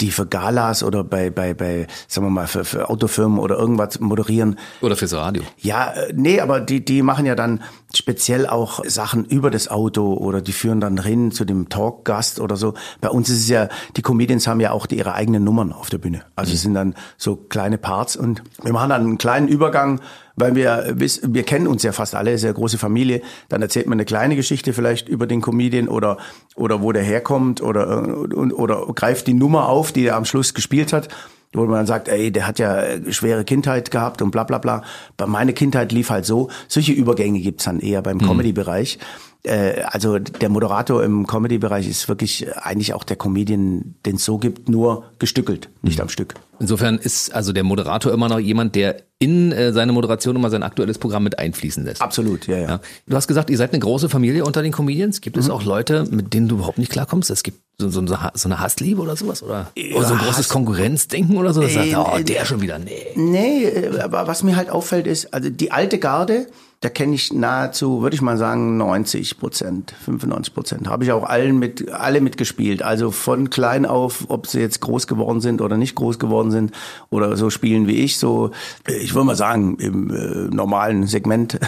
die 0.00 0.10
für 0.12 0.26
Galas 0.26 0.82
oder 0.82 1.02
bei, 1.02 1.30
bei, 1.30 1.54
bei 1.54 1.86
sagen 2.06 2.26
wir 2.26 2.30
mal, 2.30 2.46
für, 2.46 2.64
für 2.64 2.88
Autofirmen 2.88 3.38
oder 3.38 3.56
irgendwas 3.58 3.98
moderieren. 3.98 4.58
Oder 4.80 4.96
fürs 4.96 5.12
Radio? 5.12 5.42
Ja, 5.58 5.90
äh, 5.90 6.12
nee, 6.14 6.40
aber 6.40 6.60
die, 6.60 6.84
die 6.84 7.02
machen 7.02 7.26
ja 7.26 7.34
dann 7.34 7.62
speziell 7.94 8.46
auch 8.46 8.84
Sachen 8.86 9.24
über 9.24 9.50
das 9.50 9.68
Auto 9.68 10.14
oder 10.14 10.40
die 10.40 10.52
führen 10.52 10.80
dann 10.80 11.02
hin 11.02 11.32
zu 11.32 11.44
dem 11.44 11.68
Talkgast 11.68 12.38
oder 12.38 12.56
so. 12.56 12.74
Bei 13.00 13.08
uns 13.08 13.28
ist 13.28 13.40
es 13.40 13.48
ja, 13.48 13.68
die 13.96 14.02
Comedians 14.02 14.46
haben 14.46 14.60
ja 14.60 14.70
auch 14.70 14.86
die, 14.86 14.98
ihre 14.98 15.14
eigenen 15.14 15.42
Nummern 15.42 15.72
auf 15.72 15.90
der 15.90 15.98
Bühne. 15.98 16.22
Also 16.36 16.52
es 16.52 16.62
sind 16.62 16.74
dann 16.74 16.94
so 17.16 17.34
kleine 17.34 17.78
Parts 17.78 18.16
und 18.16 18.42
wir 18.62 18.72
machen 18.72 18.90
dann 18.90 19.02
einen 19.02 19.18
kleinen 19.18 19.48
Übergang, 19.48 20.00
weil 20.38 20.54
wir 20.54 20.94
wissen, 20.94 21.34
wir 21.34 21.42
kennen 21.42 21.66
uns 21.66 21.82
ja 21.82 21.92
fast 21.92 22.14
alle, 22.14 22.32
ist 22.32 22.42
ja 22.42 22.48
eine 22.48 22.54
große 22.54 22.78
Familie. 22.78 23.22
Dann 23.48 23.62
erzählt 23.62 23.86
man 23.86 23.96
eine 23.96 24.04
kleine 24.04 24.36
Geschichte 24.36 24.72
vielleicht 24.72 25.08
über 25.08 25.26
den 25.26 25.40
Comedian 25.40 25.88
oder, 25.88 26.18
oder 26.54 26.82
wo 26.82 26.92
der 26.92 27.02
herkommt 27.02 27.60
oder, 27.60 28.04
äh, 28.06 28.34
und, 28.34 28.52
oder 28.52 28.86
greift 28.94 29.26
die 29.26 29.34
Nummer 29.34 29.68
auf, 29.68 29.92
die 29.92 30.06
er 30.06 30.16
am 30.16 30.24
Schluss 30.24 30.54
gespielt 30.54 30.92
hat 30.92 31.08
wo 31.52 31.64
man 31.64 31.76
dann 31.76 31.86
sagt, 31.86 32.08
ey, 32.08 32.30
der 32.30 32.46
hat 32.46 32.58
ja 32.58 32.80
äh, 32.80 33.12
schwere 33.12 33.44
Kindheit 33.44 33.90
gehabt 33.90 34.20
und 34.20 34.30
bla 34.30 34.44
bla 34.44 34.58
bla. 34.58 34.82
Bei 35.16 35.26
meine 35.26 35.54
Kindheit 35.54 35.92
lief 35.92 36.10
halt 36.10 36.26
so. 36.26 36.50
Solche 36.68 36.92
Übergänge 36.92 37.40
gibt's 37.40 37.64
dann 37.64 37.80
eher 37.80 38.02
beim 38.02 38.18
Comedy-Bereich. 38.20 38.98
Äh, 39.44 39.82
also 39.82 40.18
der 40.18 40.48
Moderator 40.48 41.02
im 41.02 41.26
Comedy-Bereich 41.26 41.88
ist 41.88 42.08
wirklich 42.08 42.46
äh, 42.46 42.50
eigentlich 42.52 42.92
auch 42.92 43.04
der 43.04 43.16
Comedian, 43.16 43.94
den 44.04 44.16
es 44.16 44.24
so 44.24 44.38
gibt, 44.38 44.68
nur 44.68 45.04
gestückelt, 45.18 45.70
nicht 45.82 46.00
am 46.00 46.08
Stück. 46.08 46.34
Insofern 46.60 46.98
ist 46.98 47.34
also 47.34 47.52
der 47.52 47.64
Moderator 47.64 48.12
immer 48.12 48.28
noch 48.28 48.38
jemand, 48.38 48.74
der 48.74 48.96
in 49.20 49.52
äh, 49.52 49.72
seine 49.72 49.92
Moderation 49.92 50.36
immer 50.36 50.50
sein 50.50 50.62
aktuelles 50.62 50.98
Programm 50.98 51.24
mit 51.24 51.38
einfließen 51.38 51.84
lässt. 51.84 52.00
Absolut, 52.02 52.46
ja, 52.46 52.56
ja. 52.56 52.68
Ja. 52.68 52.80
Du 53.06 53.16
hast 53.16 53.26
gesagt, 53.28 53.50
ihr 53.50 53.56
seid 53.56 53.72
eine 53.72 53.80
große 53.80 54.08
Familie 54.08 54.44
unter 54.44 54.62
den 54.62 54.72
Comedians. 54.72 55.20
Gibt 55.20 55.36
Mhm. 55.36 55.42
es 55.42 55.50
auch 55.50 55.64
Leute, 55.64 56.04
mit 56.10 56.34
denen 56.34 56.48
du 56.48 56.56
überhaupt 56.56 56.78
nicht 56.78 56.90
klarkommst? 56.92 57.30
Es 57.30 57.42
gibt 57.42 57.58
so, 57.78 57.88
so, 57.90 58.04
so 58.06 58.16
eine 58.48 58.60
Hassliebe 58.60 59.00
oder 59.00 59.16
sowas? 59.16 59.42
Oder, 59.42 59.70
oder 59.94 60.06
so 60.06 60.14
ein 60.14 60.18
großes 60.20 60.36
Hass- 60.38 60.48
Konkurrenzdenken 60.48 61.36
oder 61.36 61.52
so? 61.52 61.62
Das 61.62 61.74
sagt, 61.74 61.86
Äh, 61.88 61.96
oh, 61.96 62.16
äh, 62.16 62.24
der 62.24 62.44
schon 62.44 62.60
wieder, 62.60 62.78
nee. 62.78 62.92
Nee, 63.16 63.64
äh, 63.64 64.00
aber 64.00 64.26
was 64.26 64.42
mir 64.42 64.56
halt 64.56 64.70
auffällt 64.70 65.06
ist, 65.06 65.32
also 65.34 65.50
die 65.50 65.72
alte 65.72 65.98
Garde, 65.98 66.46
da 66.80 66.88
kenne 66.88 67.16
ich 67.16 67.32
nahezu, 67.32 68.02
würde 68.02 68.14
ich 68.14 68.22
mal 68.22 68.36
sagen, 68.38 68.76
90 68.76 69.38
Prozent, 69.38 69.94
95 70.04 70.54
Prozent. 70.54 70.86
Habe 70.88 71.02
ich 71.02 71.10
auch 71.10 71.24
allen 71.24 71.58
mit, 71.58 71.90
alle 71.90 72.20
mitgespielt. 72.20 72.82
Also 72.82 73.10
von 73.10 73.50
klein 73.50 73.84
auf, 73.84 74.26
ob 74.28 74.46
sie 74.46 74.60
jetzt 74.60 74.80
groß 74.80 75.08
geworden 75.08 75.40
sind 75.40 75.60
oder 75.60 75.76
nicht 75.76 75.96
groß 75.96 76.20
geworden 76.20 76.47
sind 76.50 76.72
oder 77.10 77.36
so 77.36 77.50
spielen 77.50 77.86
wie 77.86 77.96
ich. 77.96 78.18
So, 78.18 78.50
äh, 78.86 78.96
ich 78.96 79.14
würde 79.14 79.26
mal 79.26 79.36
sagen, 79.36 79.76
im 79.78 80.10
äh, 80.10 80.54
normalen 80.54 81.06
Segment, 81.06 81.58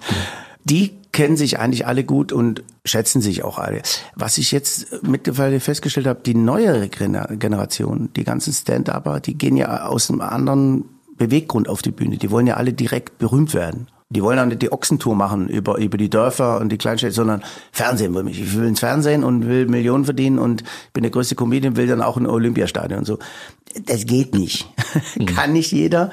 die 0.64 0.98
kennen 1.12 1.36
sich 1.36 1.58
eigentlich 1.58 1.86
alle 1.86 2.04
gut 2.04 2.32
und 2.32 2.62
schätzen 2.84 3.20
sich 3.20 3.42
auch 3.42 3.58
alle. 3.58 3.82
Was 4.14 4.38
ich 4.38 4.52
jetzt 4.52 5.02
mittlerweile 5.02 5.58
festgestellt 5.60 6.06
habe, 6.06 6.20
die 6.24 6.34
neuere 6.34 6.88
Generation, 6.88 8.10
die 8.14 8.24
ganzen 8.24 8.52
Stand-Upper, 8.52 9.20
die 9.20 9.36
gehen 9.36 9.56
ja 9.56 9.86
aus 9.86 10.10
einem 10.10 10.20
anderen 10.20 10.84
Beweggrund 11.16 11.68
auf 11.68 11.82
die 11.82 11.90
Bühne. 11.90 12.18
Die 12.18 12.30
wollen 12.30 12.46
ja 12.46 12.54
alle 12.54 12.72
direkt 12.72 13.18
berühmt 13.18 13.52
werden. 13.54 13.88
Die 14.10 14.22
wollen 14.22 14.38
auch 14.38 14.46
nicht 14.46 14.62
die 14.62 14.72
Ochsentour 14.72 15.14
machen 15.14 15.48
über, 15.48 15.76
über 15.76 15.98
die 15.98 16.08
Dörfer 16.08 16.60
und 16.60 16.70
die 16.70 16.78
Kleinstädte, 16.78 17.12
sondern 17.12 17.42
Fernsehen 17.72 18.14
will 18.14 18.22
mich. 18.22 18.40
Ich 18.40 18.56
will 18.56 18.66
ins 18.66 18.80
Fernsehen 18.80 19.22
und 19.22 19.46
will 19.46 19.66
Millionen 19.66 20.06
verdienen 20.06 20.38
und 20.38 20.64
bin 20.94 21.02
der 21.02 21.10
größte 21.10 21.34
Comedian, 21.34 21.76
will 21.76 21.86
dann 21.86 22.00
auch 22.00 22.16
ein 22.16 22.26
Olympiastadion 22.26 23.00
und 23.00 23.04
so. 23.04 23.18
Das 23.84 24.06
geht 24.06 24.34
nicht. 24.34 24.68
Mhm. 25.16 25.26
Kann 25.26 25.52
nicht 25.52 25.70
jeder. 25.70 26.10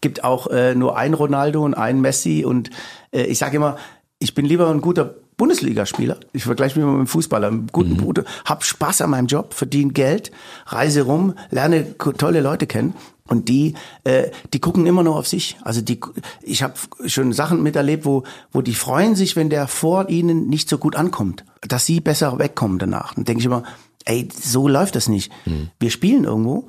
Gibt 0.00 0.24
auch 0.24 0.48
äh, 0.48 0.74
nur 0.74 0.96
ein 0.96 1.14
Ronaldo 1.14 1.64
und 1.64 1.74
ein 1.74 2.00
Messi 2.00 2.44
und 2.44 2.70
äh, 3.12 3.22
ich 3.22 3.38
sage 3.38 3.56
immer, 3.56 3.76
ich 4.18 4.34
bin 4.34 4.44
lieber 4.44 4.68
ein 4.68 4.80
guter 4.80 5.14
Bundesligaspieler. 5.36 6.18
Ich 6.32 6.44
vergleiche 6.44 6.78
mich 6.78 6.86
mit 6.86 6.94
einem 6.94 7.06
Fußballer, 7.06 7.46
einem 7.46 7.66
guten 7.68 7.92
mhm. 7.92 7.98
Bruder, 7.98 8.24
hab 8.44 8.64
Spaß 8.64 9.02
an 9.02 9.10
meinem 9.10 9.26
Job, 9.26 9.54
verdiene 9.54 9.92
Geld, 9.92 10.32
reise 10.66 11.02
rum, 11.02 11.34
lerne 11.50 11.96
tolle 11.98 12.40
Leute 12.40 12.66
kennen 12.66 12.94
und 13.26 13.48
die, 13.48 13.74
äh, 14.04 14.30
die 14.52 14.60
gucken 14.60 14.86
immer 14.86 15.02
nur 15.02 15.16
auf 15.16 15.26
sich. 15.26 15.56
Also 15.62 15.80
die, 15.80 16.00
ich 16.42 16.62
habe 16.62 16.74
schon 17.06 17.32
Sachen 17.32 17.62
miterlebt, 17.62 18.04
wo, 18.04 18.24
wo 18.52 18.62
die 18.62 18.74
freuen 18.74 19.14
sich, 19.14 19.36
wenn 19.36 19.50
der 19.50 19.68
vor 19.68 20.08
ihnen 20.08 20.48
nicht 20.48 20.68
so 20.68 20.78
gut 20.78 20.96
ankommt, 20.96 21.44
dass 21.62 21.86
sie 21.86 22.00
besser 22.00 22.38
wegkommen 22.38 22.78
danach. 22.78 23.14
Dann 23.14 23.24
denke 23.24 23.40
ich 23.40 23.46
immer, 23.46 23.64
ey, 24.04 24.28
so 24.32 24.68
läuft 24.68 24.96
das 24.96 25.08
nicht. 25.08 25.32
Mhm. 25.44 25.70
Wir 25.78 25.90
spielen 25.90 26.24
irgendwo. 26.24 26.68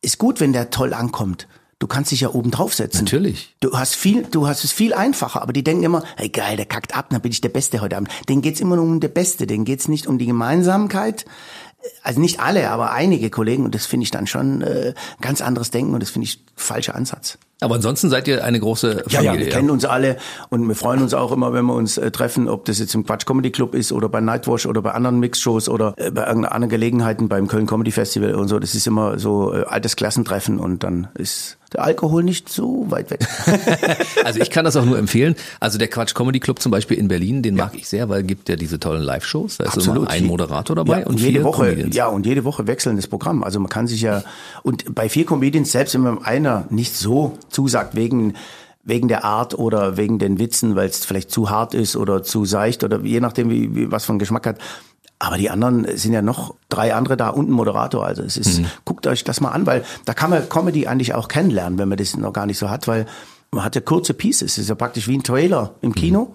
Ist 0.00 0.18
gut, 0.18 0.40
wenn 0.40 0.52
der 0.52 0.70
toll 0.70 0.94
ankommt. 0.94 1.48
Du 1.80 1.86
kannst 1.86 2.10
dich 2.10 2.22
ja 2.22 2.30
oben 2.30 2.50
draufsetzen. 2.50 3.04
Natürlich. 3.04 3.54
Du 3.60 3.78
hast 3.78 3.94
viel, 3.94 4.24
du 4.24 4.48
hast 4.48 4.64
es 4.64 4.72
viel 4.72 4.92
einfacher, 4.94 5.42
aber 5.42 5.52
die 5.52 5.62
denken 5.62 5.84
immer, 5.84 6.02
ey 6.16 6.28
geil, 6.28 6.56
der 6.56 6.66
kackt 6.66 6.96
ab, 6.96 7.06
dann 7.10 7.20
bin 7.20 7.30
ich 7.30 7.40
der 7.40 7.50
Beste 7.50 7.80
heute 7.80 7.96
Abend. 7.96 8.10
Denen 8.28 8.42
geht's 8.42 8.60
immer 8.60 8.74
nur 8.74 8.84
um 8.84 8.98
der 8.98 9.08
Beste, 9.08 9.46
denen 9.46 9.64
geht's 9.64 9.86
nicht 9.86 10.08
um 10.08 10.18
die 10.18 10.26
Gemeinsamkeit, 10.26 11.24
also 12.02 12.20
nicht 12.20 12.40
alle, 12.40 12.70
aber 12.70 12.92
einige 12.92 13.30
Kollegen 13.30 13.64
und 13.64 13.74
das 13.74 13.86
finde 13.86 14.04
ich 14.04 14.10
dann 14.10 14.26
schon 14.26 14.62
äh, 14.62 14.94
ganz 15.20 15.40
anderes 15.40 15.70
Denken 15.70 15.94
und 15.94 16.02
das 16.02 16.10
finde 16.10 16.26
ich 16.26 16.42
falscher 16.56 16.94
Ansatz. 16.94 17.38
Aber 17.60 17.74
ansonsten 17.74 18.08
seid 18.08 18.28
ihr 18.28 18.44
eine 18.44 18.60
große 18.60 19.04
Familie. 19.08 19.10
Ja, 19.10 19.32
ja 19.32 19.38
wir 19.38 19.46
ja. 19.46 19.52
kennen 19.52 19.70
uns 19.70 19.84
alle 19.84 20.16
und 20.48 20.66
wir 20.66 20.76
freuen 20.76 21.02
uns 21.02 21.12
auch 21.12 21.32
immer, 21.32 21.52
wenn 21.52 21.64
wir 21.64 21.74
uns 21.74 21.98
äh, 21.98 22.10
treffen, 22.10 22.48
ob 22.48 22.64
das 22.66 22.78
jetzt 22.78 22.94
im 22.94 23.04
Quatsch 23.04 23.26
Comedy 23.26 23.50
Club 23.50 23.74
ist 23.74 23.92
oder 23.92 24.08
bei 24.08 24.20
Nightwash 24.20 24.66
oder 24.66 24.80
bei 24.80 24.92
anderen 24.92 25.18
Mixshows 25.18 25.68
oder 25.68 25.94
äh, 25.96 26.10
bei 26.10 26.26
irgendeiner 26.26 26.54
anderen 26.54 26.70
Gelegenheiten 26.70 27.28
beim 27.28 27.48
Köln 27.48 27.66
Comedy 27.66 27.90
Festival 27.90 28.34
und 28.34 28.48
so. 28.48 28.58
Das 28.58 28.74
ist 28.74 28.86
immer 28.86 29.18
so 29.18 29.52
äh, 29.54 29.64
altes 29.64 29.96
Klassentreffen 29.96 30.60
und 30.60 30.84
dann 30.84 31.08
ist 31.14 31.57
der 31.74 31.84
Alkohol 31.84 32.22
nicht 32.22 32.48
so 32.48 32.86
weit 32.88 33.10
weg. 33.10 33.26
also 34.24 34.40
ich 34.40 34.50
kann 34.50 34.64
das 34.64 34.76
auch 34.76 34.84
nur 34.84 34.98
empfehlen. 34.98 35.36
Also 35.60 35.78
der 35.78 35.88
Quatsch 35.88 36.14
Comedy 36.14 36.40
Club 36.40 36.60
zum 36.60 36.72
Beispiel 36.72 36.98
in 36.98 37.08
Berlin, 37.08 37.42
den 37.42 37.56
ja. 37.56 37.64
mag 37.64 37.74
ich 37.74 37.88
sehr, 37.88 38.08
weil 38.08 38.22
gibt 38.22 38.48
ja 38.48 38.56
diese 38.56 38.80
tollen 38.80 39.02
Live-Shows. 39.02 39.58
Da 39.58 39.64
ist 39.64 39.76
Absolut. 39.76 40.04
immer 40.04 40.10
ein 40.10 40.24
Moderator 40.24 40.76
dabei 40.76 41.00
ja, 41.00 41.06
und 41.06 41.20
jede 41.20 41.44
Woche. 41.44 41.64
Comedians. 41.66 41.96
Ja, 41.96 42.06
und 42.06 42.26
jede 42.26 42.44
Woche 42.44 42.66
wechselndes 42.66 43.06
Programm. 43.06 43.42
Also 43.44 43.60
man 43.60 43.68
kann 43.68 43.86
sich 43.86 44.00
ja 44.00 44.22
und 44.62 44.94
bei 44.94 45.08
vier 45.08 45.26
Comedians 45.26 45.72
selbst 45.72 45.94
wenn 45.94 46.22
einer 46.22 46.66
nicht 46.70 46.96
so 46.96 47.38
zusagt 47.48 47.94
wegen 47.94 48.34
wegen 48.84 49.08
der 49.08 49.24
Art 49.24 49.58
oder 49.58 49.98
wegen 49.98 50.18
den 50.18 50.38
Witzen, 50.38 50.74
weil 50.74 50.88
es 50.88 51.04
vielleicht 51.04 51.30
zu 51.30 51.50
hart 51.50 51.74
ist 51.74 51.94
oder 51.94 52.22
zu 52.22 52.46
seicht 52.46 52.84
oder 52.84 53.00
je 53.00 53.20
nachdem, 53.20 53.50
wie, 53.50 53.74
wie 53.74 53.92
was 53.92 54.06
von 54.06 54.18
Geschmack 54.18 54.46
hat, 54.46 54.58
aber 55.18 55.36
die 55.36 55.50
anderen 55.50 55.96
sind 55.96 56.12
ja 56.12 56.22
noch 56.22 56.54
drei 56.68 56.94
andere 56.94 57.16
da 57.16 57.30
und 57.30 57.48
ein 57.48 57.52
Moderator. 57.52 58.06
Also 58.06 58.22
es 58.22 58.36
ist, 58.36 58.60
mhm. 58.60 58.66
guckt 58.84 59.06
euch 59.06 59.24
das 59.24 59.40
mal 59.40 59.50
an, 59.50 59.66
weil 59.66 59.84
da 60.04 60.14
kann 60.14 60.30
man 60.30 60.48
Comedy 60.48 60.86
eigentlich 60.86 61.14
auch 61.14 61.28
kennenlernen, 61.28 61.78
wenn 61.78 61.88
man 61.88 61.98
das 61.98 62.16
noch 62.16 62.32
gar 62.32 62.46
nicht 62.46 62.58
so 62.58 62.70
hat, 62.70 62.86
weil 62.86 63.06
man 63.50 63.64
hat 63.64 63.74
ja 63.74 63.80
kurze 63.80 64.14
Pieces. 64.14 64.52
Es 64.52 64.58
ist 64.58 64.68
ja 64.68 64.74
praktisch 64.74 65.08
wie 65.08 65.16
ein 65.16 65.24
Trailer 65.24 65.74
im 65.80 65.94
Kino. 65.94 66.32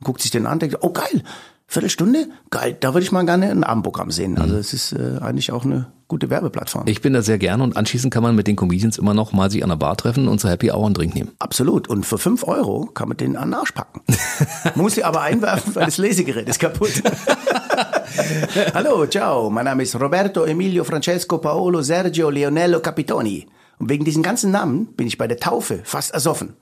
Mhm. 0.00 0.04
guckt 0.04 0.20
sich 0.20 0.30
den 0.30 0.46
an, 0.46 0.58
denkt, 0.58 0.78
oh 0.80 0.90
geil, 0.90 1.22
Viertelstunde? 1.66 2.28
Geil, 2.50 2.76
da 2.78 2.92
würde 2.92 3.04
ich 3.04 3.12
mal 3.12 3.24
gerne 3.24 3.50
ein 3.50 3.64
Abendprogramm 3.64 4.10
sehen. 4.10 4.38
Also 4.38 4.54
mhm. 4.54 4.60
es 4.60 4.72
ist 4.72 4.92
äh, 4.92 5.18
eigentlich 5.20 5.52
auch 5.52 5.64
eine 5.64 5.86
gute 6.14 6.30
Werbeplattform. 6.30 6.84
Ich 6.86 7.00
bin 7.00 7.12
da 7.12 7.22
sehr 7.22 7.38
gerne 7.38 7.64
und 7.64 7.76
anschließend 7.76 8.14
kann 8.14 8.22
man 8.22 8.36
mit 8.36 8.46
den 8.46 8.54
Comedians 8.54 8.98
immer 8.98 9.14
noch 9.14 9.32
mal 9.32 9.50
sich 9.50 9.64
an 9.64 9.68
der 9.68 9.76
Bar 9.76 9.96
treffen 9.96 10.28
und 10.28 10.38
zur 10.38 10.48
Happy 10.48 10.70
Hour 10.70 10.86
einen 10.86 10.94
Drink 10.94 11.12
nehmen. 11.16 11.32
Absolut. 11.40 11.88
Und 11.88 12.06
für 12.06 12.18
fünf 12.18 12.46
Euro 12.46 12.86
kann 12.86 13.08
man 13.08 13.16
den 13.16 13.36
an 13.36 13.48
den 13.48 13.54
Arsch 13.54 13.72
packen. 13.72 14.00
Muss 14.76 14.94
sie 14.94 15.02
aber 15.02 15.22
einwerfen, 15.22 15.74
weil 15.74 15.86
das 15.86 15.98
Lesegerät 15.98 16.48
ist 16.48 16.60
kaputt. 16.60 17.02
Hallo, 18.74 19.06
ciao. 19.06 19.50
Mein 19.50 19.64
Name 19.64 19.82
ist 19.82 19.98
Roberto 19.98 20.44
Emilio 20.44 20.84
Francesco 20.84 21.38
Paolo 21.38 21.82
Sergio 21.82 22.30
Leonello 22.30 22.78
Capitoni. 22.78 23.48
Und 23.78 23.90
wegen 23.90 24.04
diesen 24.04 24.22
ganzen 24.22 24.52
Namen 24.52 24.86
bin 24.94 25.08
ich 25.08 25.18
bei 25.18 25.26
der 25.26 25.38
Taufe 25.38 25.80
fast 25.82 26.14
ersoffen. 26.14 26.54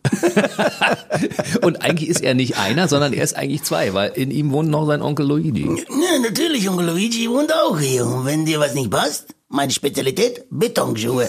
und 1.63 1.83
eigentlich 1.83 2.09
ist 2.09 2.23
er 2.23 2.35
nicht 2.35 2.57
einer, 2.57 2.89
sondern 2.89 3.13
er 3.13 3.23
ist 3.23 3.37
eigentlich 3.37 3.63
zwei, 3.65 3.93
weil 3.93 4.13
in 4.13 4.31
ihm 4.31 4.51
wohnt 4.51 4.71
noch 4.71 4.87
sein 4.87 5.03
Onkel 5.03 5.27
Luigi. 5.27 5.67
Ja, 5.67 6.19
natürlich, 6.23 6.69
Onkel 6.71 6.87
Luigi 6.87 7.29
wohnt 7.29 7.53
auch 7.53 7.79
hier. 7.79 8.07
Und 8.07 8.25
wenn 8.25 8.47
dir 8.47 8.61
was 8.61 8.75
nicht 8.75 8.91
passt, 8.91 9.35
meine 9.53 9.73
Spezialität? 9.73 10.45
Betonschuhe. 10.51 11.29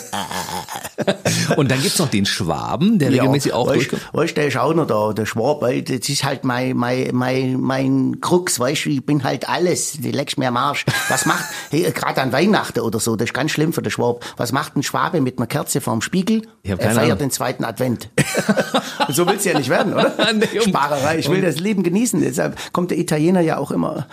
und 1.57 1.69
dann 1.69 1.81
gibt's 1.81 1.99
noch 1.99 2.09
den 2.09 2.25
Schwaben, 2.25 2.97
der 2.97 3.09
ja, 3.09 3.21
regelmäßig 3.21 3.53
auch 3.53 3.67
weißt, 3.67 3.75
durchkommt. 3.75 4.01
Weißt 4.13 4.31
du, 4.31 4.35
der 4.35 4.47
ist 4.47 4.57
auch 4.57 4.73
noch 4.73 4.87
da, 4.87 5.13
der 5.13 5.25
Schwab, 5.25 5.61
das 5.61 6.09
ist 6.09 6.23
halt 6.23 6.43
mein, 6.43 6.75
mein, 6.77 7.09
mein, 7.13 7.59
mein 7.59 8.21
Krux, 8.21 8.59
weißt 8.59 8.85
du, 8.85 8.89
ich 8.89 9.05
bin 9.05 9.23
halt 9.23 9.49
alles, 9.49 9.93
die 9.93 10.11
leckst 10.11 10.37
mir 10.37 10.47
am 10.47 10.57
Arsch. 10.57 10.85
Was 11.09 11.25
macht, 11.25 11.43
hey, 11.69 11.91
gerade 11.91 12.21
an 12.21 12.31
Weihnachten 12.31 12.79
oder 12.79 12.99
so, 12.99 13.15
das 13.15 13.29
ist 13.29 13.33
ganz 13.33 13.51
schlimm 13.51 13.73
für 13.73 13.81
den 13.81 13.91
Schwab, 13.91 14.25
was 14.37 14.51
macht 14.51 14.75
ein 14.75 14.83
Schwabe 14.83 15.21
mit 15.21 15.37
einer 15.37 15.47
Kerze 15.47 15.81
vorm 15.81 16.01
Spiegel? 16.01 16.43
Er 16.63 16.77
feiert 16.77 16.97
Ahnung. 16.97 17.17
den 17.17 17.31
zweiten 17.31 17.65
Advent. 17.65 18.09
so 19.09 19.27
will's 19.27 19.43
ja 19.43 19.57
nicht 19.57 19.69
werden, 19.69 19.93
oder? 19.93 20.13
nee, 20.33 20.59
um, 20.59 20.69
Sparerei, 20.69 21.19
ich 21.19 21.29
will 21.29 21.39
um. 21.39 21.43
das 21.43 21.59
Leben 21.59 21.83
genießen, 21.83 22.21
deshalb 22.21 22.57
kommt 22.73 22.91
der 22.91 22.97
Italiener 22.97 23.41
ja 23.41 23.57
auch 23.57 23.71
immer. 23.71 24.07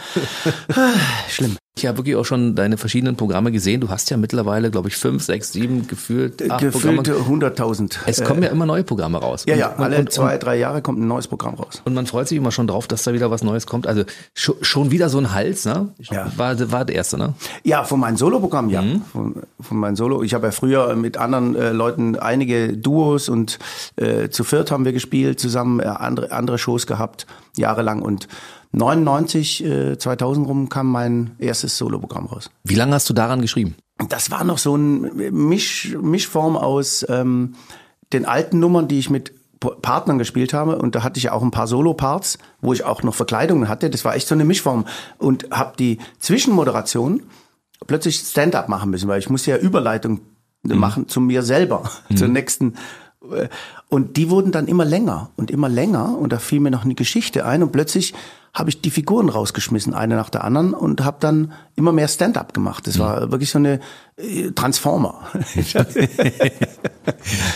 Schlimm. 1.29 1.57
Ich 1.77 1.87
habe 1.87 1.99
wirklich 1.99 2.17
auch 2.17 2.25
schon 2.25 2.57
deine 2.57 2.77
verschiedenen 2.77 3.17
Programme 3.17 3.53
gesehen. 3.53 3.81
Du 3.81 3.89
hast 3.89 4.11
ja 4.11 4.17
mittlerweile, 4.17 4.71
glaube 4.71 4.89
ich, 4.89 4.97
fünf, 4.97 5.23
sechs, 5.23 5.53
sieben 5.53 5.87
gefühlt. 5.87 6.51
Acht 6.51 6.61
Gefühlte 6.61 7.15
100.000. 7.15 7.97
Es 8.07 8.23
kommen 8.25 8.43
ja 8.43 8.51
immer 8.51 8.67
neue 8.67 8.83
Programme 8.83 9.19
raus. 9.19 9.45
Ja, 9.47 9.55
ja, 9.55 9.75
alle 9.77 9.99
und, 9.99 10.13
zwei, 10.13 10.37
drei 10.37 10.59
Jahre 10.59 10.83
kommt 10.83 10.99
ein 10.99 11.07
neues 11.07 11.29
Programm 11.29 11.55
raus. 11.55 11.81
Und 11.85 11.95
man 11.95 12.07
freut 12.07 12.29
sich 12.29 12.37
immer 12.37 12.51
schon 12.51 12.67
drauf, 12.67 12.89
dass 12.89 13.05
da 13.05 13.13
wieder 13.13 13.31
was 13.31 13.43
Neues 13.43 13.67
kommt. 13.67 13.87
Also 13.87 14.03
schon 14.35 14.91
wieder 14.91 15.09
so 15.09 15.19
ein 15.19 15.33
Hals, 15.33 15.65
ne? 15.65 15.95
Ja. 16.11 16.31
War, 16.37 16.73
war 16.73 16.85
der 16.85 16.97
erste, 16.97 17.17
ne? 17.17 17.35
Ja, 17.63 17.85
von 17.85 18.01
meinem 18.01 18.17
Soloprogramm, 18.17 18.69
ja. 18.69 18.83
Mhm. 18.83 19.03
Von, 19.11 19.35
von 19.61 19.77
meinem 19.79 19.97
Solo. 19.97 20.23
Ich 20.23 20.35
habe 20.35 20.49
ja 20.49 20.51
früher 20.51 20.95
mit 20.97 21.17
anderen 21.17 21.55
äh, 21.55 21.71
Leuten 21.71 22.19
einige 22.19 22.77
Duos 22.77 23.29
und 23.29 23.59
äh, 23.97 24.29
zu 24.29 24.43
viert 24.45 24.71
haben 24.71 24.85
wir 24.85 24.93
gespielt, 24.93 25.39
zusammen 25.41 25.81
äh, 25.81 25.85
andere, 25.85 26.33
andere 26.33 26.59
Shows 26.59 26.87
gehabt, 26.87 27.27
jahrelang 27.57 28.03
und 28.03 28.29
99, 28.73 29.65
äh, 29.65 29.99
2000 29.99 30.47
rum 30.47 30.69
kam 30.69 30.91
mein 30.91 31.33
erstes 31.39 31.77
Soloprogramm 31.77 32.27
raus. 32.27 32.51
Wie 32.65 32.75
lange 32.75 32.95
hast 32.95 33.09
du 33.09 33.15
daran 33.15 33.41
geschrieben? 33.41 33.75
Das 34.09 34.31
war 34.31 34.45
noch 34.45 34.59
so 34.59 34.77
ein 34.77 35.11
Misch, 35.33 35.97
Mischform 36.01 36.57
aus 36.57 37.05
ähm, 37.09 37.55
den 38.13 38.25
alten 38.25 38.59
Nummern, 38.59 38.89
die 38.89 38.99
ich 38.99 39.11
mit 39.11 39.33
Partnern 39.61 40.17
gespielt 40.17 40.55
habe 40.55 40.79
und 40.79 40.95
da 40.95 41.03
hatte 41.03 41.19
ich 41.19 41.31
auch 41.31 41.43
ein 41.43 41.51
paar 41.51 41.67
Solo-Parts, 41.67 42.39
wo 42.63 42.73
ich 42.73 42.85
auch 42.85 43.03
noch 43.03 43.15
Verkleidungen 43.15 43.69
hatte. 43.69 43.91
Das 43.91 44.07
war 44.07 44.15
echt 44.15 44.27
so 44.27 44.35
eine 44.35 44.47
Mischform 44.47 44.87
und 45.19 45.49
habe 45.51 45.75
die 45.79 45.99
Zwischenmoderation 46.19 47.25
plötzlich 47.87 48.17
Stand-up 48.17 48.71
machen 48.71 48.91
müssen, 48.91 49.07
weil 49.09 49.19
ich 49.19 49.29
muss 49.29 49.45
ja 49.45 49.59
Überleitung 49.59 50.21
mhm. 50.63 50.79
machen 50.79 51.09
zu 51.09 51.21
mir 51.21 51.43
selber, 51.43 51.91
mhm. 52.09 52.17
zur 52.17 52.29
nächsten 52.29 52.75
äh, 53.31 53.49
und 53.89 54.17
die 54.17 54.31
wurden 54.31 54.51
dann 54.51 54.67
immer 54.67 54.87
länger 54.87 55.31
und 55.37 55.51
immer 55.51 55.69
länger 55.69 56.17
und 56.17 56.33
da 56.33 56.39
fiel 56.39 56.61
mir 56.61 56.71
noch 56.71 56.85
eine 56.85 56.95
Geschichte 56.95 57.45
ein 57.45 57.63
und 57.63 57.71
plötzlich 57.71 58.15
habe 58.53 58.71
ich 58.71 58.81
die 58.81 58.91
Figuren 58.91 59.29
rausgeschmissen, 59.29 59.95
eine 59.95 60.17
nach 60.17 60.31
der 60.31 60.45
anderen 60.45 60.75
und 60.75 61.05
habe 61.05 61.19
dann 61.21 61.53
immer 61.77 61.93
mehr 61.93 62.09
Stand-up 62.09 62.53
gemacht. 62.53 62.87
Das 62.87 62.99
war 62.99 63.31
wirklich 63.31 63.51
so 63.51 63.59
eine 63.59 63.81
äh, 64.17 64.51
Transformer. 64.51 65.21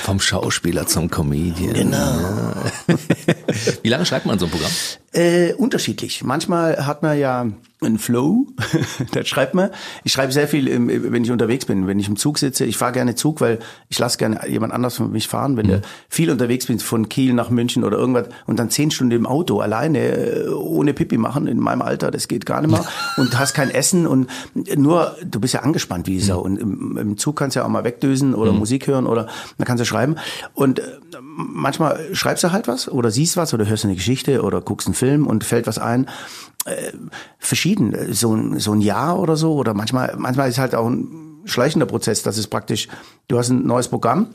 Vom 0.03 0.21
Schauspieler 0.21 0.87
zum 0.87 1.11
Comedian. 1.11 1.75
Genau. 1.75 2.53
Wie 3.83 3.89
lange 3.89 4.07
schreibt 4.07 4.27
man 4.27 4.39
so 4.39 4.47
ein 4.47 4.51
Programm? 4.51 4.73
Äh, 5.15 5.53
unterschiedlich. 5.53 6.25
Manchmal 6.25 6.87
hat 6.87 7.05
man 7.05 7.17
ja 7.17 7.47
einen 7.81 7.99
Flow, 7.99 8.47
das 9.13 9.29
schreibt 9.29 9.55
man. 9.55 9.71
Ich 10.03 10.13
schreibe 10.13 10.33
sehr 10.33 10.49
viel, 10.49 10.67
wenn 11.13 11.23
ich 11.23 11.31
unterwegs 11.31 11.67
bin, 11.67 11.87
wenn 11.87 12.01
ich 12.01 12.09
im 12.09 12.17
Zug 12.17 12.39
sitze. 12.39 12.65
Ich 12.65 12.77
fahre 12.77 12.93
gerne 12.93 13.15
Zug, 13.15 13.41
weil 13.41 13.61
ich 13.89 13.99
lasse 13.99 14.19
gerne 14.19 14.41
jemand 14.49 14.73
anders 14.73 14.97
für 14.97 15.05
mich 15.05 15.29
fahren. 15.29 15.57
Wenn 15.57 15.67
mhm. 15.67 15.71
du 15.71 15.83
viel 16.09 16.31
unterwegs 16.31 16.67
bist, 16.67 16.83
von 16.83 17.09
Kiel 17.09 17.33
nach 17.33 17.51
München 17.51 17.85
oder 17.85 17.97
irgendwas 17.97 18.29
und 18.47 18.59
dann 18.59 18.71
zehn 18.71 18.91
Stunden 18.91 19.13
im 19.13 19.27
Auto 19.27 19.61
alleine, 19.61 19.99
äh, 20.01 20.49
ohne 20.49 20.95
Pipi 20.95 21.17
machen 21.17 21.47
in 21.47 21.61
meinem 21.61 21.83
Alter, 21.83 22.11
das 22.11 22.27
geht 22.27 22.45
gar 22.45 22.61
nicht 22.61 22.71
mehr. 22.71 22.85
und 23.17 23.39
hast 23.39 23.55
kein 23.55 23.71
Essen 23.71 24.09
und 24.09 24.29
nur, 24.55 25.17
du 25.25 25.39
bist 25.39 25.55
ja 25.55 25.61
angespannt 25.61 26.09
wie 26.09 26.19
Sau. 26.19 26.41
Mhm. 26.41 26.45
Und 26.45 26.59
im, 26.59 26.97
im, 26.97 27.17
Zug 27.19 27.37
kannst 27.37 27.55
du 27.55 27.61
ja 27.61 27.67
auch 27.67 27.71
mal 27.71 27.85
wegdösen 27.85 28.35
oder 28.35 28.53
mhm. 28.53 28.59
Musik 28.59 28.89
hören 28.89 29.07
oder 29.07 29.29
dann 29.59 29.67
kannst 29.67 29.81
du 29.81 29.85
schreiben. 29.85 30.17
Und 30.55 30.81
äh, 30.81 30.83
manchmal 31.21 32.01
schreibst 32.15 32.43
du 32.43 32.51
halt 32.51 32.67
was 32.67 32.89
oder 32.89 33.13
siehst 33.13 33.37
was 33.37 33.55
oder 33.55 33.69
hörst 33.69 33.85
eine 33.85 33.95
Geschichte 33.95 34.43
oder 34.43 34.61
guckst 34.61 34.89
einen 34.89 34.95
Film 34.95 35.04
und 35.13 35.45
fällt 35.45 35.67
was 35.67 35.79
ein. 35.79 36.09
Äh, 36.65 36.93
verschieden, 37.39 37.95
so, 38.15 38.59
so 38.59 38.73
ein 38.73 38.81
Jahr 38.81 39.19
oder 39.19 39.37
so 39.37 39.55
oder 39.55 39.75
manchmal, 39.75 40.15
manchmal 40.17 40.49
ist 40.49 40.59
halt 40.59 40.75
auch 40.75 40.87
ein 40.87 41.43
schleichender 41.45 41.87
Prozess, 41.87 42.23
das 42.23 42.39
ist 42.39 42.49
praktisch, 42.49 42.89
du 43.29 43.39
hast 43.39 43.51
ein 43.51 43.67
neues 43.67 43.89
Programm 43.89 44.29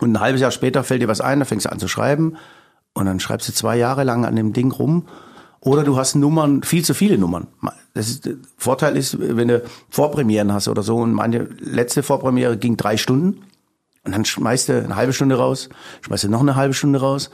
Und 0.00 0.12
ein 0.12 0.20
halbes 0.20 0.40
Jahr 0.40 0.50
später 0.50 0.82
fällt 0.84 1.02
dir 1.02 1.08
was 1.08 1.20
ein, 1.20 1.40
da 1.40 1.44
fängst 1.44 1.66
du 1.66 1.72
an 1.72 1.78
zu 1.78 1.88
schreiben 1.88 2.36
und 2.94 3.06
dann 3.06 3.20
schreibst 3.20 3.48
du 3.48 3.52
zwei 3.52 3.76
Jahre 3.76 4.04
lang 4.04 4.24
an 4.24 4.36
dem 4.36 4.52
Ding 4.52 4.72
rum. 4.72 5.06
Oder 5.60 5.82
du 5.82 5.96
hast 5.96 6.14
Nummern, 6.14 6.62
viel 6.62 6.84
zu 6.84 6.94
viele 6.94 7.18
Nummern. 7.18 7.48
Das 7.92 8.08
ist, 8.08 8.30
Vorteil 8.56 8.96
ist, 8.96 9.16
wenn 9.18 9.48
du 9.48 9.62
Vorpremieren 9.90 10.52
hast 10.52 10.68
oder 10.68 10.82
so, 10.82 10.98
und 10.98 11.12
meine 11.12 11.48
letzte 11.58 12.02
Vorpremiere 12.02 12.56
ging 12.56 12.76
drei 12.76 12.96
Stunden. 12.96 13.42
Und 14.04 14.12
dann 14.12 14.24
schmeißt 14.24 14.68
du 14.68 14.84
eine 14.84 14.96
halbe 14.96 15.12
Stunde 15.12 15.36
raus, 15.36 15.68
schmeißt 16.02 16.24
du 16.24 16.28
noch 16.28 16.40
eine 16.40 16.54
halbe 16.54 16.74
Stunde 16.74 17.00
raus. 17.00 17.30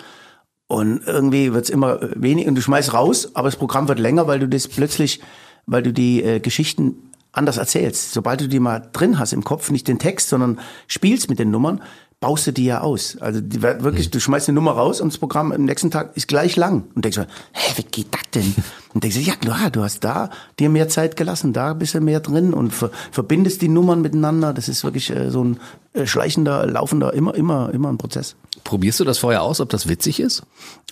Und 0.67 1.03
irgendwie 1.07 1.53
wird's 1.53 1.71
immer 1.71 1.99
weniger. 2.15 2.49
Und 2.49 2.55
du 2.55 2.63
schmeißt 2.63 2.95
raus, 2.95 3.31
aber 3.35 3.49
das 3.49 3.57
Programm 3.57 3.89
wird 3.89 3.99
länger, 3.99 4.27
weil 4.27 4.39
du 4.39 4.49
das 4.49 4.69
plötzlich, 4.69 5.21
weil 5.67 5.83
du 5.83 5.93
die 5.93 6.23
äh, 6.23 6.41
Geschichten 6.41 7.11
anders 7.33 7.57
erzählst. 7.57 8.13
Sobald 8.13 8.41
du 8.41 8.49
die 8.49 8.61
mal 8.61 8.89
drin 8.93 9.19
hast 9.19 9.33
im 9.33 9.45
Kopf, 9.45 9.71
nicht 9.71 9.89
den 9.89 9.99
Text, 9.99 10.29
sondern 10.29 10.61
spielst 10.87 11.29
mit 11.29 11.39
den 11.39 11.51
Nummern, 11.51 11.83
baust 12.21 12.47
du 12.47 12.53
die 12.53 12.65
ja 12.65 12.81
aus. 12.81 13.19
Also 13.21 13.41
die, 13.41 13.61
wirklich, 13.61 14.11
du 14.11 14.21
schmeißt 14.21 14.49
eine 14.49 14.55
Nummer 14.55 14.73
raus 14.73 15.01
und 15.01 15.13
das 15.13 15.19
Programm 15.19 15.53
am 15.53 15.65
nächsten 15.65 15.91
Tag 15.91 16.17
ist 16.17 16.29
gleich 16.29 16.57
lang. 16.57 16.85
Und 16.95 17.05
denkst 17.05 17.19
du, 17.19 17.27
hä, 17.53 17.73
wie 17.77 17.83
geht 17.83 18.15
das 18.15 18.23
denn? 18.35 18.55
Und 18.95 19.03
denkst 19.03 19.17
du, 19.17 19.23
ja 19.23 19.35
klar, 19.35 19.71
du 19.71 19.83
hast 19.83 20.05
da 20.05 20.31
dir 20.59 20.69
mehr 20.69 20.89
Zeit 20.89 21.17
gelassen, 21.17 21.53
da 21.53 21.75
bist 21.75 21.95
du 21.95 22.01
mehr 22.01 22.21
drin 22.21 22.55
und 22.55 22.73
ver, 22.73 22.91
verbindest 23.11 23.61
die 23.61 23.69
Nummern 23.69 24.01
miteinander. 24.01 24.53
Das 24.53 24.69
ist 24.69 24.85
wirklich 24.85 25.11
äh, 25.11 25.31
so 25.31 25.43
ein 25.43 25.59
äh, 25.95 26.07
schleichender, 26.07 26.67
laufender, 26.67 27.13
immer, 27.13 27.35
immer, 27.35 27.75
immer 27.75 27.89
ein 27.89 27.99
Prozess. 27.99 28.37
Probierst 28.63 29.01
du 29.01 29.05
das 29.05 29.19
vorher 29.19 29.43
aus, 29.43 29.61
ob 29.61 29.69
das 29.69 29.89
witzig 29.89 30.21
ist? 30.21 30.43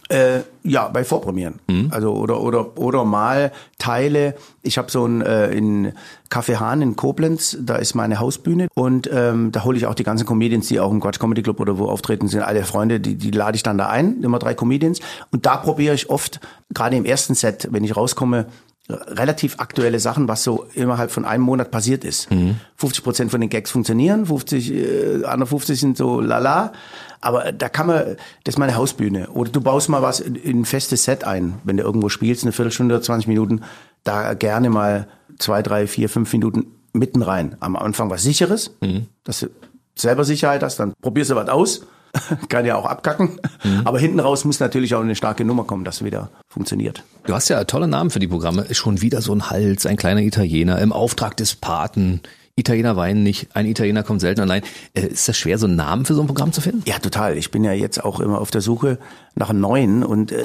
Äh, 0.09 0.41
ja, 0.62 0.88
bei 0.88 1.05
Vorpremieren. 1.05 1.61
Mhm. 1.69 1.88
Also 1.91 2.12
oder 2.12 2.41
oder 2.41 2.77
oder 2.77 3.05
mal 3.05 3.53
Teile. 3.79 4.35
Ich 4.62 4.79
habe 4.79 4.91
so 4.91 5.07
ein 5.07 5.23
äh, 5.23 5.51
in 5.53 5.93
Café 6.31 6.57
Hahn 6.61 6.83
in 6.83 6.97
Koblenz, 6.97 7.57
da 7.61 7.77
ist 7.77 7.95
meine 7.95 8.21
Hausbühne 8.21 8.69
und 8.75 9.09
ähm, 9.12 9.53
da 9.53 9.65
hole 9.65 9.77
ich 9.77 9.87
auch 9.87 9.95
die 9.95 10.05
ganzen 10.05 10.27
Comedians, 10.27 10.69
die 10.69 10.81
auch 10.81 10.91
im 10.91 11.01
Quatsch 11.01 11.19
Comedy 11.19 11.43
Club 11.43 11.61
oder 11.61 11.79
wo 11.79 11.87
auftreten 11.87 12.29
sind, 12.29 12.43
alle 12.43 12.65
Freunde, 12.65 13.01
die 13.01 13.17
die 13.17 13.31
lade 13.31 13.57
ich 13.57 13.62
dann 13.62 13.79
da 13.79 13.88
ein, 13.88 14.23
immer 14.23 14.38
drei 14.38 14.55
Comedians 14.55 15.01
und 15.31 15.47
da 15.47 15.57
probiere 15.57 15.95
ich 15.95 16.11
oft 16.11 16.41
gerade 16.73 16.97
im 16.97 17.05
ersten 17.05 17.35
Set, 17.35 17.69
wenn 17.71 17.85
ich 17.85 17.91
rauskomme, 17.92 18.46
relativ 18.88 19.57
aktuelle 19.59 20.00
Sachen, 20.00 20.28
was 20.28 20.42
so 20.42 20.66
innerhalb 20.74 21.11
von 21.11 21.24
einem 21.24 21.44
Monat 21.44 21.70
passiert 21.70 22.05
ist. 22.05 22.31
Mhm. 22.31 22.57
50 22.76 23.05
Prozent 23.05 23.31
von 23.31 23.40
den 23.40 23.48
Gags 23.48 23.70
funktionieren, 23.70 24.26
50, 24.26 24.72
äh, 24.72 25.24
andere 25.24 25.46
50 25.46 25.78
sind 25.78 25.96
so 25.96 26.20
lala. 26.20 26.72
Aber 27.20 27.52
da 27.52 27.68
kann 27.68 27.87
man, 27.87 28.16
das 28.44 28.55
ist 28.55 28.59
meine 28.59 28.74
Hausbühne. 28.74 29.31
Oder 29.31 29.52
du 29.52 29.61
baust 29.61 29.88
mal 29.88 30.02
was 30.02 30.18
in, 30.18 30.35
in 30.35 30.61
ein 30.61 30.64
festes 30.64 31.05
Set 31.05 31.24
ein. 31.24 31.55
Wenn 31.62 31.76
du 31.76 31.85
irgendwo 31.85 32.09
spielst, 32.09 32.42
eine 32.42 32.52
Viertelstunde 32.52 32.96
oder 32.96 33.02
20 33.02 33.28
Minuten, 33.28 33.62
da 34.02 34.35
gerne 34.35 34.68
mal 34.68 35.07
zwei, 35.38 35.62
drei, 35.62 35.87
vier, 35.87 36.09
fünf 36.09 36.33
Minuten 36.33 36.66
mitten 36.92 37.22
rein. 37.22 37.57
Am 37.61 37.76
Anfang 37.76 38.11
was 38.11 38.24
Sicheres, 38.24 38.74
mhm. 38.81 39.07
dass 39.22 39.40
du 39.40 39.46
selber 39.94 40.24
Sicherheit 40.24 40.62
hast, 40.62 40.81
dann 40.81 40.92
probierst 41.00 41.31
du 41.31 41.37
was 41.37 41.48
aus 41.48 41.87
kann 42.48 42.64
ja 42.64 42.77
auch 42.77 42.87
abkacken. 42.87 43.40
Mhm. 43.64 43.83
Aber 43.85 43.98
hinten 43.98 44.20
raus 44.20 44.44
muss 44.44 44.61
natürlich 44.61 44.94
auch 44.94 45.01
eine 45.01 45.16
starke 45.16 45.44
Nummer 45.44 45.64
kommen, 45.64 45.85
dass 45.85 46.05
wieder 46.05 46.31
funktioniert. 46.48 47.05
Du 47.25 47.35
hast 47.35 47.48
ja 47.48 47.64
tolle 47.64 47.88
Namen 47.88 48.11
für 48.11 48.18
die 48.18 48.29
Programme. 48.29 48.66
Schon 48.75 49.01
wieder 49.01 49.22
so 49.22 49.33
ein 49.33 49.51
Hals, 49.51 49.87
ein 49.87 49.96
kleiner 49.96 50.20
Italiener 50.20 50.79
im 50.79 50.92
Auftrag 50.92 51.37
des 51.37 51.55
Paten. 51.55 52.20
Italiener 52.55 52.96
weinen 52.96 53.22
nicht, 53.22 53.57
ein 53.57 53.64
Italiener 53.64 54.03
kommt 54.03 54.20
selten 54.20 54.42
allein. 54.42 54.62
Äh, 54.92 55.07
ist 55.07 55.27
das 55.27 55.38
schwer, 55.38 55.57
so 55.57 55.66
einen 55.66 55.77
Namen 55.77 56.05
für 56.05 56.14
so 56.14 56.20
ein 56.20 56.27
Programm 56.27 56.53
zu 56.53 56.61
finden? 56.61 56.83
Ja, 56.87 56.98
total. 56.98 57.38
Ich 57.38 57.51
bin 57.51 57.64
ja 57.64 57.72
jetzt 57.72 58.05
auch 58.05 58.20
immer 58.20 58.40
auf 58.40 58.51
der 58.51 58.61
Suche 58.61 58.98
nach 59.35 59.48
einem 59.48 59.61
neuen 59.61 60.05
und 60.05 60.33
äh, 60.33 60.44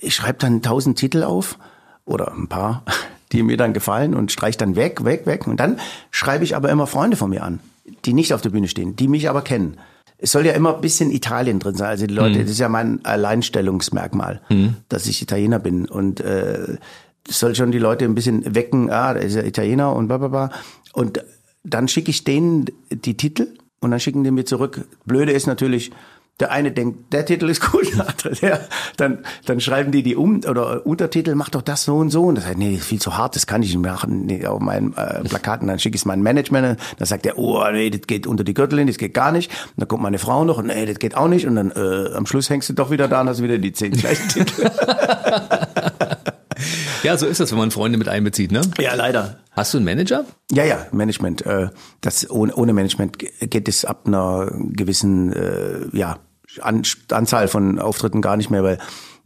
ich 0.00 0.14
schreibe 0.14 0.38
dann 0.38 0.62
tausend 0.62 0.98
Titel 0.98 1.24
auf 1.24 1.58
oder 2.04 2.32
ein 2.32 2.46
paar, 2.46 2.84
die 3.32 3.42
mir 3.42 3.56
dann 3.56 3.72
gefallen 3.72 4.14
und 4.14 4.30
streich 4.30 4.56
dann 4.56 4.76
weg, 4.76 5.04
weg, 5.04 5.26
weg. 5.26 5.48
Und 5.48 5.58
dann 5.58 5.80
schreibe 6.12 6.44
ich 6.44 6.54
aber 6.54 6.70
immer 6.70 6.86
Freunde 6.86 7.16
von 7.16 7.30
mir 7.30 7.42
an, 7.42 7.58
die 8.04 8.12
nicht 8.12 8.32
auf 8.32 8.40
der 8.40 8.50
Bühne 8.50 8.68
stehen, 8.68 8.94
die 8.94 9.08
mich 9.08 9.28
aber 9.28 9.42
kennen 9.42 9.78
es 10.18 10.32
soll 10.32 10.46
ja 10.46 10.52
immer 10.52 10.74
ein 10.74 10.80
bisschen 10.80 11.10
Italien 11.10 11.58
drin 11.58 11.74
sein. 11.74 11.88
Also 11.88 12.06
die 12.06 12.14
Leute, 12.14 12.38
mhm. 12.38 12.42
das 12.42 12.50
ist 12.50 12.58
ja 12.58 12.68
mein 12.68 13.04
Alleinstellungsmerkmal, 13.04 14.40
mhm. 14.48 14.76
dass 14.88 15.06
ich 15.06 15.20
Italiener 15.20 15.58
bin. 15.58 15.86
Und 15.86 16.20
äh, 16.20 16.78
das 17.24 17.38
soll 17.40 17.54
schon 17.54 17.72
die 17.72 17.78
Leute 17.78 18.04
ein 18.04 18.14
bisschen 18.14 18.54
wecken, 18.54 18.90
ah, 18.90 19.14
der 19.14 19.22
ist 19.22 19.34
ja 19.34 19.42
Italiener 19.42 19.94
und 19.94 20.08
bla 20.08 20.18
bla 20.18 20.28
bla. 20.28 20.50
Und 20.92 21.22
dann 21.64 21.88
schicke 21.88 22.10
ich 22.10 22.24
denen 22.24 22.66
die 22.90 23.16
Titel 23.16 23.48
und 23.80 23.90
dann 23.90 24.00
schicken 24.00 24.24
die 24.24 24.30
mir 24.30 24.44
zurück. 24.44 24.86
Blöde 25.04 25.32
ist 25.32 25.46
natürlich, 25.46 25.90
der 26.40 26.50
eine 26.50 26.70
denkt, 26.70 27.12
der 27.14 27.24
Titel 27.24 27.48
ist 27.48 27.72
cool, 27.72 27.84
der, 28.42 28.68
dann, 28.96 29.20
dann 29.46 29.60
schreiben 29.60 29.90
die 29.90 30.02
die 30.02 30.16
um 30.16 30.40
oder 30.48 30.84
Untertitel, 30.84 31.34
mach 31.34 31.48
doch 31.48 31.62
das 31.62 31.84
so 31.84 31.96
und 31.96 32.10
so. 32.10 32.24
Und 32.24 32.34
das 32.34 32.44
sagt, 32.44 32.58
nee, 32.58 32.72
das 32.72 32.80
ist 32.80 32.86
viel 32.86 33.00
zu 33.00 33.16
hart, 33.16 33.36
das 33.36 33.46
kann 33.46 33.62
ich 33.62 33.74
nicht 33.74 33.82
machen 33.82 34.26
nee, 34.26 34.46
auf 34.46 34.60
meinen 34.60 34.94
äh, 34.94 35.24
Plakaten. 35.24 35.66
Dann 35.66 35.78
schicke 35.78 35.96
ich 35.96 36.02
es 36.02 36.04
meinem 36.04 36.22
Management, 36.22 36.78
dann 36.98 37.06
sagt 37.06 37.24
er, 37.24 37.38
oh, 37.38 37.64
nee, 37.72 37.88
das 37.88 38.02
geht 38.02 38.26
unter 38.26 38.44
die 38.44 38.54
Gürtellinie, 38.54 38.92
das 38.92 38.98
geht 38.98 39.14
gar 39.14 39.32
nicht. 39.32 39.50
Und 39.50 39.78
dann 39.78 39.88
kommt 39.88 40.02
meine 40.02 40.18
Frau 40.18 40.44
noch 40.44 40.58
und 40.58 40.66
nee, 40.66 40.84
das 40.84 40.98
geht 40.98 41.16
auch 41.16 41.28
nicht. 41.28 41.46
Und 41.46 41.56
dann 41.56 41.70
äh, 41.70 42.12
am 42.14 42.26
Schluss 42.26 42.50
hängst 42.50 42.68
du 42.68 42.74
doch 42.74 42.90
wieder 42.90 43.08
da 43.08 43.22
und 43.22 43.28
hast 43.28 43.42
wieder 43.42 43.58
die 43.58 43.72
zehn 43.72 43.92
gleichen 43.96 44.28
Titel. 44.28 44.70
ja, 47.02 47.16
so 47.16 47.26
ist 47.26 47.40
das, 47.40 47.50
wenn 47.52 47.58
man 47.58 47.70
Freunde 47.70 47.98
mit 47.98 48.08
einbezieht, 48.08 48.52
ne? 48.52 48.60
Ja, 48.78 48.94
leider. 48.94 49.40
Hast 49.52 49.72
du 49.74 49.78
einen 49.78 49.84
Manager? 49.84 50.24
Ja, 50.52 50.64
ja, 50.64 50.86
Management. 50.92 51.44
Äh, 51.46 51.68
das 52.00 52.30
ohne, 52.30 52.54
ohne 52.54 52.72
Management 52.72 53.18
geht 53.18 53.68
es 53.68 53.84
ab 53.84 54.02
einer 54.06 54.50
gewissen, 54.72 55.32
äh, 55.32 55.86
ja, 55.92 56.18
an, 56.60 56.82
Anzahl 57.10 57.48
von 57.48 57.78
Auftritten 57.78 58.22
gar 58.22 58.36
nicht 58.36 58.50
mehr, 58.50 58.62
weil 58.62 58.78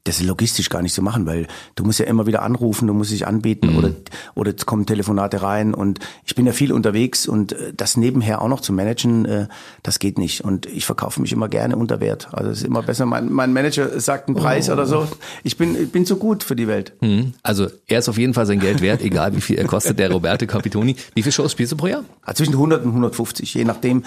das 0.04 0.20
ist 0.20 0.26
logistisch 0.26 0.70
gar 0.70 0.82
nicht 0.82 0.94
zu 0.94 1.02
machen, 1.02 1.26
weil 1.26 1.46
du 1.74 1.84
musst 1.84 1.98
ja 1.98 2.06
immer 2.06 2.26
wieder 2.26 2.42
anrufen, 2.42 2.86
du 2.86 2.94
musst 2.94 3.10
dich 3.10 3.26
anbieten 3.26 3.72
mhm. 3.72 3.78
oder, 3.78 3.90
oder 4.34 4.54
es 4.56 4.66
kommen 4.66 4.86
Telefonate 4.86 5.42
rein 5.42 5.74
und 5.74 5.98
ich 6.24 6.34
bin 6.34 6.46
ja 6.46 6.52
viel 6.52 6.72
unterwegs 6.72 7.26
und 7.26 7.52
äh, 7.52 7.72
das 7.76 7.96
nebenher 7.96 8.42
auch 8.42 8.48
noch 8.48 8.60
zu 8.60 8.72
managen, 8.72 9.24
äh, 9.26 9.48
das 9.82 9.98
geht 9.98 10.18
nicht 10.18 10.42
und 10.42 10.66
ich 10.66 10.86
verkaufe 10.86 11.20
mich 11.20 11.32
immer 11.32 11.48
gerne 11.48 11.76
unter 11.76 12.00
Wert. 12.00 12.28
Also 12.32 12.50
es 12.50 12.58
ist 12.58 12.64
immer 12.64 12.82
besser, 12.82 13.06
mein, 13.06 13.30
mein 13.30 13.52
Manager 13.52 14.00
sagt 14.00 14.28
einen 14.28 14.36
Preis 14.36 14.70
oh. 14.70 14.72
oder 14.72 14.86
so. 14.86 15.06
Ich 15.44 15.56
bin, 15.56 15.80
ich 15.80 15.92
bin 15.92 16.06
zu 16.06 16.16
gut 16.16 16.42
für 16.42 16.56
die 16.56 16.68
Welt. 16.68 16.92
Mhm. 17.00 17.34
Also 17.42 17.68
er 17.86 17.98
ist 17.98 18.08
auf 18.08 18.18
jeden 18.18 18.34
Fall 18.34 18.46
sein 18.46 18.60
Geld 18.60 18.80
wert, 18.80 19.02
egal 19.02 19.36
wie 19.36 19.40
viel 19.40 19.56
er 19.56 19.66
kostet, 19.66 19.98
der 19.98 20.10
Roberto 20.10 20.46
Capitoni. 20.46 20.96
Wie 21.14 21.22
viele 21.22 21.32
Shows 21.32 21.52
spielst 21.52 21.72
du 21.72 21.76
pro 21.76 21.88
Jahr? 21.88 22.04
Zwischen 22.34 22.54
100 22.54 22.84
und 22.84 22.90
150, 22.90 23.54
je 23.54 23.64
nachdem, 23.64 24.04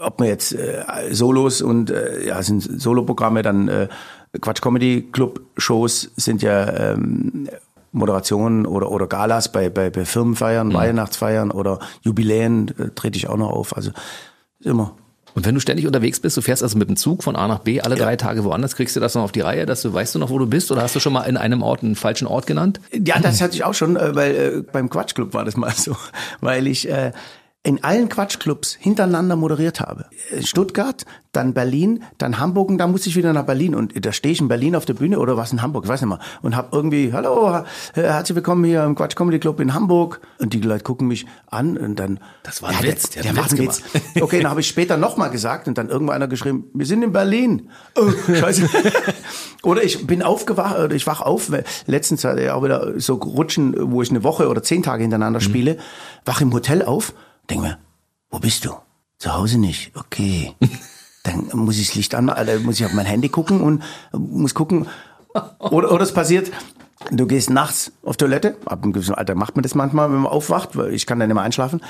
ob 0.00 0.18
man 0.18 0.28
jetzt 0.28 0.52
äh, 0.52 0.84
Solos 1.10 1.62
und 1.62 1.90
äh, 1.90 2.26
ja, 2.26 2.42
sind 2.42 2.60
Soloprogramme, 2.80 3.42
dann 3.42 3.68
äh, 3.68 3.88
Quatsch 4.40 4.60
Comedy 4.60 5.08
Club 5.12 5.40
Shows 5.56 6.10
sind 6.16 6.42
ja 6.42 6.92
ähm, 6.92 7.48
Moderationen 7.92 8.66
oder, 8.66 8.90
oder 8.90 9.06
Galas 9.06 9.50
bei, 9.50 9.70
bei, 9.70 9.90
bei 9.90 10.04
Firmenfeiern, 10.04 10.68
mhm. 10.68 10.74
Weihnachtsfeiern 10.74 11.50
oder 11.50 11.80
Jubiläen 12.02 12.68
äh, 12.78 12.90
trete 12.94 13.16
ich 13.16 13.28
auch 13.28 13.36
noch 13.36 13.50
auf. 13.50 13.76
Also 13.76 13.90
immer. 14.60 14.94
Und 15.34 15.44
wenn 15.44 15.54
du 15.54 15.60
ständig 15.60 15.86
unterwegs 15.86 16.18
bist, 16.18 16.34
du 16.38 16.40
fährst 16.40 16.62
also 16.62 16.78
mit 16.78 16.88
dem 16.88 16.96
Zug 16.96 17.22
von 17.22 17.36
A 17.36 17.46
nach 17.46 17.58
B 17.58 17.82
alle 17.82 17.98
ja. 17.98 18.04
drei 18.04 18.16
Tage 18.16 18.42
woanders, 18.44 18.74
kriegst 18.74 18.96
du 18.96 19.00
das 19.00 19.14
noch 19.14 19.22
auf 19.22 19.32
die 19.32 19.42
Reihe, 19.42 19.66
dass 19.66 19.82
du 19.82 19.92
weißt 19.92 20.14
du 20.14 20.18
noch, 20.18 20.30
wo 20.30 20.38
du 20.38 20.46
bist? 20.46 20.70
Oder 20.70 20.80
hast 20.80 20.96
du 20.96 21.00
schon 21.00 21.12
mal 21.12 21.24
in 21.24 21.36
einem 21.36 21.62
Ort 21.62 21.82
einen 21.82 21.94
falschen 21.94 22.26
Ort 22.26 22.46
genannt? 22.46 22.80
Ja, 22.92 23.18
das 23.20 23.42
hatte 23.42 23.54
ich 23.54 23.62
auch 23.62 23.74
schon, 23.74 23.96
äh, 23.96 24.14
weil 24.14 24.34
äh, 24.34 24.62
beim 24.72 24.88
Quatschclub 24.88 25.34
war 25.34 25.44
das 25.44 25.56
mal 25.56 25.72
so, 25.76 25.94
weil 26.40 26.66
ich 26.66 26.88
äh, 26.88 27.12
in 27.62 27.82
allen 27.82 28.08
Quatschclubs 28.08 28.76
hintereinander 28.78 29.34
moderiert 29.34 29.80
habe. 29.80 30.06
Stuttgart, 30.40 31.04
dann 31.32 31.52
Berlin, 31.52 32.04
dann 32.16 32.38
Hamburg 32.38 32.70
und 32.70 32.78
dann 32.78 32.92
musste 32.92 33.08
ich 33.08 33.16
wieder 33.16 33.32
nach 33.32 33.44
Berlin 33.44 33.74
und 33.74 34.06
da 34.06 34.12
stehe 34.12 34.32
ich 34.32 34.40
in 34.40 34.48
Berlin 34.48 34.74
auf 34.76 34.84
der 34.84 34.94
Bühne 34.94 35.18
oder 35.18 35.36
was 35.36 35.52
in 35.52 35.62
Hamburg, 35.62 35.84
ich 35.84 35.90
weiß 35.90 36.00
nicht 36.00 36.08
mal 36.08 36.20
und 36.42 36.56
habe 36.56 36.68
irgendwie 36.72 37.12
hallo, 37.12 37.64
herzlich 37.92 38.36
willkommen 38.36 38.64
hier 38.64 38.84
im 38.84 38.94
Quatsch 38.94 39.16
Comedy 39.16 39.38
Club 39.38 39.60
in 39.60 39.74
Hamburg 39.74 40.20
und 40.38 40.54
die 40.54 40.60
Leute 40.60 40.84
gucken 40.84 41.08
mich 41.08 41.26
an 41.48 41.76
und 41.76 41.96
dann 41.98 42.20
das 42.42 42.62
war 42.62 42.70
ein 42.70 42.76
ja, 42.76 42.84
Witz, 42.84 43.10
der, 43.10 43.22
der, 43.24 43.32
der 43.34 43.42
ein 43.42 43.58
Witz. 43.58 43.82
Okay, 44.20 44.40
dann 44.40 44.50
habe 44.50 44.60
ich 44.60 44.68
später 44.68 44.96
nochmal 44.96 45.30
gesagt 45.30 45.68
und 45.68 45.76
dann 45.76 45.88
irgendwann 45.88 46.16
einer 46.16 46.28
geschrieben, 46.28 46.64
wir 46.72 46.86
sind 46.86 47.02
in 47.02 47.12
Berlin. 47.12 47.68
Oh, 47.96 48.10
scheiße. 48.32 48.68
oder 49.62 49.82
ich 49.82 50.06
bin 50.06 50.22
aufgewacht 50.22 50.78
oder 50.78 50.94
ich 50.94 51.06
wach 51.06 51.20
auf, 51.20 51.50
letztens 51.86 52.24
hatte 52.24 52.42
ich 52.42 52.50
auch 52.50 52.62
wieder 52.62 52.98
so 52.98 53.14
rutschen, 53.14 53.74
wo 53.92 54.00
ich 54.00 54.10
eine 54.10 54.22
Woche 54.22 54.48
oder 54.48 54.62
zehn 54.62 54.82
Tage 54.82 55.02
hintereinander 55.02 55.40
spiele, 55.40 55.74
mhm. 55.74 55.78
wach 56.24 56.40
im 56.40 56.52
Hotel 56.52 56.82
auf 56.82 57.12
Denk 57.50 57.62
mir, 57.62 57.78
wo 58.30 58.38
bist 58.38 58.64
du? 58.64 58.74
Zu 59.18 59.34
Hause 59.34 59.58
nicht. 59.58 59.92
Okay. 59.94 60.54
Dann 61.22 61.48
muss 61.54 61.78
ich 61.78 61.88
das 61.88 61.96
Licht 61.96 62.14
anmachen, 62.14 62.46
dann 62.46 62.62
muss 62.62 62.78
ich 62.78 62.86
auf 62.86 62.92
mein 62.92 63.04
Handy 63.04 63.28
gucken 63.28 63.60
und 63.60 63.82
muss 64.12 64.54
gucken. 64.54 64.86
Oder, 65.58 65.90
oder 65.90 66.04
es 66.04 66.12
passiert, 66.12 66.52
du 67.10 67.26
gehst 67.26 67.50
nachts 67.50 67.90
auf 68.04 68.16
Toilette. 68.16 68.56
Ab 68.64 68.84
einem 68.84 68.92
gewissen 68.92 69.16
Alter 69.16 69.34
macht 69.34 69.56
man 69.56 69.64
das 69.64 69.74
manchmal, 69.74 70.08
wenn 70.12 70.20
man 70.20 70.30
aufwacht, 70.30 70.76
weil 70.76 70.94
ich 70.94 71.04
kann 71.04 71.18
dann 71.18 71.28
immer 71.28 71.42
einschlafen. 71.42 71.80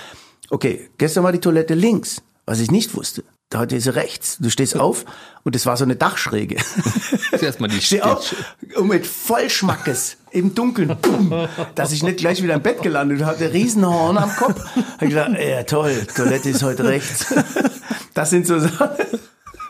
Okay, 0.49 0.89
gestern 0.97 1.23
war 1.23 1.33
die 1.33 1.41
Toilette 1.41 1.75
links, 1.75 2.23
was 2.47 2.61
ich 2.61 2.71
nicht 2.71 2.97
wusste. 2.97 3.25
Hat 3.57 3.71
sie 3.71 3.95
rechts. 3.95 4.39
Du 4.39 4.51
stehst 4.51 4.77
auf 4.77 5.05
und 5.45 5.55
das 5.55 5.67
war 5.67 5.77
so 5.77 5.85
eine 5.85 5.97
Dachschräge. 5.97 6.57
Erstmal 7.41 7.71
die 7.71 7.81
Steh 7.81 8.03
auf 8.03 8.35
und 8.77 8.89
mit 8.89 9.07
Vollschmackes 9.07 10.17
im 10.31 10.55
Dunkeln, 10.55 10.97
boom, 11.01 11.49
dass 11.75 11.93
ich 11.93 12.03
nicht 12.03 12.19
gleich 12.19 12.43
wieder 12.43 12.55
im 12.55 12.63
Bett 12.63 12.83
gelandet 12.83 13.25
hatte, 13.25 13.53
Riesenhorn 13.53 14.19
am 14.19 14.35
Kopf. 14.37 14.61
Hab 14.75 15.03
ich 15.03 15.11
gedacht, 15.11 15.31
ja 15.39 15.63
toll, 15.63 16.07
Toilette 16.15 16.51
ist 16.51 16.63
heute 16.63 16.85
rechts. 16.85 17.35
Das 18.15 18.31
sind 18.31 18.47
so 18.47 18.59
Sachen. 18.59 18.97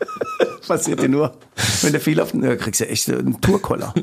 Passiert 0.66 1.00
dir 1.00 1.08
nur, 1.08 1.36
wenn 1.82 1.92
du 1.92 2.00
viel 2.00 2.20
auf 2.20 2.32
den, 2.32 2.42
da 2.42 2.56
kriegst 2.56 2.80
du 2.80 2.88
echt 2.88 3.08
einen 3.08 3.40
Tourkoller. 3.40 3.94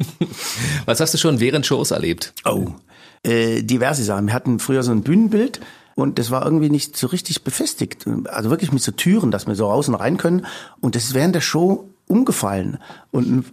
Was 0.85 0.99
hast 0.99 1.13
du 1.13 1.17
schon 1.17 1.39
während 1.39 1.65
Shows 1.65 1.91
erlebt? 1.91 2.33
Oh, 2.45 2.67
äh, 3.23 3.63
diverse 3.63 4.03
Sachen. 4.03 4.27
Wir 4.27 4.33
hatten 4.33 4.59
früher 4.59 4.83
so 4.83 4.91
ein 4.91 5.01
Bühnenbild 5.01 5.59
und 5.95 6.19
das 6.19 6.31
war 6.31 6.45
irgendwie 6.45 6.69
nicht 6.69 6.97
so 6.97 7.07
richtig 7.07 7.43
befestigt. 7.43 8.05
Also 8.25 8.49
wirklich 8.49 8.71
mit 8.71 8.81
so 8.81 8.91
Türen, 8.91 9.31
dass 9.31 9.47
wir 9.47 9.55
so 9.55 9.69
raus 9.69 9.87
und 9.87 9.95
rein 9.95 10.17
können. 10.17 10.45
Und 10.79 10.95
das 10.95 11.05
ist 11.05 11.13
während 11.13 11.35
der 11.35 11.41
Show 11.41 11.89
umgefallen. 12.07 12.79
Und, 13.11 13.45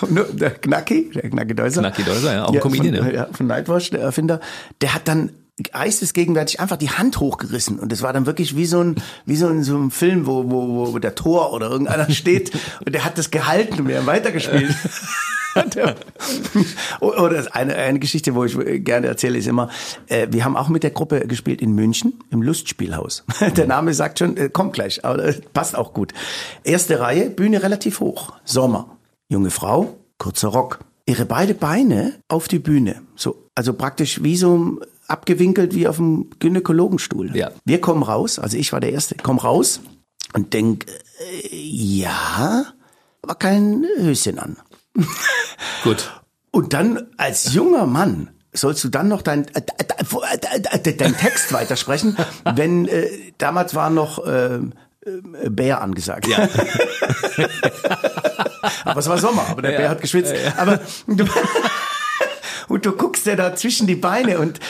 der 0.32 0.50
Knacki, 0.50 1.10
der 1.14 1.30
Knacki 1.30 1.54
Deuser. 1.54 1.80
Knacki 1.80 2.04
Deuser, 2.04 2.34
ja, 2.34 2.44
auch 2.44 2.52
ein 2.52 2.60
Comedian, 2.60 2.96
von, 3.04 3.14
ja. 3.14 3.28
Von 3.32 3.46
Nightwatch, 3.46 3.90
der 3.90 4.00
Erfinder, 4.00 4.40
der 4.80 4.94
hat 4.94 5.08
dann 5.08 5.32
geistesgegenwärtig 5.72 6.60
einfach 6.60 6.76
die 6.76 6.90
Hand 6.90 7.18
hochgerissen 7.18 7.80
und 7.80 7.90
das 7.90 8.00
war 8.02 8.12
dann 8.12 8.26
wirklich 8.26 8.54
wie 8.54 8.66
so 8.66 8.80
ein 8.80 8.94
wie 9.26 9.34
so 9.34 9.48
ein, 9.48 9.64
so 9.64 9.76
ein 9.76 9.90
Film, 9.90 10.26
wo, 10.26 10.48
wo, 10.48 10.92
wo 10.92 10.98
der 11.00 11.16
Tor 11.16 11.52
oder 11.52 11.68
irgendeiner 11.68 12.08
steht 12.12 12.52
und 12.84 12.94
der 12.94 13.04
hat 13.04 13.18
das 13.18 13.32
gehalten 13.32 13.80
und 13.80 13.88
wir 13.88 13.98
haben 13.98 14.06
weitergespielt. 14.06 14.72
Oder 17.00 17.46
eine, 17.54 17.74
eine 17.76 17.98
Geschichte, 17.98 18.34
wo 18.34 18.44
ich 18.44 18.56
gerne 18.84 19.06
erzähle, 19.06 19.38
ist 19.38 19.46
immer, 19.46 19.70
äh, 20.06 20.28
wir 20.30 20.44
haben 20.44 20.56
auch 20.56 20.68
mit 20.68 20.82
der 20.82 20.90
Gruppe 20.90 21.26
gespielt 21.26 21.60
in 21.60 21.72
München 21.72 22.14
im 22.30 22.42
Lustspielhaus. 22.42 23.24
Der 23.56 23.66
Name 23.66 23.94
sagt 23.94 24.18
schon, 24.18 24.36
äh, 24.36 24.48
kommt 24.48 24.72
gleich, 24.72 25.04
aber 25.04 25.24
äh, 25.24 25.34
passt 25.52 25.76
auch 25.76 25.92
gut. 25.92 26.12
Erste 26.64 27.00
Reihe, 27.00 27.30
Bühne 27.30 27.62
relativ 27.62 28.00
hoch, 28.00 28.32
Sommer. 28.44 28.96
Junge 29.28 29.50
Frau, 29.50 29.98
kurzer 30.18 30.48
Rock. 30.48 30.80
Ihre 31.06 31.24
beide 31.24 31.54
Beine 31.54 32.14
auf 32.28 32.48
die 32.48 32.58
Bühne, 32.58 33.02
so 33.16 33.48
also 33.54 33.72
praktisch 33.72 34.22
wie 34.22 34.36
so 34.36 34.78
abgewinkelt 35.08 35.74
wie 35.74 35.88
auf 35.88 35.96
dem 35.96 36.30
Gynäkologenstuhl. 36.38 37.34
Ja. 37.34 37.50
Wir 37.64 37.80
kommen 37.80 38.02
raus, 38.02 38.38
also 38.38 38.56
ich 38.56 38.72
war 38.72 38.80
der 38.80 38.92
Erste, 38.92 39.16
komm 39.20 39.38
raus 39.38 39.80
und 40.34 40.54
denk, 40.54 40.86
äh, 40.86 41.48
ja, 41.50 42.66
aber 43.22 43.34
kein 43.34 43.84
Höschen 43.98 44.38
an. 44.38 44.58
Gut. 45.84 46.10
Und 46.50 46.72
dann 46.72 47.06
als 47.16 47.52
junger 47.52 47.86
Mann 47.86 48.30
sollst 48.52 48.82
du 48.84 48.88
dann 48.88 49.08
noch 49.08 49.22
dein, 49.22 49.46
äh, 49.54 49.62
äh, 49.78 50.78
äh, 50.88 50.96
dein 50.96 51.16
Text 51.16 51.52
weitersprechen, 51.52 52.16
wenn 52.54 52.88
äh, 52.88 53.08
damals 53.38 53.74
war 53.74 53.90
noch 53.90 54.24
äh, 54.26 54.60
Bär 55.48 55.80
angesagt. 55.80 56.26
Ja. 56.26 56.36
aber 58.84 59.00
es 59.00 59.08
war 59.08 59.18
Sommer, 59.18 59.46
aber 59.48 59.62
der 59.62 59.70
Bär 59.70 59.88
hat 59.88 60.00
geschwitzt. 60.00 60.34
Aber 60.56 60.80
du, 61.06 61.24
und 62.68 62.84
du 62.84 62.92
guckst 62.92 63.24
ja 63.26 63.34
da 63.34 63.56
zwischen 63.56 63.86
die 63.86 63.94
Beine 63.94 64.38
und 64.38 64.60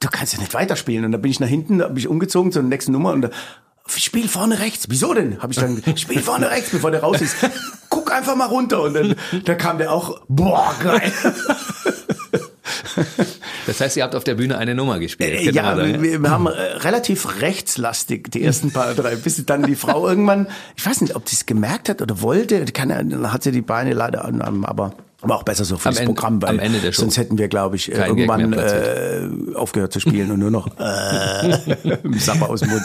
du 0.00 0.08
kannst 0.08 0.32
ja 0.32 0.40
nicht 0.40 0.54
weiterspielen. 0.54 1.04
Und 1.04 1.12
da 1.12 1.18
bin 1.18 1.30
ich 1.30 1.40
nach 1.40 1.48
hinten, 1.48 1.78
da 1.78 1.88
bin 1.88 1.98
ich 1.98 2.08
umgezogen 2.08 2.52
zur 2.52 2.62
nächsten 2.62 2.92
Nummer 2.92 3.12
und 3.12 3.22
da, 3.22 3.30
Spiel 3.86 4.28
vorne 4.28 4.58
rechts. 4.58 4.86
Wieso 4.88 5.14
denn? 5.14 5.42
Habe 5.42 5.52
ich 5.52 5.58
dann 5.58 5.76
gesagt, 5.76 6.00
Spiel 6.00 6.22
vorne 6.22 6.50
rechts, 6.50 6.70
bevor 6.70 6.90
der 6.90 7.00
raus 7.00 7.20
ist. 7.20 7.36
Guck 7.88 8.12
einfach 8.12 8.36
mal 8.36 8.46
runter. 8.46 8.82
Und 8.82 8.94
dann 8.94 9.16
da 9.44 9.54
kam 9.54 9.78
der 9.78 9.92
auch, 9.92 10.20
boah, 10.28 10.74
geil. 10.82 11.12
Das 13.66 13.80
heißt, 13.80 13.96
ihr 13.96 14.02
habt 14.02 14.14
auf 14.14 14.24
der 14.24 14.34
Bühne 14.34 14.58
eine 14.58 14.74
Nummer 14.74 14.98
gespielt. 14.98 15.30
Äh, 15.30 15.50
ja, 15.50 15.76
wir, 15.76 16.22
wir, 16.22 16.30
haben 16.30 16.46
äh, 16.46 16.50
relativ 16.50 17.40
rechtslastig 17.40 18.30
die 18.30 18.42
ersten 18.42 18.72
paar 18.72 18.94
drei, 18.94 19.16
bis 19.16 19.44
dann 19.46 19.62
die 19.62 19.76
Frau 19.76 20.08
irgendwann, 20.08 20.48
ich 20.76 20.84
weiß 20.84 21.00
nicht, 21.00 21.14
ob 21.14 21.28
sie 21.28 21.36
es 21.36 21.46
gemerkt 21.46 21.88
hat 21.88 22.02
oder 22.02 22.20
wollte, 22.20 22.64
dann 22.64 23.32
hat 23.32 23.42
sie 23.42 23.52
die 23.52 23.62
Beine 23.62 23.92
leider 23.92 24.24
an, 24.24 24.64
aber 24.64 24.94
aber 25.22 25.36
auch 25.36 25.42
besser 25.44 25.64
so 25.64 25.76
für 25.78 25.88
Am 25.88 25.94
das 25.94 26.00
Ende- 26.00 26.14
Programm, 26.14 26.42
weil 26.42 26.50
am 26.50 26.58
Ende 26.58 26.80
der 26.80 26.92
Show. 26.92 27.02
sonst 27.02 27.16
hätten 27.16 27.38
wir, 27.38 27.48
glaube 27.48 27.76
ich, 27.76 27.90
äh, 27.90 27.94
Kein 27.94 28.10
irgendwann 28.10 28.52
äh, 28.52 29.54
aufgehört 29.54 29.92
zu 29.92 30.00
spielen 30.00 30.30
und 30.30 30.40
nur 30.40 30.50
noch 30.50 30.66
äh, 30.78 31.98
Sapper 32.18 32.50
aus 32.50 32.60
dem 32.60 32.70
Mund. 32.70 32.84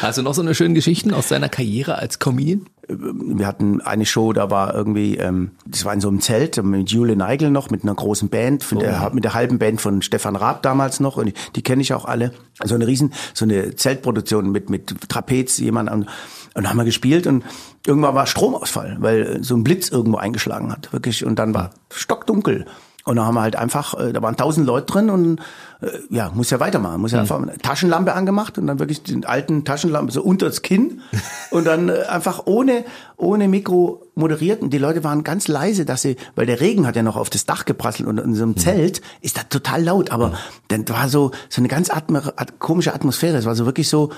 Hast 0.00 0.18
du 0.18 0.22
noch 0.22 0.34
so 0.34 0.42
eine 0.42 0.54
schöne 0.54 0.74
Geschichten 0.74 1.12
aus 1.12 1.28
deiner 1.28 1.48
Karriere 1.48 1.96
als 1.98 2.18
Comedian? 2.18 2.66
wir 2.86 3.46
hatten 3.46 3.80
eine 3.80 4.04
Show, 4.04 4.34
da 4.34 4.50
war 4.50 4.74
irgendwie, 4.74 5.16
ähm, 5.16 5.52
das 5.64 5.86
war 5.86 5.94
in 5.94 6.02
so 6.02 6.08
einem 6.08 6.20
Zelt 6.20 6.62
mit 6.62 6.90
Julie 6.90 7.16
Neigel 7.16 7.50
noch, 7.50 7.70
mit 7.70 7.82
einer 7.82 7.94
großen 7.94 8.28
Band, 8.28 8.62
von 8.62 8.78
der, 8.78 9.10
mit 9.14 9.24
der 9.24 9.32
halben 9.32 9.58
Band 9.58 9.80
von 9.80 10.02
Stefan 10.02 10.36
Raab 10.36 10.60
damals 10.62 11.00
noch, 11.00 11.16
und 11.16 11.26
die, 11.28 11.32
die 11.56 11.62
kenne 11.62 11.80
ich 11.80 11.94
auch 11.94 12.04
alle. 12.04 12.32
So 12.62 12.74
eine 12.74 12.86
riesen, 12.86 13.14
so 13.32 13.46
eine 13.46 13.74
Zeltproduktion 13.74 14.50
mit, 14.52 14.68
mit 14.68 14.94
Trapez, 15.08 15.56
jemand 15.58 15.88
an, 15.88 16.10
und 16.54 16.68
haben 16.68 16.76
wir 16.76 16.84
gespielt 16.84 17.26
und 17.26 17.44
irgendwann 17.86 18.14
war 18.14 18.26
Stromausfall, 18.26 18.96
weil 19.00 19.42
so 19.42 19.56
ein 19.56 19.64
Blitz 19.64 19.88
irgendwo 19.88 20.18
eingeschlagen 20.18 20.72
hat, 20.72 20.92
wirklich, 20.92 21.24
und 21.24 21.38
dann 21.38 21.54
war 21.54 21.70
stockdunkel. 21.90 22.66
Und 23.06 23.16
da 23.16 23.26
haben 23.26 23.34
wir 23.34 23.42
halt 23.42 23.56
einfach, 23.56 23.98
äh, 24.00 24.12
da 24.14 24.22
waren 24.22 24.36
tausend 24.36 24.66
Leute 24.66 24.86
drin 24.86 25.10
und 25.10 25.38
äh, 25.82 25.88
ja, 26.08 26.30
muss 26.32 26.48
ja 26.48 26.58
weitermachen. 26.58 27.02
Muss 27.02 27.12
ja 27.12 27.20
einfach 27.20 27.40
eine 27.40 27.58
Taschenlampe 27.58 28.14
angemacht 28.14 28.56
und 28.56 28.66
dann 28.66 28.78
wirklich 28.78 29.02
den 29.02 29.26
alten 29.26 29.66
Taschenlampe 29.66 30.10
so 30.10 30.22
unter 30.22 30.46
das 30.46 30.62
Kinn 30.62 31.02
und 31.50 31.66
dann 31.66 31.90
äh, 31.90 32.04
einfach 32.08 32.46
ohne, 32.46 32.84
ohne 33.18 33.46
Mikro 33.46 34.06
moderiert. 34.14 34.62
Und 34.62 34.70
die 34.70 34.78
Leute 34.78 35.04
waren 35.04 35.22
ganz 35.22 35.48
leise, 35.48 35.84
dass 35.84 36.00
sie, 36.00 36.16
weil 36.34 36.46
der 36.46 36.60
Regen 36.60 36.86
hat 36.86 36.96
ja 36.96 37.02
noch 37.02 37.16
auf 37.16 37.28
das 37.28 37.44
Dach 37.44 37.66
geprasselt 37.66 38.08
und 38.08 38.16
in 38.16 38.34
so 38.34 38.42
einem 38.42 38.56
Zelt 38.56 39.02
ist 39.20 39.36
das 39.36 39.50
total 39.50 39.82
laut. 39.82 40.10
Aber 40.10 40.32
dann 40.68 40.88
war 40.88 41.10
so, 41.10 41.30
so 41.50 41.60
eine 41.60 41.68
ganz 41.68 41.90
atme, 41.90 42.32
at, 42.36 42.58
komische 42.58 42.94
Atmosphäre. 42.94 43.36
Es 43.36 43.44
war 43.44 43.54
so 43.54 43.66
wirklich 43.66 43.90
so, 43.90 44.12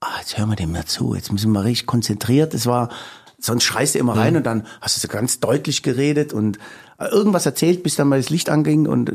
ah, 0.00 0.18
jetzt 0.20 0.38
hören 0.38 0.48
wir 0.48 0.56
dem 0.56 0.72
mal 0.72 0.84
zu, 0.84 1.14
jetzt 1.14 1.32
müssen 1.32 1.52
wir 1.52 1.64
richtig 1.64 1.86
konzentriert. 1.86 2.54
Es 2.54 2.66
war, 2.66 2.90
sonst 3.38 3.64
schreist 3.64 3.94
du 3.94 3.98
immer 3.98 4.16
rein 4.16 4.36
und 4.36 4.44
dann 4.44 4.66
hast 4.80 4.96
du 4.96 5.00
so 5.00 5.08
ganz 5.08 5.40
deutlich 5.40 5.82
geredet 5.82 6.32
und 6.32 6.58
irgendwas 6.98 7.46
erzählt, 7.46 7.82
bis 7.82 7.94
dann 7.94 8.08
mal 8.08 8.18
das 8.18 8.30
Licht 8.30 8.50
anging 8.50 8.86
und 8.86 9.10
äh, 9.10 9.14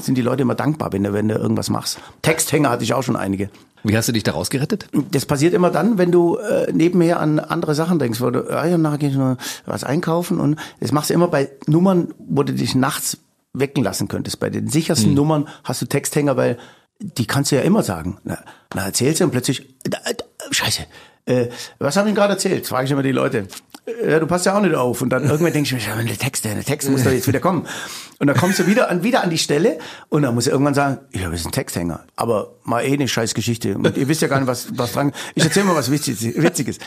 sind 0.00 0.16
die 0.16 0.22
Leute 0.22 0.42
immer 0.42 0.54
dankbar, 0.54 0.92
wenn 0.92 1.02
du, 1.02 1.12
wenn 1.12 1.28
du 1.28 1.34
irgendwas 1.34 1.70
machst. 1.70 1.98
Texthänger 2.22 2.70
hatte 2.70 2.84
ich 2.84 2.94
auch 2.94 3.02
schon 3.02 3.16
einige. 3.16 3.50
Wie 3.82 3.96
hast 3.96 4.08
du 4.08 4.12
dich 4.12 4.22
da 4.22 4.32
rausgerettet? 4.32 4.88
Das 5.12 5.26
passiert 5.26 5.54
immer 5.54 5.70
dann, 5.70 5.98
wenn 5.98 6.10
du 6.10 6.36
äh, 6.36 6.72
nebenher 6.72 7.20
an 7.20 7.38
andere 7.38 7.74
Sachen 7.74 7.98
denkst, 7.98 8.20
wo 8.20 8.30
du, 8.30 8.50
ah 8.50 8.66
ja, 8.66 8.78
nachher 8.78 8.98
geh 8.98 9.08
ich 9.08 9.16
noch 9.16 9.36
was 9.64 9.84
einkaufen 9.84 10.40
und 10.40 10.58
das 10.80 10.92
machst 10.92 11.10
du 11.10 11.14
immer 11.14 11.28
bei 11.28 11.50
Nummern, 11.66 12.14
wo 12.18 12.42
du 12.42 12.52
dich 12.52 12.74
nachts 12.74 13.18
wecken 13.52 13.82
lassen 13.82 14.08
könntest. 14.08 14.38
Bei 14.38 14.50
den 14.50 14.68
sichersten 14.68 15.14
Nummern 15.14 15.48
hast 15.64 15.82
du 15.82 15.86
Texthänger, 15.86 16.36
weil 16.36 16.58
die 16.98 17.26
kannst 17.26 17.52
du 17.52 17.56
ja 17.56 17.62
immer 17.62 17.82
sagen. 17.82 18.18
Na, 18.24 18.38
na 18.74 18.86
erzählst 18.86 19.20
du 19.20 19.24
und 19.24 19.30
plötzlich, 19.30 19.62
äh, 19.84 19.90
äh, 19.90 20.14
scheiße, 20.50 20.86
äh, 21.26 21.48
was 21.78 21.96
habe 21.96 22.08
ich 22.08 22.14
gerade 22.14 22.34
erzählt? 22.34 22.66
Frage 22.66 22.86
ich 22.86 22.90
immer 22.92 23.02
die 23.02 23.12
Leute. 23.12 23.48
Äh, 23.86 24.10
Ja, 24.12 24.20
du 24.20 24.26
passt 24.26 24.46
ja 24.46 24.56
auch 24.56 24.62
nicht 24.62 24.74
auf. 24.74 25.02
Und 25.02 25.10
dann 25.10 25.24
irgendwann 25.24 25.52
denke 25.52 25.66
ich 25.66 25.72
mir, 25.72 25.96
ja, 25.96 26.00
der 26.02 26.16
Text, 26.16 26.44
der 26.44 26.62
Text 26.64 26.88
muss 26.88 27.02
doch 27.04 27.10
jetzt 27.10 27.26
wieder 27.28 27.40
kommen. 27.40 27.66
Und 28.18 28.28
dann 28.28 28.36
kommst 28.36 28.58
du 28.58 28.66
wieder 28.66 28.88
an, 28.90 29.02
wieder 29.02 29.22
an 29.22 29.30
die 29.30 29.38
Stelle 29.38 29.78
und 30.08 30.22
dann 30.22 30.34
muss 30.34 30.46
er 30.46 30.52
irgendwann 30.52 30.74
sagen, 30.74 30.98
ja, 31.12 31.30
wir 31.30 31.38
sind 31.38 31.52
Texthänger. 31.52 32.04
Aber 32.16 32.54
mal 32.64 32.82
eh 32.84 32.92
eine 32.94 33.08
scheiß 33.08 33.34
Geschichte. 33.34 33.76
Und 33.76 33.96
ihr 33.96 34.08
wisst 34.08 34.22
ja 34.22 34.28
gar 34.28 34.38
nicht, 34.38 34.46
was, 34.46 34.68
was 34.78 34.92
dran, 34.92 35.12
ich 35.34 35.44
erzähl 35.44 35.64
mal 35.64 35.74
was 35.74 35.90
Witziges. 35.90 36.78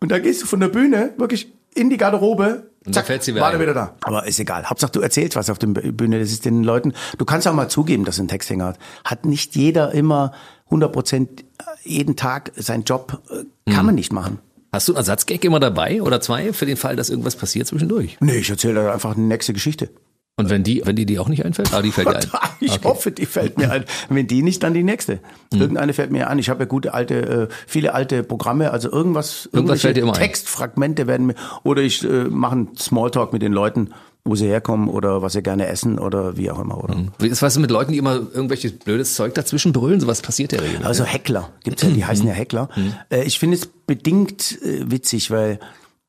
Und 0.00 0.10
dann 0.10 0.22
gehst 0.22 0.42
du 0.42 0.46
von 0.46 0.60
der 0.60 0.68
Bühne 0.68 1.12
wirklich 1.18 1.52
in 1.74 1.90
die 1.90 1.96
Garderobe. 1.96 2.70
Und 2.86 2.94
Zack, 2.94 3.06
fällt 3.06 3.22
sie 3.22 3.34
wieder 3.34 3.44
war 3.44 3.52
er 3.52 3.60
wieder 3.60 3.74
da. 3.74 3.94
Aber 4.02 4.26
ist 4.26 4.40
egal. 4.40 4.64
Hauptsache 4.64 4.92
du 4.92 5.00
erzählst 5.00 5.36
was 5.36 5.50
auf 5.50 5.58
der 5.58 5.66
Bühne. 5.66 6.18
Das 6.18 6.30
ist 6.30 6.44
den 6.46 6.64
Leuten. 6.64 6.94
Du 7.18 7.24
kannst 7.24 7.46
auch 7.46 7.52
mal 7.52 7.68
zugeben, 7.68 8.04
dass 8.04 8.16
du 8.16 8.22
einen 8.22 8.28
Texthänger 8.28 8.64
hat. 8.66 8.78
Hat 9.04 9.26
nicht 9.26 9.54
jeder 9.54 9.92
immer 9.92 10.32
100 10.66 10.90
Prozent 10.92 11.44
jeden 11.84 12.16
Tag 12.16 12.52
seinen 12.56 12.84
Job. 12.84 13.20
äh, 13.30 13.72
Kann 13.72 13.84
man 13.86 13.94
nicht 13.94 14.12
machen. 14.12 14.38
Hast 14.72 14.88
du 14.88 14.92
einen 14.92 14.98
Ersatzgag 14.98 15.44
immer 15.44 15.60
dabei 15.60 16.00
oder 16.00 16.20
zwei 16.20 16.52
für 16.52 16.64
den 16.64 16.76
Fall, 16.76 16.96
dass 16.96 17.10
irgendwas 17.10 17.36
passiert 17.36 17.66
zwischendurch? 17.66 18.16
Nee, 18.20 18.36
ich 18.36 18.48
erzähle 18.50 18.92
einfach 18.92 19.16
eine 19.16 19.24
nächste 19.24 19.52
Geschichte. 19.52 19.90
Und 20.36 20.48
wenn 20.48 20.62
die, 20.62 20.80
wenn 20.84 20.96
die 20.96 21.04
dir 21.04 21.20
auch 21.20 21.28
nicht 21.28 21.44
einfällt? 21.44 21.72
Ah, 21.74 21.82
die 21.82 21.92
fällt 21.92 22.08
dir 22.08 22.16
ein. 22.16 22.28
Ich 22.60 22.72
Okay. 22.72 22.88
hoffe, 22.88 23.10
die 23.10 23.26
fällt 23.26 23.58
mir 23.58 23.70
ein. 23.70 23.84
Wenn 24.08 24.26
die 24.26 24.42
nicht, 24.42 24.62
dann 24.62 24.74
die 24.74 24.82
nächste. 24.82 25.20
Hm. 25.52 25.60
Irgendeine 25.60 25.92
fällt 25.92 26.10
mir 26.10 26.28
ein. 26.28 26.38
Ich 26.38 26.48
habe 26.50 26.60
ja 26.60 26.66
gute 26.66 26.94
alte, 26.94 27.48
äh, 27.50 27.54
viele 27.66 27.94
alte 27.94 28.22
Programme, 28.22 28.70
also 28.70 28.90
irgendwas, 28.90 29.48
Irgendwas 29.52 29.80
fällt 29.82 29.96
dir 29.96 30.02
immer 30.02 30.14
ein. 30.14 30.18
Textfragmente 30.20 31.06
werden 31.06 31.26
mir, 31.26 31.34
oder 31.62 31.82
ich 31.82 32.02
äh, 32.04 32.24
mache 32.24 32.52
einen 32.52 32.76
Smalltalk 32.76 33.32
mit 33.32 33.42
den 33.42 33.52
Leuten, 33.52 33.90
wo 34.24 34.34
sie 34.34 34.46
herkommen 34.46 34.88
oder 34.88 35.22
was 35.22 35.32
sie 35.32 35.42
gerne 35.42 35.66
essen 35.66 35.98
oder 35.98 36.36
wie 36.36 36.50
auch 36.50 36.58
immer, 36.60 36.82
oder? 36.84 36.94
Wie 37.18 37.28
ist 37.28 37.40
was 37.42 37.58
mit 37.58 37.70
Leuten, 37.70 37.92
die 37.92 37.98
immer 37.98 38.16
irgendwelches 38.16 38.72
blödes 38.78 39.14
Zeug 39.14 39.34
dazwischen 39.34 39.72
brüllen? 39.72 40.00
Sowas 40.00 40.20
passiert 40.22 40.52
ja 40.52 40.58
regelmäßig. 40.58 40.86
Also 40.86 41.04
Heckler, 41.04 41.50
gibt's 41.64 41.82
ja, 41.82 41.88
die 41.88 42.04
heißen 42.04 42.26
ja 42.26 42.34
Heckler. 42.34 42.68
Äh, 43.10 43.24
ich 43.24 43.38
finde 43.38 43.56
es 43.56 43.66
bedingt 43.66 44.58
äh, 44.62 44.90
witzig, 44.90 45.30
weil 45.30 45.58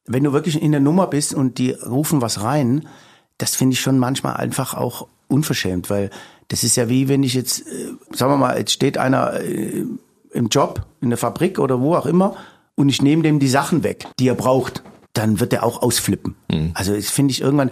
wenn 0.05 0.23
du 0.25 0.33
wirklich 0.33 0.61
in 0.61 0.71
der 0.71 0.81
Nummer 0.81 1.07
bist 1.07 1.33
und 1.33 1.57
die 1.57 1.71
rufen 1.71 2.21
was 2.21 2.41
rein, 2.43 2.87
das 3.41 3.55
finde 3.55 3.73
ich 3.73 3.81
schon 3.81 3.97
manchmal 3.97 4.35
einfach 4.35 4.75
auch 4.75 5.07
unverschämt, 5.27 5.89
weil 5.89 6.09
das 6.49 6.63
ist 6.63 6.75
ja 6.75 6.89
wie 6.89 7.07
wenn 7.07 7.23
ich 7.23 7.33
jetzt, 7.33 7.61
äh, 7.61 7.93
sagen 8.13 8.31
wir 8.33 8.37
mal, 8.37 8.57
jetzt 8.57 8.71
steht 8.71 8.97
einer 8.97 9.39
äh, 9.39 9.85
im 10.31 10.47
Job, 10.49 10.85
in 11.01 11.09
der 11.09 11.17
Fabrik 11.17 11.59
oder 11.59 11.81
wo 11.81 11.95
auch 11.95 12.05
immer 12.05 12.35
und 12.75 12.89
ich 12.89 13.01
nehme 13.01 13.23
dem 13.23 13.39
die 13.39 13.47
Sachen 13.47 13.83
weg, 13.83 14.05
die 14.19 14.27
er 14.27 14.35
braucht, 14.35 14.83
dann 15.13 15.39
wird 15.39 15.53
er 15.53 15.63
auch 15.63 15.81
ausflippen. 15.81 16.35
Also 16.73 16.95
das 16.95 17.09
finde 17.09 17.31
ich 17.31 17.41
irgendwann, 17.41 17.71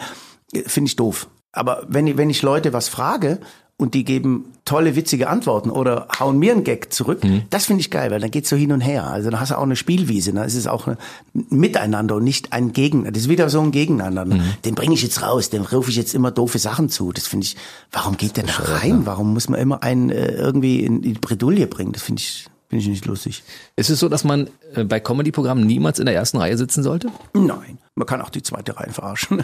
äh, 0.53 0.63
finde 0.67 0.89
ich 0.89 0.95
doof. 0.95 1.27
Aber 1.51 1.85
wenn 1.87 2.07
ich, 2.07 2.17
wenn 2.17 2.29
ich 2.29 2.41
Leute 2.41 2.73
was 2.73 2.87
frage 2.87 3.39
und 3.79 3.93
die 3.93 4.03
geben 4.03 4.45
tolle, 4.65 4.95
witzige 4.95 5.29
Antworten 5.29 5.71
oder 5.71 6.09
hauen 6.19 6.37
mir 6.37 6.51
einen 6.51 6.63
Gag 6.63 6.93
zurück, 6.93 7.21
das 7.49 7.65
finde 7.65 7.81
ich 7.81 7.89
geil, 7.89 8.11
weil 8.11 8.19
dann 8.19 8.29
geht's 8.29 8.49
so 8.49 8.55
hin 8.55 8.71
und 8.71 8.81
her. 8.81 9.07
Also 9.07 9.31
dann 9.31 9.39
hast 9.39 9.51
du 9.51 9.57
auch 9.57 9.63
eine 9.63 9.77
Spielwiese, 9.77 10.33
dann 10.33 10.45
ist 10.45 10.55
es 10.55 10.67
auch 10.67 10.85
ein 10.85 10.97
Miteinander 11.33 12.17
und 12.17 12.25
nicht 12.25 12.53
ein 12.53 12.73
Gegeneinander. 12.73 13.13
Das 13.13 13.23
ist 13.23 13.29
wieder 13.29 13.49
so 13.49 13.61
ein 13.61 13.71
Gegeneinander. 13.71 14.37
Den 14.65 14.75
bringe 14.75 14.93
ich 14.93 15.01
jetzt 15.01 15.23
raus, 15.23 15.49
dem 15.49 15.63
rufe 15.63 15.89
ich 15.89 15.95
jetzt 15.95 16.13
immer 16.13 16.29
doofe 16.29 16.59
Sachen 16.59 16.89
zu. 16.89 17.13
Das 17.13 17.25
finde 17.25 17.45
ich, 17.45 17.55
warum 17.91 18.17
geht 18.17 18.37
der 18.37 18.43
da 18.43 18.53
rein? 18.53 19.05
Warum 19.05 19.33
muss 19.33 19.49
man 19.49 19.59
immer 19.59 19.81
einen 19.81 20.09
äh, 20.09 20.33
irgendwie 20.33 20.83
in 20.83 21.01
die 21.01 21.13
Bredouille 21.13 21.65
bringen? 21.65 21.93
Das 21.93 22.03
finde 22.03 22.21
ich 22.21 22.45
Finde 22.69 22.83
ich 22.83 22.89
nicht 22.89 23.05
lustig. 23.07 23.43
Ist 23.75 23.89
es 23.89 23.99
so, 23.99 24.09
dass 24.09 24.23
man 24.23 24.47
äh, 24.75 24.83
bei 24.83 24.99
Comedy-Programmen 24.99 25.65
niemals 25.65 25.97
in 25.97 26.05
der 26.05 26.13
ersten 26.13 26.37
Reihe 26.37 26.55
sitzen 26.55 26.83
sollte? 26.83 27.09
Nein, 27.33 27.79
man 27.95 28.05
kann 28.05 28.21
auch 28.21 28.29
die 28.29 28.43
zweite 28.43 28.77
Reihe 28.77 28.91
verarschen. 28.91 29.41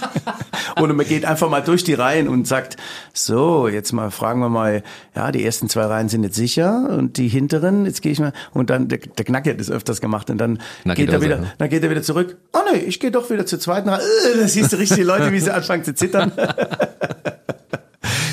Oder 0.80 0.92
man 0.94 1.06
geht 1.06 1.24
einfach 1.24 1.48
mal 1.48 1.60
durch 1.60 1.84
die 1.84 1.94
Reihen 1.94 2.26
und 2.26 2.48
sagt, 2.48 2.76
so, 3.12 3.68
jetzt 3.68 3.92
mal 3.92 4.10
fragen 4.10 4.40
wir 4.40 4.48
mal, 4.48 4.82
ja, 5.14 5.30
die 5.30 5.44
ersten 5.44 5.68
zwei 5.68 5.84
Reihen 5.84 6.08
sind 6.08 6.24
jetzt 6.24 6.34
sicher 6.34 6.88
und 6.90 7.18
die 7.18 7.28
hinteren, 7.28 7.86
jetzt 7.86 8.02
gehe 8.02 8.10
ich 8.10 8.18
mal, 8.18 8.32
und 8.52 8.68
dann, 8.68 8.88
der, 8.88 8.98
der 8.98 9.24
Knacky 9.24 9.50
hat 9.50 9.60
das 9.60 9.70
öfters 9.70 10.00
gemacht 10.00 10.28
und 10.28 10.38
dann 10.38 10.58
Knacki 10.82 11.04
geht 11.04 11.12
er 11.14 11.22
wieder, 11.22 11.44
dann 11.58 11.68
geht 11.68 11.84
er 11.84 11.90
wieder 11.90 12.02
zurück. 12.02 12.36
Oh 12.52 12.58
nee, 12.72 12.80
ich 12.80 12.98
gehe 12.98 13.12
doch 13.12 13.30
wieder 13.30 13.46
zur 13.46 13.60
zweiten 13.60 13.88
Reihe. 13.88 14.02
Äh, 14.02 14.38
Da 14.40 14.48
siehst 14.48 14.72
du 14.72 14.76
richtig 14.76 14.96
die 14.96 15.04
Leute, 15.04 15.30
wie 15.30 15.38
sie 15.38 15.54
anfangen 15.54 15.84
zu 15.84 15.94
zittern. 15.94 16.32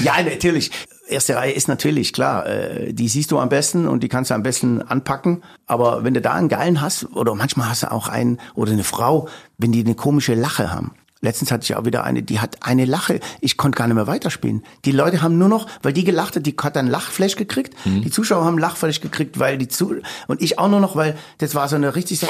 Ja, 0.03 0.21
natürlich. 0.23 0.71
Erste 1.07 1.35
Reihe 1.35 1.51
ist 1.51 1.67
natürlich 1.67 2.13
klar. 2.13 2.45
äh, 2.45 2.93
Die 2.93 3.07
siehst 3.07 3.31
du 3.31 3.39
am 3.39 3.49
besten 3.49 3.87
und 3.87 4.03
die 4.03 4.09
kannst 4.09 4.31
du 4.31 4.35
am 4.35 4.43
besten 4.43 4.81
anpacken. 4.81 5.43
Aber 5.65 6.03
wenn 6.03 6.13
du 6.13 6.21
da 6.21 6.33
einen 6.33 6.49
geilen 6.49 6.81
hast 6.81 7.05
oder 7.15 7.33
manchmal 7.35 7.69
hast 7.69 7.83
du 7.83 7.91
auch 7.91 8.07
einen 8.07 8.39
oder 8.55 8.71
eine 8.71 8.83
Frau, 8.83 9.27
wenn 9.57 9.71
die 9.71 9.83
eine 9.83 9.95
komische 9.95 10.33
Lache 10.33 10.71
haben. 10.71 10.91
Letztens 11.19 11.51
hatte 11.51 11.63
ich 11.63 11.75
auch 11.75 11.83
wieder 11.85 12.03
eine, 12.03 12.21
die 12.21 12.39
hat 12.39 12.57
eine 12.61 12.85
Lache. 12.85 13.19
Ich 13.41 13.57
konnte 13.57 13.75
gar 13.77 13.87
nicht 13.87 13.95
mehr 13.95 14.05
weiterspielen. 14.05 14.63
Die 14.85 14.91
Leute 14.91 15.23
haben 15.23 15.39
nur 15.39 15.49
noch, 15.49 15.65
weil 15.81 15.91
die 15.91 16.03
gelacht 16.03 16.35
hat, 16.35 16.45
die 16.45 16.55
hat 16.61 16.75
dann 16.75 16.85
Lachflash 16.85 17.35
gekriegt. 17.35 17.73
Die 17.85 18.11
Zuschauer 18.11 18.45
haben 18.45 18.59
Lachflash 18.59 19.01
gekriegt, 19.01 19.39
weil 19.39 19.57
die 19.57 19.67
zu 19.67 19.95
und 20.27 20.41
ich 20.43 20.59
auch 20.59 20.69
nur 20.69 20.79
noch, 20.79 20.95
weil 20.95 21.17
das 21.39 21.55
war 21.55 21.67
so 21.69 21.75
eine 21.75 21.95
richtig 21.95 22.19
so 22.19 22.27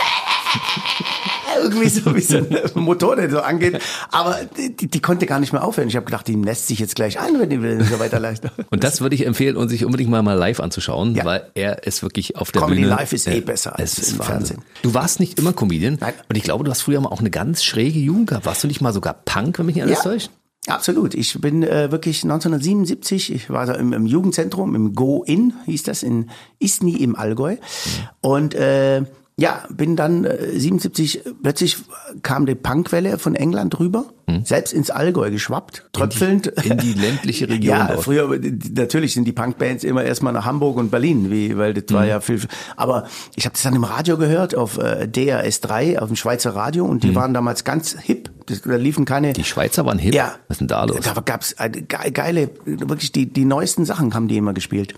irgendwie 1.62 1.90
so 1.90 2.16
wie 2.16 2.22
so 2.22 2.38
ein 2.38 2.48
Motor, 2.76 3.16
der 3.16 3.30
so 3.30 3.40
angeht. 3.42 3.80
Aber 4.12 4.38
die, 4.58 4.88
die 4.88 5.00
konnte 5.02 5.26
gar 5.26 5.40
nicht 5.40 5.54
mehr 5.54 5.64
aufhören. 5.64 5.88
Ich 5.88 5.96
habe 5.96 6.06
gedacht, 6.06 6.28
die 6.28 6.36
lässt 6.36 6.68
sich 6.68 6.80
jetzt 6.80 6.96
gleich 6.96 7.20
ein, 7.20 7.40
wenn 7.40 7.50
die 7.50 7.62
will, 7.62 7.84
so 7.84 8.00
weiter 8.00 8.20
leicht. 8.20 8.44
Und 8.70 8.84
das 8.84 9.02
würde 9.02 9.16
ich 9.16 9.26
empfehlen, 9.26 9.58
um 9.58 9.68
sich 9.68 9.86
unbedingt 9.86 10.10
mal, 10.10 10.22
mal 10.24 10.34
live 10.34 10.60
anzuschauen, 10.60 11.16
Ja. 11.16 11.26
weil 11.26 11.50
er 11.56 11.86
ist 11.86 12.02
wirklich 12.04 12.36
auf 12.38 12.52
der 12.52 12.62
Comedy 12.62 12.82
Bühne. 12.82 12.96
live 12.96 13.14
ist 13.14 13.28
eh 13.28 13.36
Ja, 13.36 13.42
besser 13.42 13.78
als 13.78 14.12
im. 14.12 14.20
Fernsehen. 14.22 14.62
Du 14.82 14.94
warst 14.94 15.20
nicht 15.20 15.40
immer 15.40 15.54
Comedian. 15.54 15.98
Nein. 16.00 16.14
Und 16.30 16.36
ich 16.36 16.44
glaube, 16.44 16.64
du 16.64 16.72
hast 16.72 16.82
früher 16.82 17.00
mal 17.02 17.10
auch 17.10 17.20
eine 17.20 17.30
ganz 17.32 17.64
schräge 17.64 18.00
Jugend 18.00 18.28
gehabt. 18.28 18.46
Warst 18.46 18.64
du 18.64 18.68
nicht 18.68 18.82
mal 18.82 18.94
sogar 18.94 19.14
Punk, 19.26 19.58
wenn 19.60 19.66
mich 19.66 19.76
nicht 19.76 19.86
alles 19.86 20.02
täuscht? 20.02 20.30
Absolut. 20.68 21.14
Ich 21.16 21.40
bin 21.40 21.64
äh, 21.64 21.92
wirklich 21.92 22.24
1977, 22.24 23.34
ich 23.34 23.50
war 23.50 23.66
da 23.66 23.74
im, 23.76 23.94
im 23.94 24.06
Jugendzentrum, 24.06 24.76
im 24.76 24.96
Go-In 24.96 25.54
hieß 25.66 25.84
das, 25.84 26.04
in 26.04 26.30
Isny 26.60 26.98
im 26.98 27.16
Allgäu. 27.16 27.56
Und 28.20 28.54
äh, 28.54 29.04
ja, 29.40 29.64
bin 29.70 29.96
dann 29.96 30.26
äh, 30.26 30.58
77, 30.60 31.22
plötzlich 31.44 31.78
kam 32.24 32.46
die 32.48 32.56
Punkwelle 32.56 33.20
von 33.20 33.36
England 33.36 33.80
rüber, 33.80 34.06
selbst 34.44 34.74
ins 34.74 34.90
Allgäu 34.90 35.32
geschwappt, 35.32 35.88
tröpfelnd. 35.94 36.52
Hm. 36.60 36.72
in 36.72 36.78
die 36.80 36.94
ländliche 36.94 37.48
Region 37.50 37.78
Ja, 37.78 37.88
dort. 37.88 38.04
früher, 38.04 38.28
natürlich 38.74 39.14
sind 39.14 39.24
die 39.26 39.32
Punkbands 39.32 39.84
immer 39.86 40.04
erstmal 40.04 40.34
nach 40.34 40.44
Hamburg 40.44 40.76
und 40.78 40.90
Berlin, 40.92 41.30
wie, 41.32 41.58
weil 41.58 41.74
das 41.74 41.84
Hm. 41.90 41.96
war 41.96 42.06
ja 42.06 42.20
viel, 42.20 42.42
aber 42.76 43.06
ich 43.36 43.46
habe 43.46 43.54
das 43.54 43.62
dann 43.64 43.76
im 43.76 43.84
Radio 43.86 44.18
gehört, 44.18 44.56
auf 44.56 44.78
äh, 44.80 45.08
DRS3, 45.10 46.00
auf 46.00 46.08
dem 46.10 46.16
Schweizer 46.18 46.56
Radio 46.56 46.86
und 46.86 47.04
die 47.04 47.16
waren 47.16 47.34
damals 47.34 47.64
ganz 47.64 47.96
hip, 48.02 48.30
das, 48.48 48.62
da 48.64 48.76
liefen 48.76 49.06
keine... 49.06 49.28
Hm. 49.30 49.34
Die 49.36 49.44
Schweizer 49.44 49.86
waren 49.86 50.00
hip. 50.00 50.14
Ja. 50.16 50.36
Was 50.48 50.56
ist 50.56 50.60
denn 50.62 50.68
da 50.68 50.84
los? 50.84 51.00
Da 51.02 51.14
gab's 51.22 51.56
ge- 51.58 52.12
geile, 52.12 52.50
wirklich 52.66 53.12
die, 53.12 53.32
die 53.32 53.46
neuesten 53.46 53.86
Sachen 53.86 54.14
haben 54.14 54.28
die 54.28 54.38
immer 54.38 54.54
gespielt. 54.54 54.94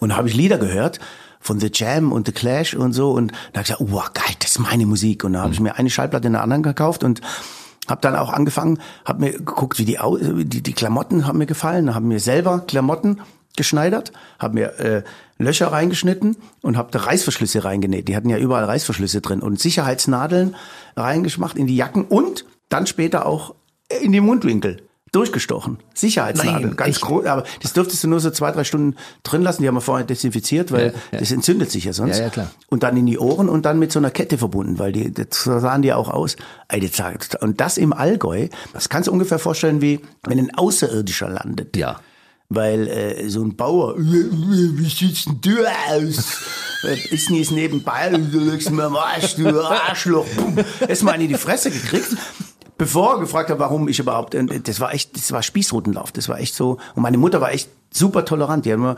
Und 0.00 0.10
da 0.10 0.16
habe 0.16 0.28
ich 0.28 0.34
Lieder 0.34 0.58
gehört 0.58 0.98
von 1.42 1.60
The 1.60 1.70
Jam 1.72 2.12
und 2.12 2.26
The 2.26 2.32
Clash 2.32 2.74
und 2.74 2.92
so 2.92 3.10
und 3.10 3.32
da 3.52 3.60
habe 3.60 3.68
ich 3.68 3.76
gesagt, 3.76 3.92
wow, 3.92 4.10
geil, 4.14 4.34
das 4.38 4.52
ist 4.52 4.58
meine 4.60 4.86
Musik. 4.86 5.24
Und 5.24 5.34
da 5.34 5.42
habe 5.42 5.52
ich 5.52 5.60
mir 5.60 5.76
eine 5.76 5.90
Schallplatte 5.90 6.28
in 6.28 6.32
der 6.32 6.42
anderen 6.42 6.62
gekauft 6.62 7.04
und 7.04 7.20
habe 7.88 8.00
dann 8.00 8.16
auch 8.16 8.32
angefangen, 8.32 8.78
habe 9.04 9.20
mir 9.20 9.32
geguckt, 9.32 9.78
wie 9.78 9.84
die, 9.84 9.98
die 10.44 10.62
die 10.62 10.72
Klamotten 10.72 11.26
haben 11.26 11.38
mir 11.38 11.46
gefallen, 11.46 11.94
haben 11.94 12.08
mir 12.08 12.20
selber 12.20 12.60
Klamotten 12.60 13.20
geschneidert, 13.56 14.12
habe 14.38 14.54
mir 14.54 14.78
äh, 14.78 15.02
Löcher 15.36 15.72
reingeschnitten 15.72 16.36
und 16.62 16.76
habe 16.76 16.90
da 16.90 17.00
Reißverschlüsse 17.00 17.64
reingenäht. 17.64 18.08
Die 18.08 18.16
hatten 18.16 18.30
ja 18.30 18.38
überall 18.38 18.64
Reißverschlüsse 18.64 19.20
drin 19.20 19.40
und 19.40 19.60
Sicherheitsnadeln 19.60 20.54
reingemacht 20.96 21.56
in 21.56 21.66
die 21.66 21.76
Jacken 21.76 22.04
und 22.04 22.46
dann 22.68 22.86
später 22.86 23.26
auch 23.26 23.54
in 24.00 24.12
die 24.12 24.20
Mundwinkel. 24.20 24.82
Durchgestochen. 25.12 25.76
Sicherheitsnadeln. 25.92 26.68
Nein, 26.68 26.76
ganz 26.76 27.00
groß. 27.00 27.26
Aber 27.26 27.44
das 27.62 27.74
dürftest 27.74 28.02
du 28.02 28.08
nur 28.08 28.18
so 28.20 28.30
zwei, 28.30 28.50
drei 28.50 28.64
Stunden 28.64 28.96
drin 29.22 29.42
lassen. 29.42 29.60
Die 29.60 29.68
haben 29.68 29.74
wir 29.74 29.82
vorher 29.82 30.06
desinfiziert, 30.06 30.72
weil 30.72 30.86
Ja, 30.86 30.92
ja. 31.12 31.18
das 31.20 31.30
entzündet 31.30 31.70
sich 31.70 31.84
ja 31.84 31.92
sonst. 31.92 32.16
Ja, 32.16 32.24
ja, 32.24 32.30
klar. 32.30 32.50
Und 32.68 32.82
dann 32.82 32.96
in 32.96 33.04
die 33.04 33.18
Ohren 33.18 33.50
und 33.50 33.66
dann 33.66 33.78
mit 33.78 33.92
so 33.92 33.98
einer 33.98 34.10
Kette 34.10 34.38
verbunden, 34.38 34.78
weil 34.78 34.92
die, 34.92 35.12
das 35.12 35.44
sahen 35.44 35.82
die 35.82 35.92
auch 35.92 36.08
aus. 36.08 36.36
Und 37.40 37.60
das 37.60 37.76
im 37.76 37.92
Allgäu, 37.92 38.48
das 38.72 38.88
kannst 38.88 39.08
du 39.08 39.12
ungefähr 39.12 39.38
vorstellen, 39.38 39.82
wie 39.82 40.00
wenn 40.26 40.38
ein 40.38 40.54
Außerirdischer 40.54 41.28
landet. 41.28 41.76
Ja. 41.76 42.00
Weil 42.48 42.88
äh, 42.88 43.28
so 43.28 43.42
ein 43.42 43.54
Bauer, 43.56 43.96
"Äh, 43.96 44.00
äh, 44.00 44.28
wie 44.78 44.88
sieht's 44.88 45.24
denn 45.24 45.40
du 45.42 45.56
aus? 45.90 46.40
Äh, 46.84 47.14
Ist 47.14 47.30
nie 47.30 47.40
ist 47.40 47.50
nebenbei, 47.52 48.10
du 48.10 48.40
legst 48.40 48.70
mir 48.70 48.84
am 48.84 48.96
Arsch, 48.96 49.36
du 49.36 49.60
Arschloch. 49.62 50.26
Bumm. 50.36 50.56
Erstmal 50.86 51.20
in 51.20 51.28
die 51.28 51.34
Fresse 51.34 51.70
gekriegt. 51.70 52.08
Bevor 52.82 53.20
gefragt 53.20 53.48
hat, 53.48 53.60
warum 53.60 53.86
ich 53.86 54.00
überhaupt, 54.00 54.34
äh, 54.34 54.44
das 54.58 54.80
war 54.80 54.92
echt, 54.92 55.14
das 55.14 55.30
war 55.30 55.40
Spießrutenlauf, 55.44 56.10
das 56.10 56.28
war 56.28 56.40
echt 56.40 56.56
so. 56.56 56.78
Und 56.96 57.02
meine 57.04 57.16
Mutter 57.16 57.40
war 57.40 57.52
echt 57.52 57.68
super 57.92 58.24
tolerant. 58.24 58.64
Die 58.66 58.72
haben 58.72 58.80
immer, 58.80 58.96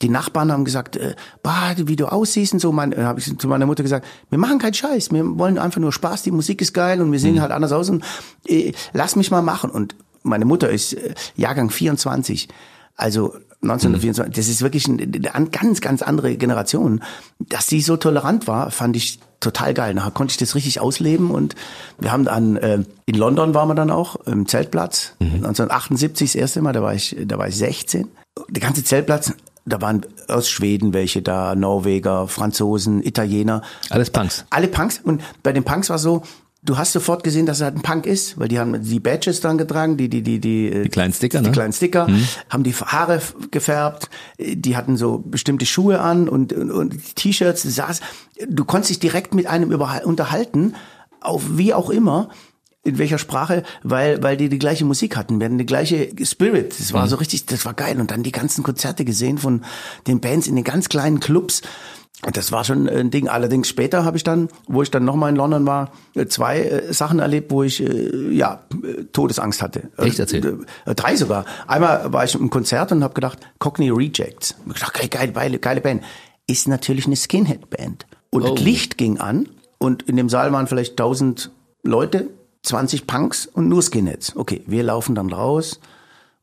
die 0.00 0.08
Nachbarn 0.08 0.50
haben 0.50 0.64
gesagt, 0.64 0.96
äh, 0.96 1.14
bah, 1.42 1.74
wie 1.76 1.96
du 1.96 2.06
aussiehst 2.06 2.54
und 2.54 2.60
so. 2.60 2.72
Mein, 2.72 2.92
äh, 2.92 3.02
habe 3.02 3.20
ich 3.20 3.36
zu 3.36 3.46
meiner 3.46 3.66
Mutter 3.66 3.82
gesagt, 3.82 4.06
wir 4.30 4.38
machen 4.38 4.58
keinen 4.58 4.72
Scheiß, 4.72 5.12
wir 5.12 5.38
wollen 5.38 5.58
einfach 5.58 5.82
nur 5.82 5.92
Spaß, 5.92 6.22
die 6.22 6.30
Musik 6.30 6.62
ist 6.62 6.72
geil 6.72 7.02
und 7.02 7.12
wir 7.12 7.20
sehen 7.20 7.42
halt 7.42 7.52
anders 7.52 7.72
aus 7.72 7.90
und 7.90 8.02
äh, 8.46 8.72
lass 8.94 9.16
mich 9.16 9.30
mal 9.30 9.42
machen. 9.42 9.68
Und 9.68 9.96
meine 10.22 10.46
Mutter 10.46 10.70
ist 10.70 10.94
äh, 10.94 11.12
Jahrgang 11.34 11.68
24. 11.68 12.48
Also 12.94 13.34
1924, 13.70 14.34
das 14.34 14.48
ist 14.48 14.62
wirklich 14.62 14.88
eine, 14.88 15.48
ganz, 15.50 15.80
ganz 15.80 16.02
andere 16.02 16.36
Generation. 16.36 17.02
Dass 17.38 17.66
sie 17.66 17.80
so 17.80 17.96
tolerant 17.96 18.46
war, 18.46 18.70
fand 18.70 18.96
ich 18.96 19.20
total 19.40 19.74
geil. 19.74 19.94
Nachher 19.94 20.10
konnte 20.10 20.32
ich 20.32 20.36
das 20.38 20.54
richtig 20.54 20.80
ausleben 20.80 21.30
und 21.30 21.54
wir 21.98 22.12
haben 22.12 22.24
dann, 22.24 22.56
äh, 22.56 22.82
in 23.04 23.14
London 23.14 23.54
waren 23.54 23.68
wir 23.68 23.74
dann 23.74 23.90
auch, 23.90 24.16
im 24.26 24.46
Zeltplatz, 24.46 25.14
1978 25.20 26.32
das 26.32 26.34
erste 26.34 26.62
Mal, 26.62 26.72
da 26.72 26.82
war 26.82 26.94
ich, 26.94 27.16
da 27.24 27.38
war 27.38 27.48
ich 27.48 27.56
16. 27.56 28.08
Der 28.48 28.62
ganze 28.62 28.84
Zeltplatz, 28.84 29.32
da 29.66 29.80
waren 29.80 30.06
aus 30.28 30.48
Schweden 30.48 30.94
welche 30.94 31.22
da, 31.22 31.54
Norweger, 31.54 32.28
Franzosen, 32.28 33.02
Italiener. 33.02 33.62
Alles 33.90 34.10
Punks. 34.10 34.44
Alle 34.50 34.68
Punks. 34.68 35.00
Und 35.02 35.22
bei 35.42 35.52
den 35.52 35.64
Punks 35.64 35.90
war 35.90 35.98
so, 35.98 36.22
du 36.66 36.76
hast 36.76 36.92
sofort 36.92 37.24
gesehen, 37.24 37.46
dass 37.46 37.60
er 37.60 37.66
halt 37.66 37.76
ein 37.76 37.82
Punk 37.82 38.06
ist, 38.06 38.38
weil 38.38 38.48
die 38.48 38.58
haben 38.58 38.82
die 38.82 39.00
Badges 39.00 39.40
dran 39.40 39.56
getragen, 39.56 39.96
die, 39.96 40.08
die, 40.08 40.22
die, 40.22 40.40
die, 40.40 40.66
äh, 40.66 40.82
Die 40.82 40.88
kleinen 40.88 41.12
Sticker, 41.12 41.38
die 41.38 41.46
ne? 41.46 41.52
kleinen 41.52 41.72
Sticker, 41.72 42.08
haben 42.50 42.64
die 42.64 42.74
Haare 42.74 43.22
gefärbt, 43.50 44.10
die 44.38 44.76
hatten 44.76 44.96
so 44.96 45.18
bestimmte 45.24 45.64
Schuhe 45.64 46.00
an 46.00 46.28
und, 46.28 46.52
und, 46.52 46.70
und 46.70 47.16
T-Shirts, 47.16 47.62
du 47.62 47.70
saß, 47.70 48.00
du 48.48 48.64
konntest 48.64 48.90
dich 48.90 48.98
direkt 48.98 49.34
mit 49.34 49.46
einem 49.46 49.70
unterhalten, 50.04 50.74
auf 51.20 51.42
wie 51.56 51.72
auch 51.72 51.90
immer, 51.90 52.28
in 52.84 52.98
welcher 52.98 53.18
Sprache, 53.18 53.64
weil, 53.82 54.22
weil 54.22 54.36
die 54.36 54.48
die 54.48 54.60
gleiche 54.60 54.84
Musik 54.84 55.16
hatten, 55.16 55.40
wir 55.40 55.46
hatten 55.46 55.58
die 55.58 55.66
gleiche 55.66 56.08
Spirit, 56.22 56.78
das 56.78 56.92
war 56.92 57.08
so 57.08 57.16
richtig, 57.16 57.46
das 57.46 57.64
war 57.64 57.74
geil. 57.74 58.00
Und 58.00 58.12
dann 58.12 58.22
die 58.22 58.32
ganzen 58.32 58.62
Konzerte 58.62 59.04
gesehen 59.04 59.38
von 59.38 59.64
den 60.06 60.20
Bands 60.20 60.46
in 60.46 60.54
den 60.54 60.64
ganz 60.64 60.88
kleinen 60.88 61.18
Clubs, 61.18 61.62
und 62.24 62.36
das 62.36 62.50
war 62.50 62.64
schon 62.64 62.88
ein 62.88 63.10
Ding. 63.10 63.28
Allerdings 63.28 63.68
später 63.68 64.04
habe 64.04 64.16
ich 64.16 64.24
dann, 64.24 64.48
wo 64.66 64.82
ich 64.82 64.90
dann 64.90 65.04
nochmal 65.04 65.30
in 65.30 65.36
London 65.36 65.66
war, 65.66 65.92
äh, 66.14 66.26
zwei 66.26 66.60
äh, 66.62 66.92
Sachen 66.92 67.18
erlebt, 67.18 67.50
wo 67.50 67.62
ich 67.62 67.82
äh, 67.82 68.32
ja 68.34 68.64
Todesangst 69.12 69.60
hatte. 69.62 69.90
Echt? 69.98 70.18
Erzähl. 70.18 70.64
Äh, 70.86 70.94
Drei 70.94 71.14
sogar. 71.16 71.44
Einmal 71.66 72.12
war 72.12 72.24
ich 72.24 72.34
im 72.34 72.48
Konzert 72.50 72.90
und 72.92 73.04
habe 73.04 73.14
gedacht, 73.14 73.38
Cockney 73.58 73.90
Rejects. 73.90 74.54
Ich 74.66 74.74
gedacht, 74.74 74.94
geil, 74.94 75.08
geil, 75.08 75.32
geile, 75.32 75.58
geile 75.58 75.80
Band. 75.80 76.02
Ist 76.46 76.68
natürlich 76.68 77.06
eine 77.06 77.16
Skinhead-Band. 77.16 78.06
Und 78.30 78.42
Oh. 78.44 78.54
das 78.54 78.64
Licht 78.64 78.96
ging 78.98 79.18
an 79.18 79.48
und 79.78 80.02
in 80.04 80.16
dem 80.16 80.28
Saal 80.28 80.52
waren 80.52 80.66
vielleicht 80.66 80.92
1000 80.92 81.50
Leute, 81.82 82.28
20 82.62 83.06
Punks 83.06 83.46
und 83.46 83.68
nur 83.68 83.82
Skinheads. 83.82 84.34
Okay, 84.36 84.62
wir 84.66 84.82
laufen 84.82 85.14
dann 85.14 85.30
raus, 85.32 85.80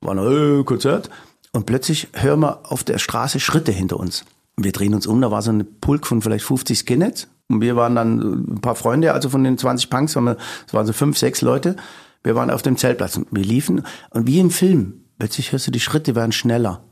war 0.02 0.16
ein 0.16 0.60
äh, 0.60 0.64
Konzert 0.64 1.10
und 1.52 1.66
plötzlich 1.66 2.08
hören 2.14 2.42
wir 2.42 2.72
auf 2.72 2.84
der 2.84 2.98
Straße 3.00 3.40
Schritte 3.40 3.72
hinter 3.72 4.00
uns. 4.00 4.24
Wir 4.56 4.72
drehen 4.72 4.94
uns 4.94 5.08
um, 5.08 5.22
da 5.22 5.32
war 5.32 5.42
so 5.42 5.52
eine 5.52 5.64
Pulk 5.64 6.06
von 6.06 6.22
vielleicht 6.22 6.46
50 6.46 6.80
Skinheads 6.80 7.28
und 7.50 7.62
wir 7.62 7.76
waren 7.76 7.96
dann 7.96 8.54
ein 8.56 8.62
paar 8.62 8.76
Freunde, 8.76 9.14
also 9.14 9.30
von 9.30 9.44
den 9.44 9.58
20 9.58 9.90
Punks, 9.90 10.16
waren 10.16 10.26
wir, 10.26 10.38
es 10.68 10.74
waren 10.74 10.86
so 10.86 10.94
fünf, 10.94 11.18
sechs 11.18 11.42
Leute. 11.42 11.76
Wir 12.24 12.36
waren 12.36 12.50
auf 12.50 12.62
dem 12.62 12.78
Zeltplatz 12.78 13.18
und 13.18 13.28
wir 13.32 13.44
liefen 13.44 13.84
und 14.12 14.28
wie 14.28 14.40
im 14.40 14.52
Film, 14.52 15.06
plötzlich 15.18 15.52
hörst 15.52 15.68
du 15.68 15.72
die 15.72 15.80
Schritte 15.80 16.16
werden 16.16 16.32
schneller. 16.32 16.84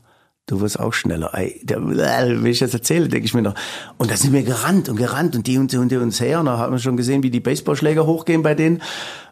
Du 0.48 0.60
wirst 0.60 0.80
auch 0.80 0.92
schneller. 0.92 1.32
Ey, 1.34 1.62
der, 1.64 1.80
wenn 1.88 2.46
ich 2.46 2.60
das 2.60 2.74
erzähle, 2.74 3.08
denke 3.08 3.26
ich 3.26 3.34
mir 3.34 3.44
noch. 3.44 3.54
Und 3.98 4.12
da 4.12 4.18
sind 4.18 4.34
wir 4.34 4.44
gerannt 4.44 4.90
und 4.90 4.96
gerannt 4.96 5.36
und 5.36 5.46
die 5.48 5.58
und 5.58 5.72
die 5.72 5.78
und 5.78 5.92
die 5.92 5.98
uns 5.98 6.20
her. 6.20 6.40
Und 6.40 6.48
da 6.48 6.58
haben 6.58 6.74
wir 6.74 6.80
schon 6.80 6.98
gesehen, 6.98 7.24
wie 7.24 7.30
die 7.30 7.40
Baseballschläger 7.40 8.06
hochgehen 8.06 8.42
bei 8.42 8.56
denen. 8.56 8.78
Und 8.78 8.84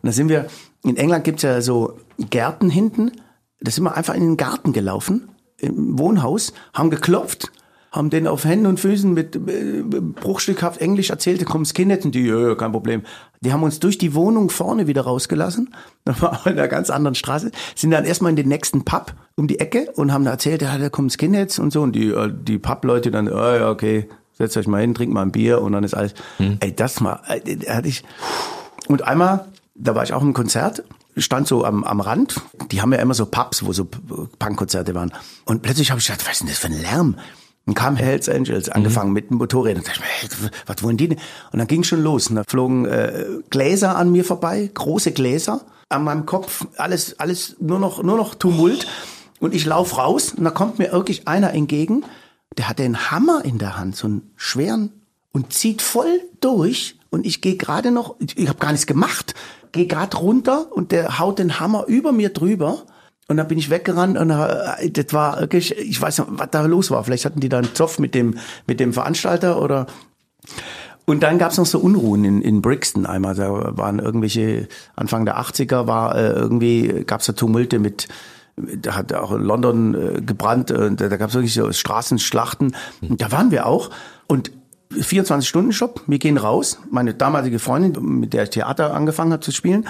da 0.03 0.11
sind 0.11 0.29
wir, 0.29 0.45
in 0.83 0.97
England 0.97 1.23
gibt's 1.23 1.41
ja 1.41 1.61
so 1.61 1.97
Gärten 2.29 2.69
hinten. 2.69 3.11
Da 3.59 3.71
sind 3.71 3.83
wir 3.83 3.97
einfach 3.97 4.13
in 4.13 4.21
den 4.21 4.37
Garten 4.37 4.71
gelaufen, 4.71 5.29
im 5.57 5.97
Wohnhaus, 5.97 6.53
haben 6.73 6.91
geklopft 6.91 7.51
haben 7.91 8.09
den 8.09 8.27
auf 8.27 8.45
Händen 8.45 8.67
und 8.67 8.79
Füßen 8.79 9.13
mit 9.13 9.35
äh, 9.35 9.81
bruchstückhaft 9.81 10.79
Englisch 10.79 11.09
erzählt, 11.09 11.43
komm 11.45 11.65
Skinhead 11.65 12.05
und 12.05 12.13
die, 12.13 12.25
ja, 12.25 12.55
kein 12.55 12.71
Problem. 12.71 13.03
Die 13.41 13.51
haben 13.51 13.63
uns 13.63 13.79
durch 13.79 13.97
die 13.97 14.13
Wohnung 14.13 14.49
vorne 14.49 14.87
wieder 14.87 15.01
rausgelassen, 15.01 15.73
da 16.05 16.21
war 16.21 16.45
in 16.45 16.53
einer 16.53 16.67
ganz 16.67 16.89
anderen 16.89 17.15
Straße, 17.15 17.51
sind 17.75 17.91
dann 17.91 18.05
erstmal 18.05 18.29
in 18.31 18.35
den 18.35 18.47
nächsten 18.47 18.85
Pub 18.85 19.13
um 19.35 19.47
die 19.47 19.59
Ecke 19.59 19.91
und 19.95 20.13
haben 20.13 20.25
da 20.25 20.31
erzählt, 20.31 20.61
ja, 20.61 20.77
da 20.77 20.89
kommen 20.89 21.09
Skinheads 21.09 21.59
und 21.59 21.71
so 21.71 21.81
und 21.81 21.93
die, 21.93 22.09
äh, 22.09 22.31
die 22.31 22.59
Pub-Leute 22.59 23.11
dann, 23.11 23.27
oh, 23.27 23.35
ja, 23.35 23.69
okay, 23.69 24.07
setzt 24.33 24.55
euch 24.57 24.67
mal 24.67 24.81
hin, 24.81 24.93
trinkt 24.93 25.13
mal 25.13 25.23
ein 25.23 25.31
Bier 25.31 25.61
und 25.61 25.71
dann 25.71 25.83
ist 25.83 25.93
alles, 25.93 26.13
ey, 26.59 26.75
das 26.75 26.99
mal, 27.01 27.21
äh, 27.27 27.57
da 27.57 27.75
hatte 27.75 27.87
ich, 27.87 28.03
und 28.87 29.03
einmal, 29.03 29.45
da 29.75 29.95
war 29.95 30.03
ich 30.03 30.13
auch 30.13 30.21
im 30.21 30.33
Konzert, 30.33 30.83
stand 31.17 31.47
so 31.47 31.65
am, 31.65 31.83
am 31.83 31.99
Rand. 31.99 32.41
Die 32.71 32.81
haben 32.81 32.93
ja 32.93 32.99
immer 32.99 33.13
so 33.13 33.25
Pubs, 33.25 33.65
wo 33.65 33.73
so 33.73 33.85
Punkkonzerte 33.85 34.95
waren. 34.95 35.11
Und 35.45 35.61
plötzlich 35.61 35.91
habe 35.91 35.99
ich 35.99 36.07
gedacht, 36.07 36.25
was 36.25 36.33
ist 36.33 36.39
denn 36.41 36.47
das 36.47 36.57
für 36.57 36.67
ein 36.67 36.81
Lärm? 36.81 37.15
Dann 37.69 37.75
kam 37.75 37.97
Hells 37.97 38.27
Angels, 38.27 38.67
angefangen 38.69 39.13
mit 39.13 39.29
dem 39.29 39.37
Motorrad. 39.37 39.75
Und 39.75 39.87
dachte 39.87 39.99
ich 39.99 40.29
mir, 40.31 40.39
hey, 40.41 40.49
was 40.65 40.81
wollen 40.81 40.97
die 40.97 41.09
denn? 41.09 41.19
Und 41.51 41.59
dann 41.59 41.67
ging 41.67 41.83
schon 41.83 42.01
los. 42.01 42.27
Und 42.27 42.37
da 42.37 42.43
flogen 42.47 42.85
äh, 42.85 43.25
Gläser 43.51 43.95
an 43.95 44.11
mir 44.11 44.25
vorbei, 44.25 44.71
große 44.73 45.11
Gläser 45.11 45.61
an 45.87 46.03
meinem 46.03 46.25
Kopf. 46.25 46.65
Alles, 46.77 47.19
alles 47.19 47.57
nur 47.59 47.77
noch, 47.77 48.01
nur 48.01 48.17
noch 48.17 48.33
Tumult. 48.33 48.87
Und 49.39 49.53
ich 49.53 49.67
lauf 49.67 49.99
raus 49.99 50.33
und 50.33 50.45
da 50.45 50.49
kommt 50.49 50.79
mir 50.79 50.91
wirklich 50.91 51.27
einer 51.27 51.53
entgegen, 51.53 52.03
der 52.57 52.69
hat 52.69 52.79
den 52.79 53.11
Hammer 53.11 53.45
in 53.45 53.59
der 53.59 53.77
Hand, 53.77 53.95
so 53.95 54.07
einen 54.07 54.31
schweren, 54.35 54.91
und 55.31 55.53
zieht 55.53 55.83
voll 55.83 56.21
durch. 56.41 56.97
Und 57.11 57.23
ich 57.23 57.39
gehe 57.39 57.55
gerade 57.55 57.91
noch, 57.91 58.15
ich, 58.17 58.35
ich 58.35 58.49
habe 58.49 58.57
gar 58.57 58.71
nichts 58.71 58.87
gemacht, 58.87 59.35
gehe 59.73 59.85
gerade 59.85 60.17
runter 60.17 60.71
und 60.71 60.91
der 60.91 61.19
haut 61.19 61.37
den 61.37 61.59
Hammer 61.59 61.85
über 61.85 62.13
mir 62.13 62.29
drüber. 62.29 62.81
Und 63.29 63.37
dann 63.37 63.47
bin 63.47 63.59
ich 63.59 63.69
weggerannt 63.69 64.17
und 64.17 64.31
äh, 64.31 64.89
das 64.89 65.13
war 65.13 65.39
wirklich, 65.39 65.77
ich 65.77 66.01
weiß 66.01 66.17
nicht, 66.17 66.29
was 66.31 66.49
da 66.49 66.63
los 66.63 66.89
war. 66.89 67.03
Vielleicht 67.03 67.25
hatten 67.25 67.39
die 67.39 67.47
da 67.47 67.59
einen 67.59 67.75
Zoff 67.75 67.99
mit 67.99 68.15
dem, 68.15 68.39
mit 68.65 68.79
dem 68.79 68.91
Veranstalter 68.91 69.61
oder. 69.61 69.85
Und 71.05 71.21
dann 71.21 71.37
gab's 71.37 71.57
noch 71.57 71.67
so 71.67 71.77
Unruhen 71.77 72.25
in, 72.25 72.41
in 72.41 72.63
Brixton 72.63 73.05
einmal. 73.05 73.35
Da 73.35 73.77
waren 73.77 73.99
irgendwelche, 73.99 74.67
Anfang 74.95 75.25
der 75.25 75.39
80er 75.39 75.85
war 75.85 76.15
äh, 76.15 76.31
irgendwie, 76.31 77.03
gab's 77.05 77.27
da 77.27 77.33
Tumulte 77.33 77.77
mit, 77.77 78.07
da 78.57 78.95
hat 78.95 79.13
auch 79.13 79.31
in 79.31 79.43
London 79.43 79.93
äh, 79.93 80.21
gebrannt, 80.21 80.71
äh, 80.71 80.91
da, 80.91 81.07
da 81.07 81.17
gab's 81.17 81.35
wirklich 81.35 81.53
so 81.53 81.71
Straßenschlachten. 81.71 82.75
Und 83.07 83.21
da 83.21 83.31
waren 83.31 83.51
wir 83.51 83.67
auch. 83.67 83.91
Und 84.25 84.51
24-Stunden-Shop, 84.93 86.01
wir 86.07 86.17
gehen 86.17 86.37
raus. 86.37 86.79
Meine 86.89 87.13
damalige 87.13 87.59
Freundin, 87.59 88.19
mit 88.19 88.33
der 88.33 88.43
ich 88.43 88.49
Theater 88.49 88.95
angefangen 88.95 89.33
habe 89.33 89.43
zu 89.43 89.51
spielen, 89.51 89.85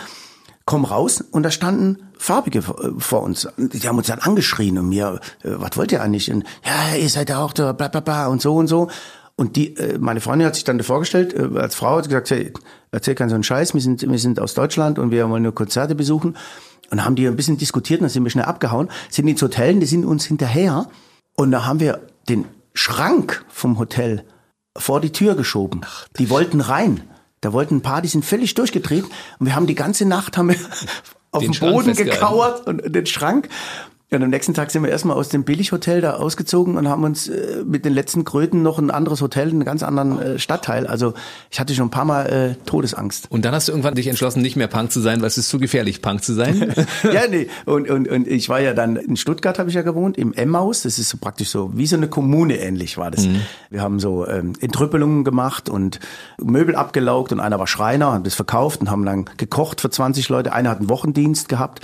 komm 0.69 0.85
raus 0.85 1.19
und 1.31 1.41
da 1.41 1.49
standen 1.49 1.97
Farbige 2.19 2.61
vor 2.61 3.23
uns. 3.23 3.47
Die 3.57 3.87
haben 3.87 3.97
uns 3.97 4.05
dann 4.05 4.19
angeschrien 4.19 4.77
und 4.77 4.87
mir, 4.87 5.19
äh, 5.41 5.49
was 5.55 5.75
wollt 5.77 5.91
ihr 5.91 6.03
eigentlich? 6.03 6.31
Und, 6.31 6.43
ja, 6.63 6.95
ihr 6.95 7.09
seid 7.09 7.29
ja 7.29 7.39
auch 7.39 7.53
da, 7.53 7.71
bla 7.71 7.87
bla 7.87 8.01
bla 8.01 8.27
und 8.27 8.39
so 8.39 8.55
und 8.55 8.67
so. 8.67 8.87
Und 9.35 9.55
die, 9.55 9.75
äh, 9.77 9.97
meine 9.97 10.21
Freundin 10.21 10.45
hat 10.45 10.53
sich 10.53 10.65
dann 10.65 10.79
vorgestellt, 10.83 11.33
äh, 11.33 11.57
als 11.57 11.73
Frau 11.73 11.97
hat 11.97 12.07
gesagt, 12.07 12.29
hey, 12.29 12.53
erzähl 12.91 13.15
keinen 13.15 13.29
so 13.29 13.35
einen 13.35 13.43
Scheiß, 13.43 13.73
wir 13.73 13.81
sind, 13.81 14.07
wir 14.07 14.19
sind 14.19 14.39
aus 14.39 14.53
Deutschland 14.53 14.99
und 14.99 15.09
wir 15.09 15.27
wollen 15.27 15.41
nur 15.41 15.55
Konzerte 15.55 15.95
besuchen. 15.95 16.37
Und 16.91 17.03
haben 17.03 17.15
die 17.15 17.27
ein 17.27 17.35
bisschen 17.35 17.57
diskutiert 17.57 18.01
und 18.01 18.03
dann 18.03 18.11
sind 18.11 18.23
wir 18.23 18.29
schnell 18.29 18.45
abgehauen, 18.45 18.89
sind 19.09 19.27
ins 19.27 19.41
Hotel, 19.41 19.79
die 19.79 19.87
sind 19.87 20.05
uns 20.05 20.25
hinterher 20.25 20.87
und 21.35 21.49
da 21.49 21.65
haben 21.65 21.79
wir 21.79 22.01
den 22.29 22.45
Schrank 22.75 23.43
vom 23.49 23.79
Hotel 23.79 24.23
vor 24.77 25.01
die 25.01 25.11
Tür 25.11 25.33
geschoben. 25.33 25.81
die 26.19 26.29
wollten 26.29 26.61
rein. 26.61 27.01
Da 27.41 27.53
wollten 27.53 27.77
ein 27.77 27.81
paar, 27.81 28.01
die 28.01 28.07
sind 28.07 28.25
völlig 28.25 28.53
durchgedreht 28.53 29.05
und 29.39 29.45
wir 29.45 29.55
haben 29.55 29.67
die 29.67 29.75
ganze 29.75 30.05
Nacht 30.05 30.37
haben 30.37 30.49
wir 30.49 30.55
auf 31.31 31.41
Den 31.43 31.51
dem 31.51 31.59
Boden 31.59 31.95
gekauert 31.95 32.67
und 32.67 32.95
den 32.95 33.05
Schrank. 33.05 33.49
Und 34.11 34.23
am 34.23 34.31
nächsten 34.31 34.55
Tag 34.55 34.71
sind 34.71 34.81
wir 34.81 34.89
erstmal 34.89 35.15
aus 35.15 35.29
dem 35.29 35.43
Billighotel 35.43 36.01
da 36.01 36.15
ausgezogen 36.15 36.77
und 36.77 36.89
haben 36.89 37.03
uns 37.03 37.27
äh, 37.27 37.63
mit 37.63 37.85
den 37.85 37.93
letzten 37.93 38.23
Kröten 38.23 38.63
noch 38.63 38.79
ein 38.79 38.89
anderes 38.89 39.21
Hotel 39.21 39.49
in 39.49 39.55
einem 39.55 39.65
ganz 39.65 39.83
anderen 39.83 40.19
äh, 40.19 40.39
Stadtteil. 40.39 40.87
Also 40.87 41.13
ich 41.51 41.59
hatte 41.59 41.75
schon 41.75 41.87
ein 41.87 41.91
paar 41.91 42.05
Mal 42.05 42.25
äh, 42.25 42.65
Todesangst. 42.65 43.27
Und 43.29 43.45
dann 43.45 43.53
hast 43.53 43.67
du 43.67 43.71
irgendwann 43.71 43.93
dich 43.93 44.07
entschlossen, 44.07 44.41
nicht 44.41 44.55
mehr 44.55 44.67
Punk 44.67 44.91
zu 44.91 44.99
sein, 44.99 45.21
weil 45.21 45.27
es 45.27 45.37
ist 45.37 45.49
zu 45.49 45.59
gefährlich, 45.59 46.01
Punk 46.01 46.23
zu 46.23 46.33
sein. 46.33 46.73
ja, 47.03 47.27
nee. 47.29 47.49
Und, 47.65 47.87
und, 47.87 48.07
und 48.07 48.27
ich 48.27 48.49
war 48.49 48.59
ja 48.59 48.73
dann 48.73 48.95
in 48.95 49.15
Stuttgart, 49.15 49.59
habe 49.59 49.69
ich 49.69 49.75
ja 49.75 49.83
gewohnt, 49.83 50.17
im 50.17 50.33
Emmaus. 50.33 50.81
Das 50.81 50.97
ist 50.97 51.09
so 51.09 51.17
praktisch 51.17 51.49
so 51.49 51.71
wie 51.75 51.85
so 51.85 51.95
eine 51.95 52.07
Kommune 52.07 52.57
ähnlich 52.57 52.97
war 52.97 53.11
das. 53.11 53.27
Wir 53.69 53.81
haben 53.81 53.99
so 53.99 54.25
ähm, 54.27 54.53
Entrüppelungen 54.59 55.23
gemacht 55.23 55.69
und 55.69 55.99
Möbel 56.41 56.75
abgelaugt 56.75 57.31
und 57.31 57.39
einer 57.39 57.59
war 57.59 57.67
Schreiner, 57.67 58.13
hat 58.13 58.25
das 58.25 58.33
verkauft 58.33 58.81
und 58.81 58.89
haben 58.89 59.05
dann 59.05 59.25
gekocht 59.37 59.81
für 59.81 59.91
20 59.91 60.29
Leute. 60.29 60.51
Einer 60.51 60.71
hat 60.71 60.79
einen 60.79 60.89
Wochendienst 60.89 61.47
gehabt. 61.47 61.81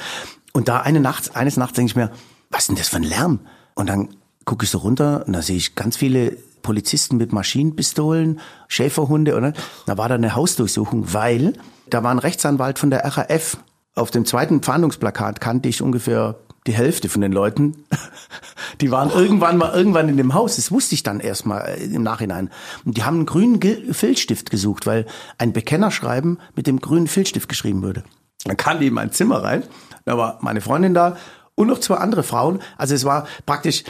Und 0.56 0.70
da 0.70 0.80
eine 0.80 1.02
Nacht, 1.02 1.36
eines 1.36 1.58
Nachts 1.58 1.76
denke 1.76 1.90
ich 1.90 1.96
mir, 1.98 2.12
was 2.50 2.62
ist 2.62 2.68
denn 2.70 2.78
das 2.78 2.88
für 2.88 2.96
ein 2.96 3.04
Lärm? 3.04 3.42
Und 3.74 3.90
dann 3.90 4.16
gucke 4.46 4.64
ich 4.64 4.72
so 4.72 4.78
runter 4.78 5.26
und 5.28 5.34
da 5.34 5.42
sehe 5.42 5.58
ich 5.58 5.76
ganz 5.76 5.98
viele 5.98 6.38
Polizisten 6.62 7.18
mit 7.18 7.34
Maschinenpistolen, 7.34 8.40
Schäferhunde. 8.70 9.36
Oder? 9.36 9.52
Da 9.86 9.98
war 9.98 10.08
da 10.08 10.16
eine 10.16 10.34
Hausdurchsuchung, 10.34 11.14
weil 11.14 11.56
da 11.90 12.04
war 12.04 12.12
ein 12.12 12.20
Rechtsanwalt 12.20 12.80
von 12.80 12.90
der 12.90 13.04
RAF. 13.04 13.58
Auf 13.96 14.12
dem 14.12 14.24
zweiten 14.24 14.64
Fahndungsplakat 14.64 15.42
kannte 15.42 15.68
ich 15.68 15.82
ungefähr 15.82 16.36
die 16.68 16.74
Hälfte 16.74 17.10
von 17.10 17.20
den 17.20 17.34
Leuten. 17.34 17.84
Die 18.80 18.92
waren 18.92 19.10
irgendwann 19.10 19.58
mal 19.58 19.74
irgendwann 19.74 20.08
in 20.08 20.16
dem 20.16 20.34
Haus. 20.34 20.56
Das 20.56 20.72
wusste 20.72 20.96
ich 20.96 21.04
dann 21.04 21.20
erst 21.20 21.46
mal 21.46 21.60
äh, 21.64 21.84
im 21.84 22.04
Nachhinein. 22.04 22.50
Und 22.86 22.96
die 22.96 23.04
haben 23.04 23.18
einen 23.18 23.26
grünen 23.26 23.60
Filzstift 23.94 24.50
gesucht, 24.50 24.86
weil 24.86 25.06
ein 25.38 25.52
Bekennerschreiben 25.52 26.40
mit 26.56 26.66
dem 26.66 26.80
grünen 26.80 27.08
Filzstift 27.08 27.50
geschrieben 27.50 27.84
würde. 27.84 28.04
Dann 28.44 28.58
kam 28.58 28.80
die 28.80 28.88
in 28.88 28.94
mein 28.94 29.12
Zimmer 29.12 29.44
rein. 29.44 29.64
Da 30.06 30.18
war 30.18 30.38
meine 30.42 30.62
Freundin 30.62 30.94
da 30.94 31.18
und 31.56 31.68
noch 31.68 31.80
zwei 31.80 31.96
andere 31.96 32.24
Frauen. 32.24 32.60
Also 32.78 32.94
es 32.94 33.06
war 33.06 33.28
praktisch 33.46 33.84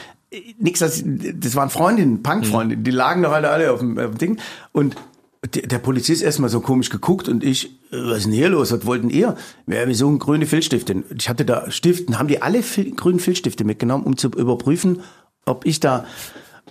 nichts, 0.58 0.80
das, 0.80 1.02
das 1.04 1.54
waren 1.54 1.70
Freundinnen, 1.70 2.22
Punkfreundinnen, 2.22 2.84
die 2.84 2.90
lagen 2.90 3.22
da 3.22 3.30
alle, 3.30 3.50
alle 3.50 3.72
auf 3.72 3.80
dem, 3.80 3.98
auf 3.98 4.10
dem 4.10 4.18
Ding. 4.18 4.40
Und 4.72 4.96
der, 5.54 5.62
der 5.66 5.78
Polizist 5.78 6.22
erstmal 6.22 6.50
so 6.50 6.60
komisch 6.60 6.90
geguckt 6.90 7.28
und 7.28 7.44
ich, 7.44 7.66
äh, 7.92 7.98
was 7.98 8.18
ist 8.18 8.26
denn 8.26 8.32
hier 8.32 8.48
los? 8.48 8.72
Was 8.72 8.86
wollten 8.86 9.10
ihr? 9.10 9.36
Ja, 9.66 9.86
wir 9.86 9.94
suchen 9.94 10.18
grüne 10.18 10.46
Filzstifte. 10.46 11.04
Ich 11.16 11.28
hatte 11.28 11.44
da 11.44 11.70
Stiften, 11.70 12.18
haben 12.18 12.28
die 12.28 12.42
alle 12.42 12.62
Fil 12.62 12.92
grünen 12.92 13.20
Filzstifte 13.20 13.64
mitgenommen, 13.64 14.04
um 14.04 14.16
zu 14.16 14.28
überprüfen, 14.28 15.02
ob 15.44 15.66
ich 15.66 15.80
da. 15.80 16.06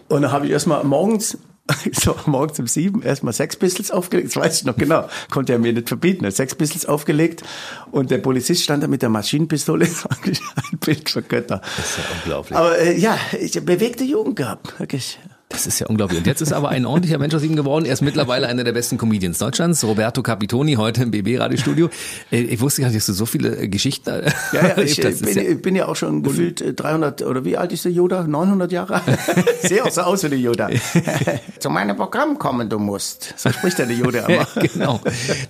Und 0.09 0.23
dann 0.23 0.31
habe 0.31 0.45
ich 0.45 0.51
erstmal 0.51 0.83
morgens, 0.83 1.37
so 1.93 2.15
morgens 2.25 2.59
um 2.59 2.67
sieben, 2.67 3.01
erstmal 3.01 3.33
Sex 3.33 3.55
Pistols 3.55 3.91
aufgelegt. 3.91 4.27
Das 4.27 4.35
weiß 4.35 4.59
ich 4.59 4.65
noch 4.65 4.75
genau. 4.75 5.09
Konnte 5.31 5.53
er 5.53 5.59
mir 5.59 5.73
nicht 5.73 5.87
verbieten. 5.87 6.29
Sex 6.29 6.55
Pistols 6.55 6.85
aufgelegt. 6.85 7.43
Und 7.91 8.11
der 8.11 8.19
Polizist 8.19 8.63
stand 8.63 8.83
da 8.83 8.87
mit 8.87 9.01
der 9.01 9.09
Maschinenpistole. 9.09 9.85
Ein 10.25 10.77
Bild 10.79 11.09
für 11.09 11.21
Götter. 11.21 11.61
Das 11.77 11.89
ist 11.89 11.97
ja 11.97 12.03
unglaublich. 12.17 12.57
Aber 12.57 12.77
äh, 12.77 12.97
ja, 12.97 13.17
ich 13.39 13.53
bewegte 13.65 14.03
Jugend 14.03 14.35
gehabt. 14.35 14.79
Wirklich. 14.79 15.19
Das 15.55 15.65
ist 15.67 15.79
ja 15.79 15.87
unglaublich. 15.87 16.19
Und 16.19 16.27
jetzt 16.27 16.41
ist 16.41 16.51
aber 16.51 16.69
ein 16.69 16.85
ordentlicher 16.85 17.17
Mensch 17.17 17.33
aus 17.33 17.41
ihm 17.43 17.55
geworden. 17.55 17.85
Er 17.85 17.93
ist 17.93 18.01
mittlerweile 18.01 18.47
einer 18.47 18.63
der 18.65 18.73
besten 18.73 18.97
Comedians 18.97 19.37
Deutschlands. 19.39 19.83
Roberto 19.85 20.21
Capitoni, 20.21 20.73
heute 20.73 21.03
im 21.03 21.11
BB-Radiostudio. 21.11 21.89
Äh, 22.31 22.41
Ich 22.41 22.59
wusste 22.59 22.81
gar 22.81 22.87
nicht, 22.89 22.97
dass 22.97 23.05
du 23.05 23.13
so 23.13 23.25
viele 23.25 23.55
äh, 23.55 23.67
Geschichten 23.69 24.09
äh, 24.09 24.31
Ja, 24.51 24.67
ja, 24.67 24.77
ich 24.83 24.97
hast. 24.99 25.05
Ist 25.21 25.25
bin, 25.25 25.35
ja- 25.37 25.43
ich 25.51 25.61
bin 25.61 25.75
ja 25.75 25.87
auch 25.87 25.95
schon 25.95 26.23
gefühlt 26.23 26.59
äh, 26.61 26.73
300 26.73 27.21
oder 27.23 27.45
wie 27.45 27.55
alt 27.57 27.71
ist 27.71 27.85
der 27.85 27.91
Yoda? 27.93 28.23
900 28.27 28.71
Jahre 28.71 28.95
alt? 29.05 29.19
Sehe 29.61 29.83
auch 29.83 29.89
so 29.91 30.01
aus 30.01 30.23
wie 30.23 30.29
der 30.29 30.39
Yoda. 30.39 30.69
Zu 31.59 31.69
meinem 31.69 31.95
Programm 31.95 32.37
kommen 32.37 32.69
du 32.69 32.77
musst. 32.77 33.33
So 33.37 33.49
spricht 33.51 33.79
der 33.79 33.89
Yoda 33.89 34.25
immer. 34.27 34.47
genau. 34.73 34.99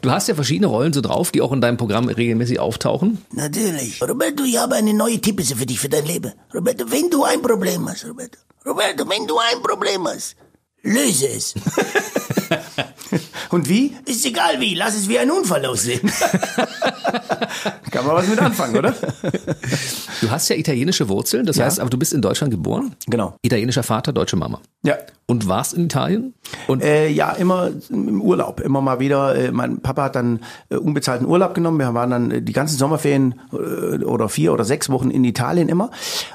Du 0.01 0.11
hast 0.11 0.27
ja 0.27 0.35
verschiedene 0.35 0.67
Rollen 0.67 0.93
so 0.93 1.01
drauf, 1.01 1.31
die 1.31 1.41
auch 1.41 1.51
in 1.51 1.61
deinem 1.61 1.77
Programm 1.77 2.07
regelmäßig 2.07 2.59
auftauchen. 2.59 3.17
Natürlich. 3.31 4.01
Roberto, 4.01 4.43
ich 4.43 4.57
habe 4.59 4.75
eine 4.75 4.93
neue 4.93 5.19
Tippese 5.19 5.55
für 5.55 5.65
dich, 5.65 5.79
für 5.79 5.89
dein 5.89 6.05
Leben. 6.05 6.31
Roberto, 6.53 6.85
wenn 6.91 7.09
du 7.09 7.23
ein 7.23 7.41
Problem 7.41 7.89
hast, 7.89 8.05
Roberto. 8.07 8.37
Roberto, 8.65 9.07
wenn 9.09 9.27
du 9.27 9.37
ein 9.37 9.61
Problem 9.61 10.07
hast, 10.07 10.35
löse 10.81 11.27
es. 11.27 11.53
Und 13.49 13.69
wie? 13.69 13.95
Ist 14.05 14.25
egal 14.25 14.59
wie, 14.59 14.73
lass 14.75 14.95
es 14.95 15.07
wie 15.07 15.17
ein 15.19 15.29
Unfall 15.31 15.65
aussehen. 15.65 16.01
Kann 17.91 18.05
man 18.05 18.15
was 18.15 18.27
mit 18.27 18.39
anfangen, 18.39 18.75
oder? 18.77 18.93
Du 20.21 20.29
hast 20.29 20.49
ja 20.49 20.55
italienische 20.55 21.07
Wurzeln, 21.07 21.45
das 21.45 21.55
Ja. 21.57 21.65
heißt, 21.65 21.79
aber 21.79 21.89
du 21.89 21.97
bist 21.97 22.11
in 22.13 22.21
Deutschland 22.21 22.51
geboren. 22.51 22.95
Genau. 23.07 23.37
Italienischer 23.41 23.83
Vater, 23.83 24.11
deutsche 24.11 24.35
Mama. 24.35 24.59
Ja. 24.83 24.97
Und 25.27 25.47
warst 25.47 25.73
in 25.73 25.85
Italien? 25.85 26.35
Äh, 26.69 27.11
ja, 27.11 27.31
immer 27.31 27.71
im 27.89 28.21
Urlaub, 28.21 28.59
immer 28.59 28.79
mal 28.81 28.99
wieder. 28.99 29.35
Äh, 29.35 29.51
mein 29.51 29.81
Papa 29.81 30.03
hat 30.03 30.15
dann 30.15 30.41
äh, 30.69 30.75
unbezahlten 30.75 31.25
Urlaub 31.25 31.55
genommen. 31.55 31.79
Wir 31.79 31.91
waren 31.95 32.11
dann 32.11 32.29
äh, 32.29 32.41
die 32.43 32.53
ganzen 32.53 32.77
Sommerferien 32.77 33.33
oder 33.51 34.29
vier 34.29 34.53
oder 34.53 34.63
sechs 34.65 34.87
Wochen 34.89 35.09
in 35.09 35.23
Italien 35.23 35.67
immer. 35.67 35.89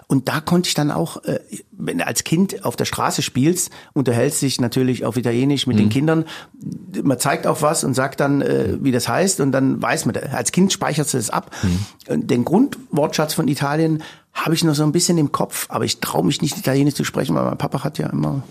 Und 0.08 0.28
da 0.28 0.40
konnte 0.40 0.66
ich 0.66 0.74
dann 0.74 0.90
auch, 0.90 1.22
wenn 1.70 1.98
du 1.98 2.06
als 2.06 2.24
Kind 2.24 2.64
auf 2.64 2.74
der 2.74 2.84
Straße 2.84 3.22
spielst, 3.22 3.70
unterhältst 3.92 4.42
dich 4.42 4.60
natürlich 4.60 5.04
auf 5.04 5.16
Italienisch 5.16 5.66
mit 5.66 5.78
den 5.78 5.88
Kindern. 5.88 6.24
Man 7.02 7.18
zeigt 7.18 7.46
auch 7.46 7.62
was 7.62 7.84
und 7.84 7.94
sagt 7.94 8.20
dann, 8.20 8.42
wie 8.82 8.92
das 8.92 9.08
heißt. 9.08 9.40
Und 9.40 9.52
dann 9.52 9.80
weiß 9.80 10.06
man, 10.06 10.16
als 10.16 10.52
Kind 10.52 10.72
speicherst 10.72 11.14
du 11.14 11.18
das 11.18 11.30
ab. 11.30 11.54
Und 12.08 12.30
Den 12.30 12.44
Grundwortschatz 12.44 13.34
von 13.34 13.48
Italien 13.48 14.02
habe 14.32 14.54
ich 14.54 14.64
noch 14.64 14.74
so 14.74 14.82
ein 14.84 14.92
bisschen 14.92 15.18
im 15.18 15.32
Kopf, 15.32 15.66
aber 15.68 15.84
ich 15.84 16.00
traue 16.00 16.24
mich 16.24 16.40
nicht 16.42 16.56
Italienisch 16.56 16.94
zu 16.94 17.04
sprechen, 17.04 17.34
weil 17.34 17.44
mein 17.44 17.58
Papa 17.58 17.82
hat 17.84 17.98
ja 17.98 18.08
immer 18.08 18.42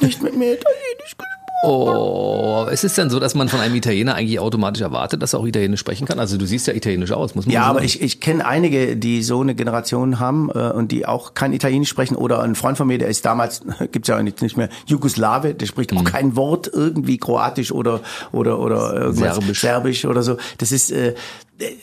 nicht 0.00 0.22
mit 0.22 0.36
mir 0.36 0.54
Italienisch 0.54 1.16
gesprochen. 1.16 1.26
Oh, 1.62 2.66
ist 2.72 2.84
es 2.84 2.94
denn 2.94 3.10
so, 3.10 3.20
dass 3.20 3.34
man 3.34 3.50
von 3.50 3.60
einem 3.60 3.74
Italiener 3.74 4.14
eigentlich 4.14 4.40
automatisch 4.40 4.80
erwartet, 4.80 5.20
dass 5.22 5.34
er 5.34 5.40
auch 5.40 5.46
Italienisch 5.46 5.80
sprechen 5.80 6.06
kann? 6.06 6.18
Also 6.18 6.38
du 6.38 6.46
siehst 6.46 6.66
ja 6.66 6.72
italienisch 6.72 7.12
aus, 7.12 7.34
muss 7.34 7.44
man 7.44 7.52
Ja, 7.52 7.64
sagen. 7.64 7.70
aber 7.76 7.84
ich, 7.84 8.00
ich 8.00 8.18
kenne 8.20 8.46
einige, 8.46 8.96
die 8.96 9.22
so 9.22 9.42
eine 9.42 9.54
Generation 9.54 10.18
haben 10.20 10.48
äh, 10.54 10.70
und 10.70 10.90
die 10.90 11.04
auch 11.04 11.34
kein 11.34 11.52
Italienisch 11.52 11.90
sprechen. 11.90 12.16
Oder 12.16 12.40
ein 12.40 12.54
Freund 12.54 12.78
von 12.78 12.86
mir, 12.86 12.96
der 12.96 13.08
ist 13.08 13.26
damals, 13.26 13.60
gibt's 13.92 14.08
ja 14.08 14.22
nicht, 14.22 14.40
nicht 14.40 14.56
mehr, 14.56 14.70
Jugoslawe, 14.86 15.52
der 15.54 15.66
spricht 15.66 15.92
Mhm. 15.92 15.98
auch 15.98 16.04
kein 16.04 16.34
Wort 16.34 16.70
irgendwie 16.72 17.18
Kroatisch 17.18 17.72
oder 17.72 18.00
oder 18.32 18.58
oder 18.58 18.94
irgendwas 18.94 19.34
Serbisch. 19.36 19.60
Serbisch 19.60 20.04
oder 20.06 20.22
so. 20.22 20.38
Das 20.56 20.72
ist 20.72 20.90
äh, 20.90 21.14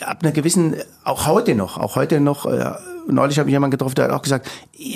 ab 0.02 0.20
einer 0.24 0.32
gewissen, 0.32 0.76
auch 1.04 1.28
heute 1.28 1.56
noch, 1.56 1.78
auch 1.78 1.96
heute 1.96 2.20
noch. 2.20 2.46
Äh, 2.46 2.72
Neulich 3.10 3.40
habe 3.40 3.48
ich 3.50 3.54
jemanden 3.54 3.72
getroffen, 3.72 3.96
der 3.96 4.04
hat 4.04 4.12
auch 4.12 4.22
gesagt, 4.22 4.50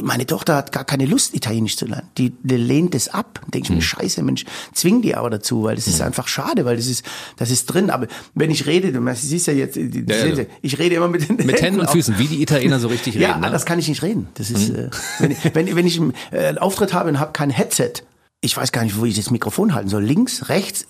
meine 0.03 0.25
Tochter 0.25 0.57
hat 0.57 0.73
gar 0.73 0.84
keine 0.84 1.05
Lust, 1.05 1.34
Italienisch 1.34 1.77
zu 1.77 1.86
lernen. 1.86 2.09
Die, 2.17 2.32
die 2.43 2.57
lehnt 2.57 2.93
es 2.93 3.07
ab. 3.07 3.39
Denke 3.53 3.67
ich 3.67 3.69
Mhm. 3.69 3.75
mir, 3.77 3.82
scheiße, 3.84 4.21
Mensch, 4.21 4.43
zwing 4.73 5.01
die 5.01 5.15
aber 5.15 5.29
dazu, 5.29 5.63
weil 5.63 5.77
das 5.77 5.88
ist 5.88 6.01
einfach 6.01 6.27
schade, 6.27 6.65
weil 6.65 6.75
das 6.75 6.88
ist, 6.88 7.05
das 7.38 7.51
ist 7.51 7.67
drin. 7.67 7.89
Aber 7.89 8.07
wenn 8.36 8.51
ich 8.51 8.65
rede, 8.65 8.91
du 8.91 9.01
siehst 9.15 9.47
ja 9.47 9.53
jetzt, 9.53 9.77
die, 9.77 9.89
die, 9.89 10.03
Ja, 10.11 10.25
ja. 10.25 10.43
ich 10.61 10.77
rede 10.77 10.95
immer 10.95 11.07
mit 11.07 11.29
den 11.29 11.38
Mit 11.38 11.61
Händen 11.61 11.79
und 11.79 11.86
auch. 11.88 11.91
Füßen, 11.93 12.17
wie 12.19 12.27
die 12.27 12.41
Italiener 12.41 12.82
so 12.82 12.89
richtig 12.89 13.15
Ja, 13.15 13.29
reden. 13.29 13.41
Ne? 13.43 13.49
das 13.49 13.65
kann 13.65 13.79
ich 13.79 13.88
nicht 13.88 14.03
reden. 14.03 14.27
Das 14.34 14.51
ist, 14.51 14.71
äh, 14.71 14.89
wenn, 15.19 15.32
ich- 15.32 15.55
wenn, 15.55 15.73
wenn 15.77 15.88
ich 15.88 15.97
einen 15.97 16.13
äh, 16.32 16.47
einen 16.47 16.57
Auftritt 16.57 16.93
habe 16.93 17.07
und 17.07 17.17
habe 17.17 17.32
kein 17.32 17.49
Headset, 17.49 17.93
ich 18.44 18.58
weiß 18.58 18.72
gar 18.72 18.84
nicht, 18.84 18.98
wo 19.00 19.06
ich 19.06 19.16
das 19.16 19.30
Mikrofon 19.30 19.76
halten 19.76 19.88
soll. 19.88 20.04
Links, 20.04 20.50
rechts. 20.50 20.88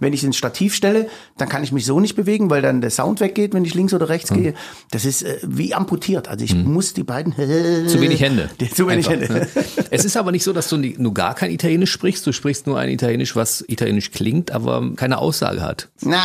Wenn 0.00 0.12
ich 0.12 0.24
ins 0.24 0.36
Stativ 0.36 0.74
stelle, 0.74 1.08
dann 1.36 1.48
kann 1.48 1.62
ich 1.62 1.70
mich 1.70 1.86
so 1.86 2.00
nicht 2.00 2.16
bewegen, 2.16 2.50
weil 2.50 2.60
dann 2.60 2.80
der 2.80 2.90
Sound 2.90 3.20
weggeht, 3.20 3.54
wenn 3.54 3.64
ich 3.64 3.72
links 3.74 3.94
oder 3.94 4.08
rechts 4.08 4.32
gehe. 4.32 4.54
Das 4.90 5.04
ist 5.04 5.22
äh, 5.22 5.38
wie 5.46 5.74
amputiert. 5.74 6.26
Also 6.26 6.44
ich 6.44 6.56
muss 6.56 6.94
die 6.94 7.04
beiden. 7.04 7.34
Zu 7.88 8.00
wenig 8.00 8.20
Hände. 8.20 8.50
Zu 8.74 8.88
wenig 8.88 9.08
Einfach. 9.08 9.36
Hände. 9.36 9.48
Es 9.90 10.04
ist 10.04 10.16
aber 10.16 10.32
nicht 10.32 10.42
so, 10.42 10.52
dass 10.52 10.68
du 10.68 10.76
nur 10.76 11.14
gar 11.14 11.36
kein 11.36 11.52
Italienisch 11.52 11.92
sprichst. 11.92 12.26
Du 12.26 12.32
sprichst 12.32 12.66
nur 12.66 12.80
ein 12.80 12.88
Italienisch, 12.88 13.36
was 13.36 13.64
italienisch 13.68 14.10
klingt, 14.10 14.50
aber 14.50 14.94
keine 14.96 15.18
Aussage 15.18 15.62
hat. 15.62 15.88
Na, 16.00 16.18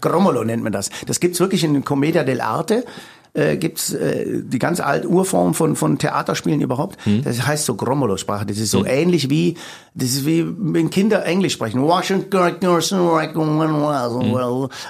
Grommolo 0.00 0.44
nennt 0.44 0.62
man 0.62 0.72
das. 0.72 0.90
Das 1.06 1.18
gibt's 1.18 1.40
wirklich 1.40 1.64
in 1.64 1.84
Commedia 1.84 2.22
dell'arte. 2.22 2.84
Äh, 3.36 3.58
gibt's 3.58 3.92
äh, 3.92 4.42
die 4.44 4.58
ganz 4.58 4.80
alte 4.80 5.08
Urform 5.08 5.52
von 5.52 5.76
von 5.76 5.98
Theaterspielen 5.98 6.62
überhaupt. 6.62 6.98
Das 7.22 7.46
heißt 7.46 7.66
so 7.66 7.74
Grommolo-Sprache. 7.74 8.46
Das 8.46 8.56
ist 8.56 8.70
so 8.70 8.86
ähnlich 8.86 9.28
wie 9.28 9.56
das 9.94 10.10
ist 10.10 10.24
wie 10.24 10.46
wenn 10.46 10.88
Kinder 10.88 11.22
Englisch 11.26 11.52
sprechen. 11.52 11.82
Washington 11.82 12.30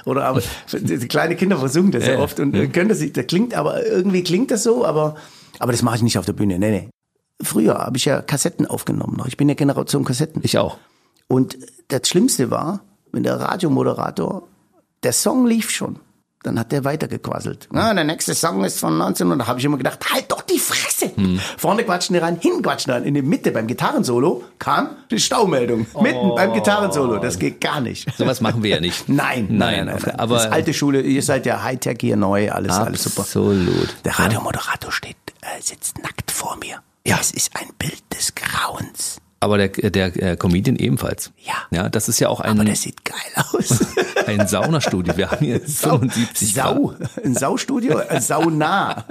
oder 0.05 0.25
aber 0.25 0.41
kleine 1.09 1.35
Kinder 1.35 1.57
versuchen 1.57 1.91
das 1.91 2.07
ja, 2.07 2.13
Ja, 2.13 2.19
oft 2.19 2.39
und 2.39 2.55
äh, 2.55 2.67
können 2.67 2.87
das 2.87 3.01
nicht. 3.01 3.17
Das 3.17 3.27
klingt 3.27 3.53
aber 3.53 3.85
irgendwie 3.85 4.23
klingt 4.23 4.49
das 4.49 4.63
so, 4.63 4.85
aber 4.85 5.15
aber 5.59 5.73
das 5.73 5.81
mache 5.81 5.97
ich 5.97 6.03
nicht 6.03 6.17
auf 6.17 6.25
der 6.25 6.33
Bühne. 6.33 6.57
Nee, 6.57 6.71
nee. 6.71 6.89
Früher 7.41 7.79
habe 7.79 7.97
ich 7.97 8.05
ja 8.05 8.21
Kassetten 8.21 8.65
aufgenommen. 8.65 9.17
noch. 9.17 9.27
Ich 9.27 9.35
bin 9.35 9.49
ja 9.49 9.55
Generation 9.55 10.05
Kassetten. 10.05 10.41
Ich 10.45 10.57
auch. 10.57 10.77
Und 11.27 11.57
das 11.89 12.07
Schlimmste 12.07 12.49
war, 12.49 12.79
wenn 13.11 13.23
der 13.23 13.39
Radiomoderator, 13.39 14.43
der 15.03 15.11
Song 15.11 15.45
lief 15.45 15.69
schon, 15.69 15.99
dann 16.43 16.59
hat 16.59 16.71
der 16.71 16.83
weitergequasselt. 16.85 17.67
Na, 17.71 17.93
der 17.93 18.03
nächste 18.03 18.33
Song 18.35 18.63
ist 18.63 18.79
von 18.79 18.97
19 18.97 19.31
und 19.31 19.39
da 19.39 19.47
habe 19.47 19.59
ich 19.59 19.65
immer 19.65 19.77
gedacht, 19.77 19.99
halt 20.13 20.31
doch 20.31 20.41
die 20.43 20.59
Fresse. 20.59 21.11
Vorne 21.57 21.83
quatschen 21.83 22.13
die 22.13 22.19
rein, 22.19 22.37
hinten 22.39 22.61
quatschen 22.61 22.93
rein. 22.93 23.03
In 23.03 23.15
der 23.15 23.23
Mitte 23.23 23.51
beim 23.51 23.67
Gitarrensolo 23.67 24.43
kam 24.59 24.89
die 25.11 25.19
Staumeldung. 25.19 25.87
Mitten 26.01 26.35
beim 26.35 26.53
Gitarrensolo. 26.53 27.17
Das 27.17 27.39
geht 27.39 27.59
gar 27.59 27.81
nicht. 27.81 28.07
Sowas 28.17 28.39
machen 28.41 28.63
wir 28.63 28.69
ja 28.71 28.79
nicht. 28.79 29.09
Nein, 29.09 29.47
nein, 29.49 29.57
nein, 29.57 29.85
nein. 29.87 29.99
nein. 30.05 30.19
aber- 30.19 30.35
das 30.35 30.45
ist 30.45 30.51
alte 30.51 30.73
Schule, 30.73 31.01
ihr 31.01 31.23
seid 31.23 31.45
ja 31.45 31.63
Hightech 31.63 31.97
hier 32.01 32.15
neu, 32.15 32.51
alles, 32.51 32.71
alles 32.71 33.03
super. 33.03 33.21
Absolut. 33.21 33.95
Der 34.05 34.17
Radiomoderator 34.19 34.91
steht, 34.91 35.17
äh, 35.41 35.61
sitzt 35.61 35.97
nackt 36.03 36.31
vor 36.31 36.57
mir. 36.57 36.77
Ja. 37.05 37.17
Es 37.19 37.31
ist 37.31 37.51
ein 37.55 37.67
Bild 37.79 38.03
des 38.15 38.33
Grauens. 38.35 39.17
Aber 39.39 39.57
der, 39.57 39.69
der 39.69 40.31
äh, 40.31 40.35
Comedian 40.35 40.77
ebenfalls. 40.77 41.31
Ja. 41.43 41.53
Ja, 41.71 41.89
das 41.89 42.09
ist 42.09 42.19
ja 42.19 42.29
auch 42.29 42.39
ein, 42.39 42.51
Aber 42.51 42.65
der 42.65 42.75
sieht 42.75 43.03
geil 43.05 43.15
aus. 43.35 43.85
ein 44.25 44.47
Saunastudio. 44.47 45.15
Wir 45.15 45.29
haben 45.29 45.45
hier 45.45 45.59
75 45.61 46.53
Sau. 46.53 46.95
Ein 47.23 47.35
Saustudio? 47.35 47.97
Ein 47.97 48.21
Sauna. 48.21 49.05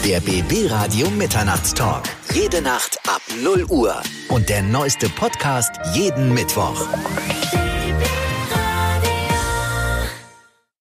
Der 0.06 0.22
BB 0.22 0.72
Radio 0.72 1.10
Mitternachtstalk. 1.10 2.04
Jede 2.34 2.62
Nacht 2.62 3.00
ab 3.06 3.22
0 3.44 3.66
Uhr. 3.70 4.02
Und 4.30 4.48
der 4.48 4.62
neueste 4.64 5.10
Podcast 5.10 5.72
jeden 5.94 6.34
Mittwoch. 6.34 6.88